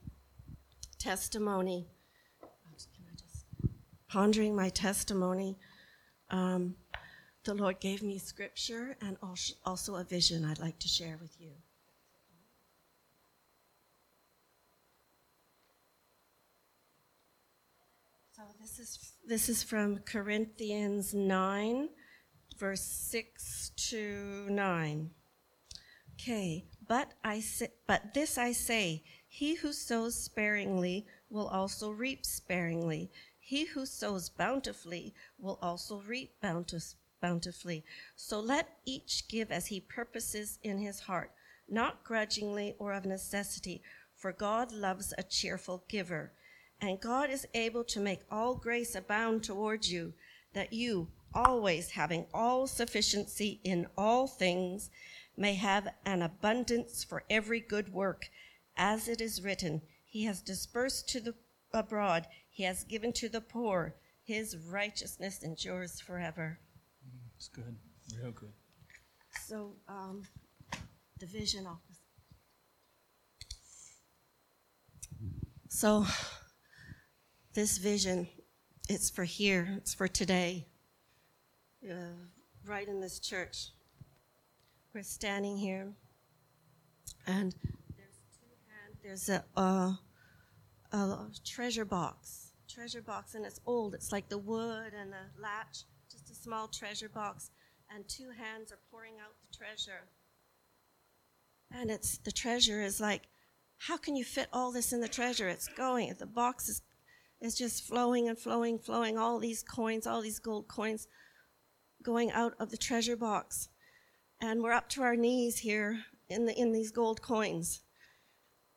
testimony, 0.98 1.86
pondering 4.08 4.54
my 4.54 4.68
testimony, 4.68 5.56
um, 6.30 6.74
the 7.44 7.54
Lord 7.54 7.80
gave 7.80 8.02
me 8.02 8.18
scripture 8.18 8.96
and 9.00 9.16
also 9.64 9.96
a 9.96 10.04
vision 10.04 10.44
I'd 10.44 10.58
like 10.58 10.78
to 10.80 10.88
share 10.88 11.18
with 11.20 11.40
you. 11.40 11.52
So 18.36 18.42
this 18.60 18.78
is 18.78 19.12
this 19.26 19.48
is 19.48 19.62
from 19.62 19.98
Corinthians 19.98 21.14
9 21.14 21.88
verse 22.60 22.82
6 22.82 23.72
to 23.88 24.46
9. 24.50 25.10
Okay, 26.12 26.66
but 26.86 27.14
I 27.24 27.40
say, 27.40 27.68
but 27.86 28.12
this 28.12 28.36
I 28.36 28.52
say, 28.52 29.02
he 29.26 29.54
who 29.54 29.72
sows 29.72 30.22
sparingly 30.22 31.06
will 31.30 31.48
also 31.48 31.90
reap 31.90 32.26
sparingly. 32.26 33.10
He 33.38 33.64
who 33.64 33.86
sows 33.86 34.28
bountifully 34.28 35.14
will 35.38 35.58
also 35.62 36.02
reap 36.02 36.38
bountifully. 36.42 36.99
So 38.16 38.40
let 38.40 38.78
each 38.84 39.28
give 39.28 39.50
as 39.50 39.66
he 39.66 39.80
purposes 39.80 40.58
in 40.62 40.78
his 40.78 41.00
heart, 41.00 41.32
not 41.68 42.04
grudgingly 42.04 42.74
or 42.78 42.92
of 42.92 43.04
necessity, 43.04 43.82
for 44.16 44.32
God 44.32 44.72
loves 44.72 45.14
a 45.16 45.22
cheerful 45.22 45.84
giver. 45.88 46.32
And 46.80 47.00
God 47.00 47.30
is 47.30 47.46
able 47.54 47.84
to 47.84 48.00
make 48.00 48.20
all 48.30 48.54
grace 48.54 48.94
abound 48.94 49.44
towards 49.44 49.92
you, 49.92 50.14
that 50.54 50.72
you, 50.72 51.08
always 51.34 51.90
having 51.90 52.26
all 52.32 52.66
sufficiency 52.66 53.60
in 53.64 53.86
all 53.96 54.26
things, 54.26 54.90
may 55.36 55.54
have 55.54 55.88
an 56.04 56.22
abundance 56.22 57.04
for 57.04 57.24
every 57.30 57.60
good 57.60 57.92
work. 57.92 58.30
As 58.76 59.08
it 59.08 59.20
is 59.20 59.42
written, 59.42 59.82
He 60.04 60.24
has 60.24 60.40
dispersed 60.42 61.08
to 61.10 61.20
the 61.20 61.34
abroad, 61.72 62.26
He 62.48 62.62
has 62.64 62.84
given 62.84 63.12
to 63.14 63.28
the 63.28 63.40
poor. 63.40 63.94
His 64.24 64.56
righteousness 64.56 65.42
endures 65.42 66.00
forever. 66.00 66.58
It's 67.40 67.48
good, 67.48 67.74
real 68.20 68.32
good. 68.32 68.52
So, 69.46 69.72
um, 69.88 70.24
the 71.18 71.24
vision 71.24 71.66
office. 71.66 72.02
So, 75.70 76.04
this 77.54 77.78
vision, 77.78 78.28
it's 78.90 79.08
for 79.08 79.24
here, 79.24 79.72
it's 79.78 79.94
for 79.94 80.06
today 80.06 80.66
uh, 81.90 81.94
right 82.66 82.86
in 82.86 83.00
this 83.00 83.18
church. 83.18 83.70
We're 84.92 85.02
standing 85.02 85.56
here, 85.56 85.94
and 87.26 87.54
there's 87.96 88.20
two. 88.38 89.02
There's 89.02 89.30
a, 89.30 89.44
uh, 89.56 89.92
a 90.92 91.28
treasure 91.42 91.86
box, 91.86 92.50
treasure 92.68 93.00
box, 93.00 93.34
and 93.34 93.46
it's 93.46 93.60
old. 93.64 93.94
It's 93.94 94.12
like 94.12 94.28
the 94.28 94.36
wood 94.36 94.92
and 94.92 95.10
the 95.10 95.40
latch, 95.40 95.84
small 96.42 96.68
treasure 96.68 97.08
box, 97.08 97.50
and 97.94 98.08
two 98.08 98.30
hands 98.30 98.72
are 98.72 98.78
pouring 98.90 99.14
out 99.20 99.34
the 99.40 99.56
treasure. 99.56 100.08
And 101.72 101.90
it's 101.90 102.18
the 102.18 102.32
treasure 102.32 102.82
is 102.82 103.00
like, 103.00 103.22
how 103.78 103.96
can 103.96 104.16
you 104.16 104.24
fit 104.24 104.48
all 104.52 104.72
this 104.72 104.92
in 104.92 105.00
the 105.00 105.08
treasure? 105.08 105.48
It's 105.48 105.68
going. 105.68 106.14
The 106.18 106.26
box 106.26 106.68
is 106.68 106.82
is 107.40 107.54
just 107.54 107.86
flowing 107.86 108.28
and 108.28 108.38
flowing, 108.38 108.78
flowing. 108.78 109.16
All 109.16 109.38
these 109.38 109.62
coins, 109.62 110.06
all 110.06 110.20
these 110.20 110.38
gold 110.38 110.68
coins 110.68 111.08
going 112.02 112.30
out 112.30 112.54
of 112.58 112.70
the 112.70 112.76
treasure 112.76 113.16
box. 113.16 113.68
And 114.40 114.62
we're 114.62 114.72
up 114.72 114.88
to 114.90 115.02
our 115.02 115.16
knees 115.16 115.58
here 115.58 116.00
in, 116.28 116.46
the, 116.46 116.58
in 116.58 116.72
these 116.72 116.90
gold 116.90 117.22
coins. 117.22 117.82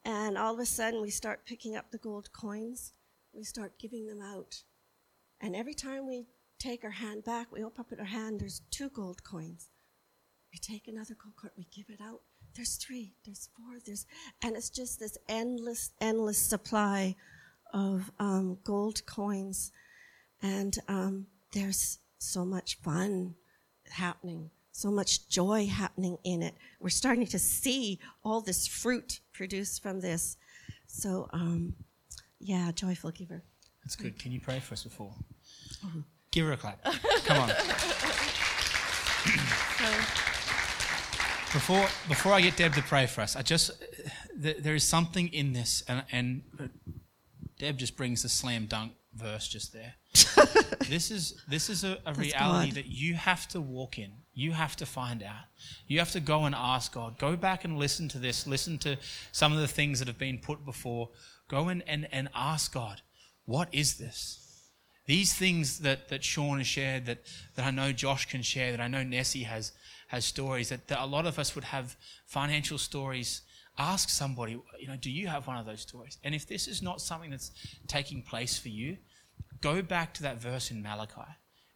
And 0.05 0.37
all 0.37 0.53
of 0.53 0.59
a 0.59 0.65
sudden, 0.65 1.01
we 1.01 1.09
start 1.09 1.45
picking 1.45 1.75
up 1.75 1.91
the 1.91 1.97
gold 1.97 2.31
coins. 2.33 2.93
We 3.33 3.43
start 3.43 3.79
giving 3.79 4.05
them 4.05 4.21
out. 4.21 4.63
And 5.41 5.55
every 5.55 5.73
time 5.73 6.07
we 6.07 6.27
take 6.63 6.83
our 6.83 6.91
hand 6.91 7.25
back, 7.25 7.51
we 7.51 7.63
open 7.63 7.81
up 7.91 7.99
our 7.99 8.05
hand, 8.05 8.39
there's 8.39 8.61
two 8.71 8.89
gold 8.89 9.23
coins. 9.23 9.69
We 10.53 10.59
take 10.59 10.87
another 10.87 11.15
gold 11.21 11.35
coin, 11.35 11.51
we 11.57 11.67
give 11.75 11.89
it 11.89 11.99
out. 12.01 12.21
There's 12.55 12.75
three, 12.75 13.15
there's 13.25 13.49
four, 13.57 13.79
there's, 13.85 14.05
and 14.41 14.55
it's 14.55 14.69
just 14.69 14.99
this 14.99 15.17
endless, 15.27 15.91
endless 15.99 16.37
supply 16.37 17.15
of 17.73 18.11
um, 18.19 18.59
gold 18.63 19.05
coins. 19.05 19.71
And 20.41 20.77
um, 20.87 21.27
there's 21.53 21.99
so 22.19 22.45
much 22.45 22.77
fun 22.81 23.35
happening, 23.89 24.49
so 24.71 24.89
much 24.89 25.27
joy 25.27 25.67
happening 25.67 26.17
in 26.23 26.41
it. 26.43 26.55
We're 26.79 26.89
starting 26.89 27.27
to 27.27 27.39
see 27.39 27.99
all 28.23 28.39
this 28.39 28.67
fruit 28.67 29.19
produced 29.33 29.81
from 29.81 29.99
this. 29.99 30.37
So, 30.87 31.27
um, 31.33 31.73
yeah, 32.39 32.71
joyful 32.71 33.11
giver. 33.11 33.43
That's 33.83 33.95
good. 33.97 34.17
Can 34.17 34.31
you 34.31 34.39
pray 34.39 34.59
for 34.59 34.73
us 34.73 34.83
before? 34.83 35.13
Mm-hmm. 35.85 36.01
Give 36.33 36.47
her 36.47 36.53
a 36.53 36.57
clap. 36.57 36.83
Come 37.25 37.37
on. 37.37 37.47
before 41.53 41.87
before 42.07 42.33
I 42.33 42.41
get 42.41 42.57
Deb 42.57 42.73
to 42.73 42.81
pray 42.81 43.05
for 43.05 43.21
us, 43.21 43.35
I 43.35 43.43
just 43.43 43.69
th- 44.41 44.57
there 44.57 44.73
is 44.73 44.83
something 44.83 45.27
in 45.27 45.53
this, 45.53 45.83
and, 45.87 46.03
and 46.11 46.41
Deb 47.59 47.77
just 47.77 47.95
brings 47.95 48.23
the 48.23 48.29
slam 48.29 48.65
dunk 48.65 48.93
verse 49.13 49.47
just 49.47 49.73
there. 49.73 49.93
this 50.89 51.11
is 51.11 51.39
this 51.47 51.69
is 51.69 51.83
a, 51.83 51.99
a 52.07 52.15
reality 52.15 52.69
God. 52.69 52.77
that 52.77 52.87
you 52.87 53.13
have 53.13 53.47
to 53.49 53.61
walk 53.61 53.99
in. 53.99 54.13
You 54.33 54.53
have 54.53 54.75
to 54.77 54.87
find 54.87 55.21
out. 55.21 55.45
You 55.85 55.99
have 55.99 56.13
to 56.13 56.19
go 56.19 56.45
and 56.45 56.55
ask 56.55 56.95
God. 56.95 57.19
Go 57.19 57.35
back 57.35 57.63
and 57.63 57.77
listen 57.77 58.09
to 58.09 58.17
this. 58.17 58.47
Listen 58.47 58.79
to 58.79 58.97
some 59.31 59.53
of 59.53 59.59
the 59.59 59.67
things 59.67 59.99
that 59.99 60.07
have 60.07 60.17
been 60.17 60.39
put 60.39 60.65
before. 60.65 61.11
Go 61.47 61.69
in 61.69 61.83
and, 61.83 62.07
and 62.11 62.29
ask 62.33 62.73
God, 62.73 63.03
what 63.45 63.69
is 63.71 63.99
this? 63.99 64.42
These 65.05 65.33
things 65.33 65.79
that, 65.79 66.09
that 66.09 66.23
Sean 66.23 66.59
has 66.59 66.67
shared, 66.67 67.05
that, 67.07 67.19
that 67.55 67.65
I 67.65 67.71
know 67.71 67.91
Josh 67.91 68.25
can 68.25 68.41
share, 68.41 68.71
that 68.71 68.79
I 68.79 68.87
know 68.87 69.03
Nessie 69.03 69.43
has 69.43 69.73
has 70.07 70.25
stories, 70.25 70.69
that, 70.69 70.87
that 70.89 70.99
a 71.01 71.05
lot 71.07 71.25
of 71.25 71.39
us 71.39 71.55
would 71.55 71.63
have 71.63 71.95
financial 72.27 72.77
stories 72.77 73.41
ask 73.77 74.09
somebody, 74.09 74.59
you 74.79 74.87
know, 74.87 74.95
do 74.95 75.09
you 75.09 75.27
have 75.27 75.47
one 75.47 75.57
of 75.57 75.65
those 75.65 75.81
stories? 75.81 76.17
And 76.23 76.35
if 76.35 76.47
this 76.47 76.67
is 76.67 76.81
not 76.81 77.01
something 77.01 77.31
that's 77.31 77.51
taking 77.87 78.21
place 78.21 78.57
for 78.57 78.69
you, 78.69 78.97
go 79.61 79.81
back 79.81 80.13
to 80.15 80.23
that 80.23 80.37
verse 80.37 80.71
in 80.71 80.81
Malachi 80.81 81.21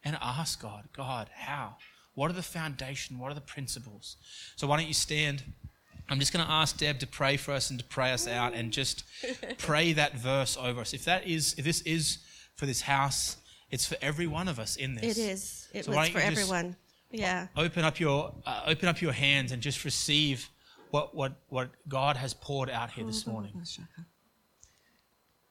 and 0.04 0.16
ask 0.20 0.60
God, 0.60 0.88
God, 0.96 1.28
how? 1.34 1.76
What 2.14 2.30
are 2.30 2.34
the 2.34 2.42
foundation? 2.42 3.18
What 3.18 3.30
are 3.30 3.34
the 3.34 3.40
principles? 3.40 4.16
So 4.56 4.66
why 4.66 4.76
don't 4.76 4.88
you 4.88 4.94
stand? 4.94 5.42
I'm 6.08 6.18
just 6.18 6.32
going 6.32 6.44
to 6.44 6.50
ask 6.50 6.76
Deb 6.78 6.98
to 7.00 7.06
pray 7.06 7.36
for 7.36 7.52
us 7.52 7.70
and 7.70 7.78
to 7.78 7.84
pray 7.84 8.12
us 8.12 8.26
out 8.26 8.54
and 8.54 8.72
just 8.72 9.04
pray 9.58 9.92
that 9.92 10.14
verse 10.14 10.56
over 10.56 10.80
us. 10.80 10.94
If 10.94 11.04
that 11.04 11.26
is, 11.26 11.54
if 11.58 11.64
this 11.64 11.82
is 11.82 12.18
for 12.58 12.66
this 12.66 12.82
house, 12.82 13.38
it's 13.70 13.86
for 13.86 13.96
every 14.02 14.26
one 14.26 14.48
of 14.48 14.58
us 14.58 14.76
in 14.76 14.96
this. 14.96 15.16
It 15.16 15.22
is. 15.22 15.68
It 15.72 15.84
so 15.86 15.92
was 15.92 16.08
for 16.08 16.18
everyone. 16.18 16.76
Yeah. 17.10 17.46
Open 17.56 17.84
up 17.84 17.98
your 17.98 18.34
uh, 18.44 18.64
open 18.66 18.88
up 18.88 19.00
your 19.00 19.12
hands 19.12 19.52
and 19.52 19.62
just 19.62 19.84
receive 19.84 20.50
what 20.90 21.14
what 21.14 21.40
what 21.48 21.70
God 21.88 22.16
has 22.16 22.34
poured 22.34 22.68
out 22.68 22.90
here 22.90 23.04
this 23.04 23.26
morning. 23.26 23.52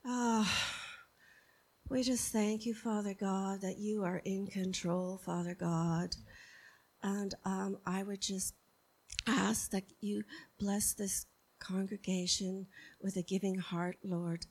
Ah. 0.06 0.74
We 1.90 2.04
just 2.04 2.34
thank 2.34 2.66
you, 2.66 2.74
Father 2.74 3.14
God, 3.14 3.62
that 3.62 3.78
you 3.78 4.04
are 4.04 4.22
in 4.26 4.48
control, 4.48 5.22
Father 5.26 5.56
God. 5.56 6.18
And 7.02 7.34
um, 7.46 7.78
I 7.86 8.04
would 8.04 8.20
just 8.20 8.56
ask 9.26 9.72
that 9.72 9.86
you 10.02 10.24
bless 10.60 10.94
this 10.94 11.28
congregation 11.60 12.68
with 13.02 13.16
a 13.16 13.22
giving 13.22 13.56
heart, 13.56 13.98
Lord, 14.04 14.48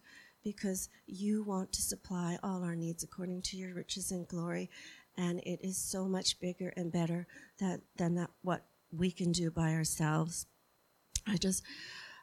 because 0.47 0.89
you 1.09 1.43
want 1.43 1.73
to 1.73 1.83
supply 1.83 2.39
all 2.41 2.63
our 2.63 2.77
needs 2.77 3.03
according 3.03 3.43
to 3.43 3.57
your 3.57 3.75
riches 3.75 4.13
and 4.13 4.29
glory. 4.29 4.71
And 5.19 5.41
it 5.41 5.59
is 5.61 5.77
so 5.77 6.07
much 6.07 6.39
bigger 6.39 6.73
and 6.77 6.93
better 6.93 7.27
that, 7.59 7.81
than 7.97 8.15
that 8.15 8.31
what 8.43 8.65
we 8.93 9.11
can 9.11 9.33
do 9.33 9.51
by 9.51 9.73
ourselves. 9.73 10.47
I 11.27 11.37
just, 11.37 11.65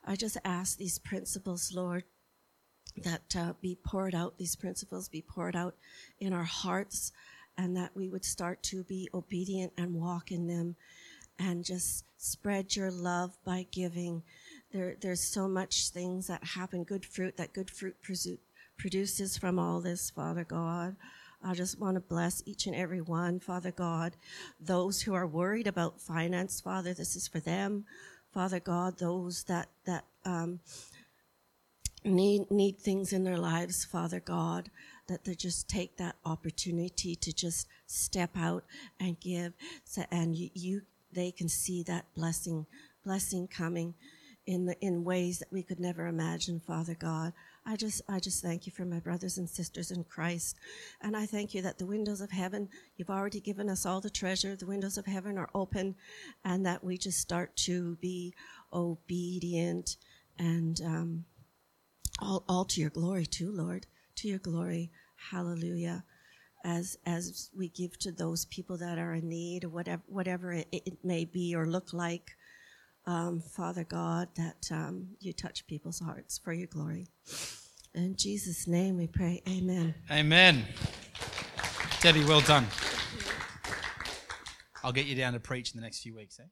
I 0.06 0.16
just 0.16 0.38
ask 0.46 0.78
these 0.78 1.00
principles, 1.00 1.74
Lord, 1.76 2.06
that 3.04 3.36
uh, 3.38 3.54
be 3.62 3.78
poured 3.86 4.16
out, 4.16 4.38
these 4.38 4.56
principles 4.56 5.10
be 5.10 5.22
poured 5.22 5.58
out 5.58 5.76
in 6.22 6.32
our 6.32 6.46
hearts, 6.46 7.12
and 7.58 7.76
that 7.76 7.92
we 7.94 8.08
would 8.08 8.24
start 8.24 8.64
to 8.64 8.86
be 8.86 9.10
obedient 9.14 9.74
and 9.78 9.96
walk 9.96 10.32
in 10.32 10.48
them 10.48 10.78
and 11.40 11.66
just 11.66 12.06
spread 12.18 12.74
your 12.74 12.90
love 12.90 13.36
by 13.44 13.68
giving. 13.70 14.24
There, 14.74 14.96
there's 15.00 15.22
so 15.22 15.48
much 15.48 15.90
things 15.90 16.28
that 16.28 16.44
happen, 16.44 16.84
good 16.84 17.06
fruit, 17.06 17.38
that 17.38 17.54
good 17.54 17.70
fruit 17.70 17.96
produces 18.78 19.38
from 19.38 19.60
all 19.60 19.80
this, 19.80 20.10
Father 20.10 20.44
God. 20.44 20.96
I 21.44 21.54
just 21.54 21.80
want 21.80 21.96
to 21.96 22.02
bless 22.02 22.42
each 22.48 22.66
and 22.66 22.76
every 22.76 23.02
one, 23.02 23.40
Father 23.40 23.72
God. 23.72 24.16
Those 24.60 25.02
who 25.02 25.14
are 25.14 25.28
worried 25.28 25.68
about 25.68 26.02
finance, 26.02 26.60
Father, 26.60 26.94
this 26.94 27.16
is 27.16 27.28
for 27.28 27.40
them. 27.40 27.86
Father 28.34 28.60
God, 28.60 28.98
those 28.98 29.44
that, 29.44 29.70
that, 29.86 30.06
um, 30.26 30.60
need 32.06 32.50
need 32.52 32.78
things 32.80 33.14
in 33.14 33.24
their 33.24 33.38
lives, 33.38 33.86
Father 33.86 34.20
God, 34.20 34.70
that 35.08 35.24
they 35.24 35.36
just 35.36 35.70
take 35.70 35.98
that 35.98 36.16
opportunity 36.26 37.16
to 37.16 37.32
just 37.32 37.68
step 37.88 38.32
out 38.36 38.64
and 39.00 39.20
give, 39.20 39.54
so, 39.86 40.04
and 40.12 40.36
you, 40.36 40.50
you 40.54 40.82
they 41.12 41.32
can 41.32 41.48
see 41.48 41.84
that 41.84 42.06
blessing 42.16 42.66
blessing 43.06 43.48
coming 43.48 43.94
in 44.46 44.66
the, 44.66 44.80
in 44.82 45.04
ways 45.04 45.40
that 45.40 45.52
we 45.52 45.64
could 45.64 45.80
never 45.80 46.08
imagine, 46.08 46.60
Father 46.60 46.96
God. 46.96 47.34
I 47.66 47.78
just 47.78 48.02
I 48.10 48.20
just 48.20 48.42
thank 48.42 48.66
you 48.66 48.74
for 48.74 48.84
my 48.84 49.00
brothers 49.00 49.38
and 49.38 49.50
sisters 49.50 49.92
in 49.92 50.04
Christ. 50.04 50.58
And 51.02 51.16
I 51.16 51.26
thank 51.26 51.54
you 51.54 51.62
that 51.62 51.78
the 51.78 51.86
windows 51.86 52.20
of 52.20 52.32
heaven, 52.32 52.68
you've 52.98 53.10
already 53.10 53.40
given 53.40 53.70
us 53.70 53.86
all 53.86 54.02
the 54.02 54.10
treasure. 54.10 54.56
The 54.56 54.66
windows 54.66 54.98
of 54.98 55.06
heaven 55.06 55.38
are 55.38 55.50
open 55.56 55.96
and 56.44 56.66
that 56.66 56.84
we 56.84 56.98
just 56.98 57.20
start 57.20 57.56
to 57.58 57.96
be 58.02 58.34
obedient 58.74 59.96
and 60.38 60.82
um, 60.82 61.26
all, 62.20 62.44
all 62.50 62.66
to 62.66 62.82
your 62.82 62.90
glory 62.90 63.26
too, 63.26 63.52
Lord. 63.52 63.88
To 64.18 64.28
your 64.28 64.40
glory. 64.40 64.92
Hallelujah. 65.32 66.04
As 66.66 66.98
as 67.06 67.50
we 67.58 67.70
give 67.70 67.98
to 68.00 68.12
those 68.12 68.46
people 68.46 68.78
that 68.78 68.98
are 68.98 69.14
in 69.14 69.30
need 69.30 69.64
whatever 69.66 70.04
whatever 70.08 70.52
it, 70.52 70.68
it 70.72 71.04
may 71.04 71.24
be 71.24 71.56
or 71.56 71.66
look 71.66 71.94
like 71.94 72.36
um, 73.06 73.42
Father 73.42 73.84
God, 73.84 74.30
that 74.36 74.70
um, 74.72 75.10
you 75.20 75.34
touch 75.34 75.68
people's 75.68 76.00
hearts 76.00 76.38
for 76.38 76.54
your 76.54 76.68
glory. 76.68 77.08
In 77.94 78.16
Jesus' 78.16 78.68
name 78.68 78.98
we 78.98 79.08
pray. 79.08 79.42
Amen. 79.48 79.94
Amen. 80.10 80.66
Debbie, 82.02 82.26
well 82.26 82.42
done. 82.42 82.66
I'll 84.84 84.92
get 84.92 85.06
you 85.06 85.16
down 85.16 85.34
to 85.34 85.40
preach 85.40 85.74
in 85.74 85.80
the 85.80 85.84
next 85.84 86.02
few 86.02 86.16
weeks, 86.16 86.40
eh? 86.40 86.44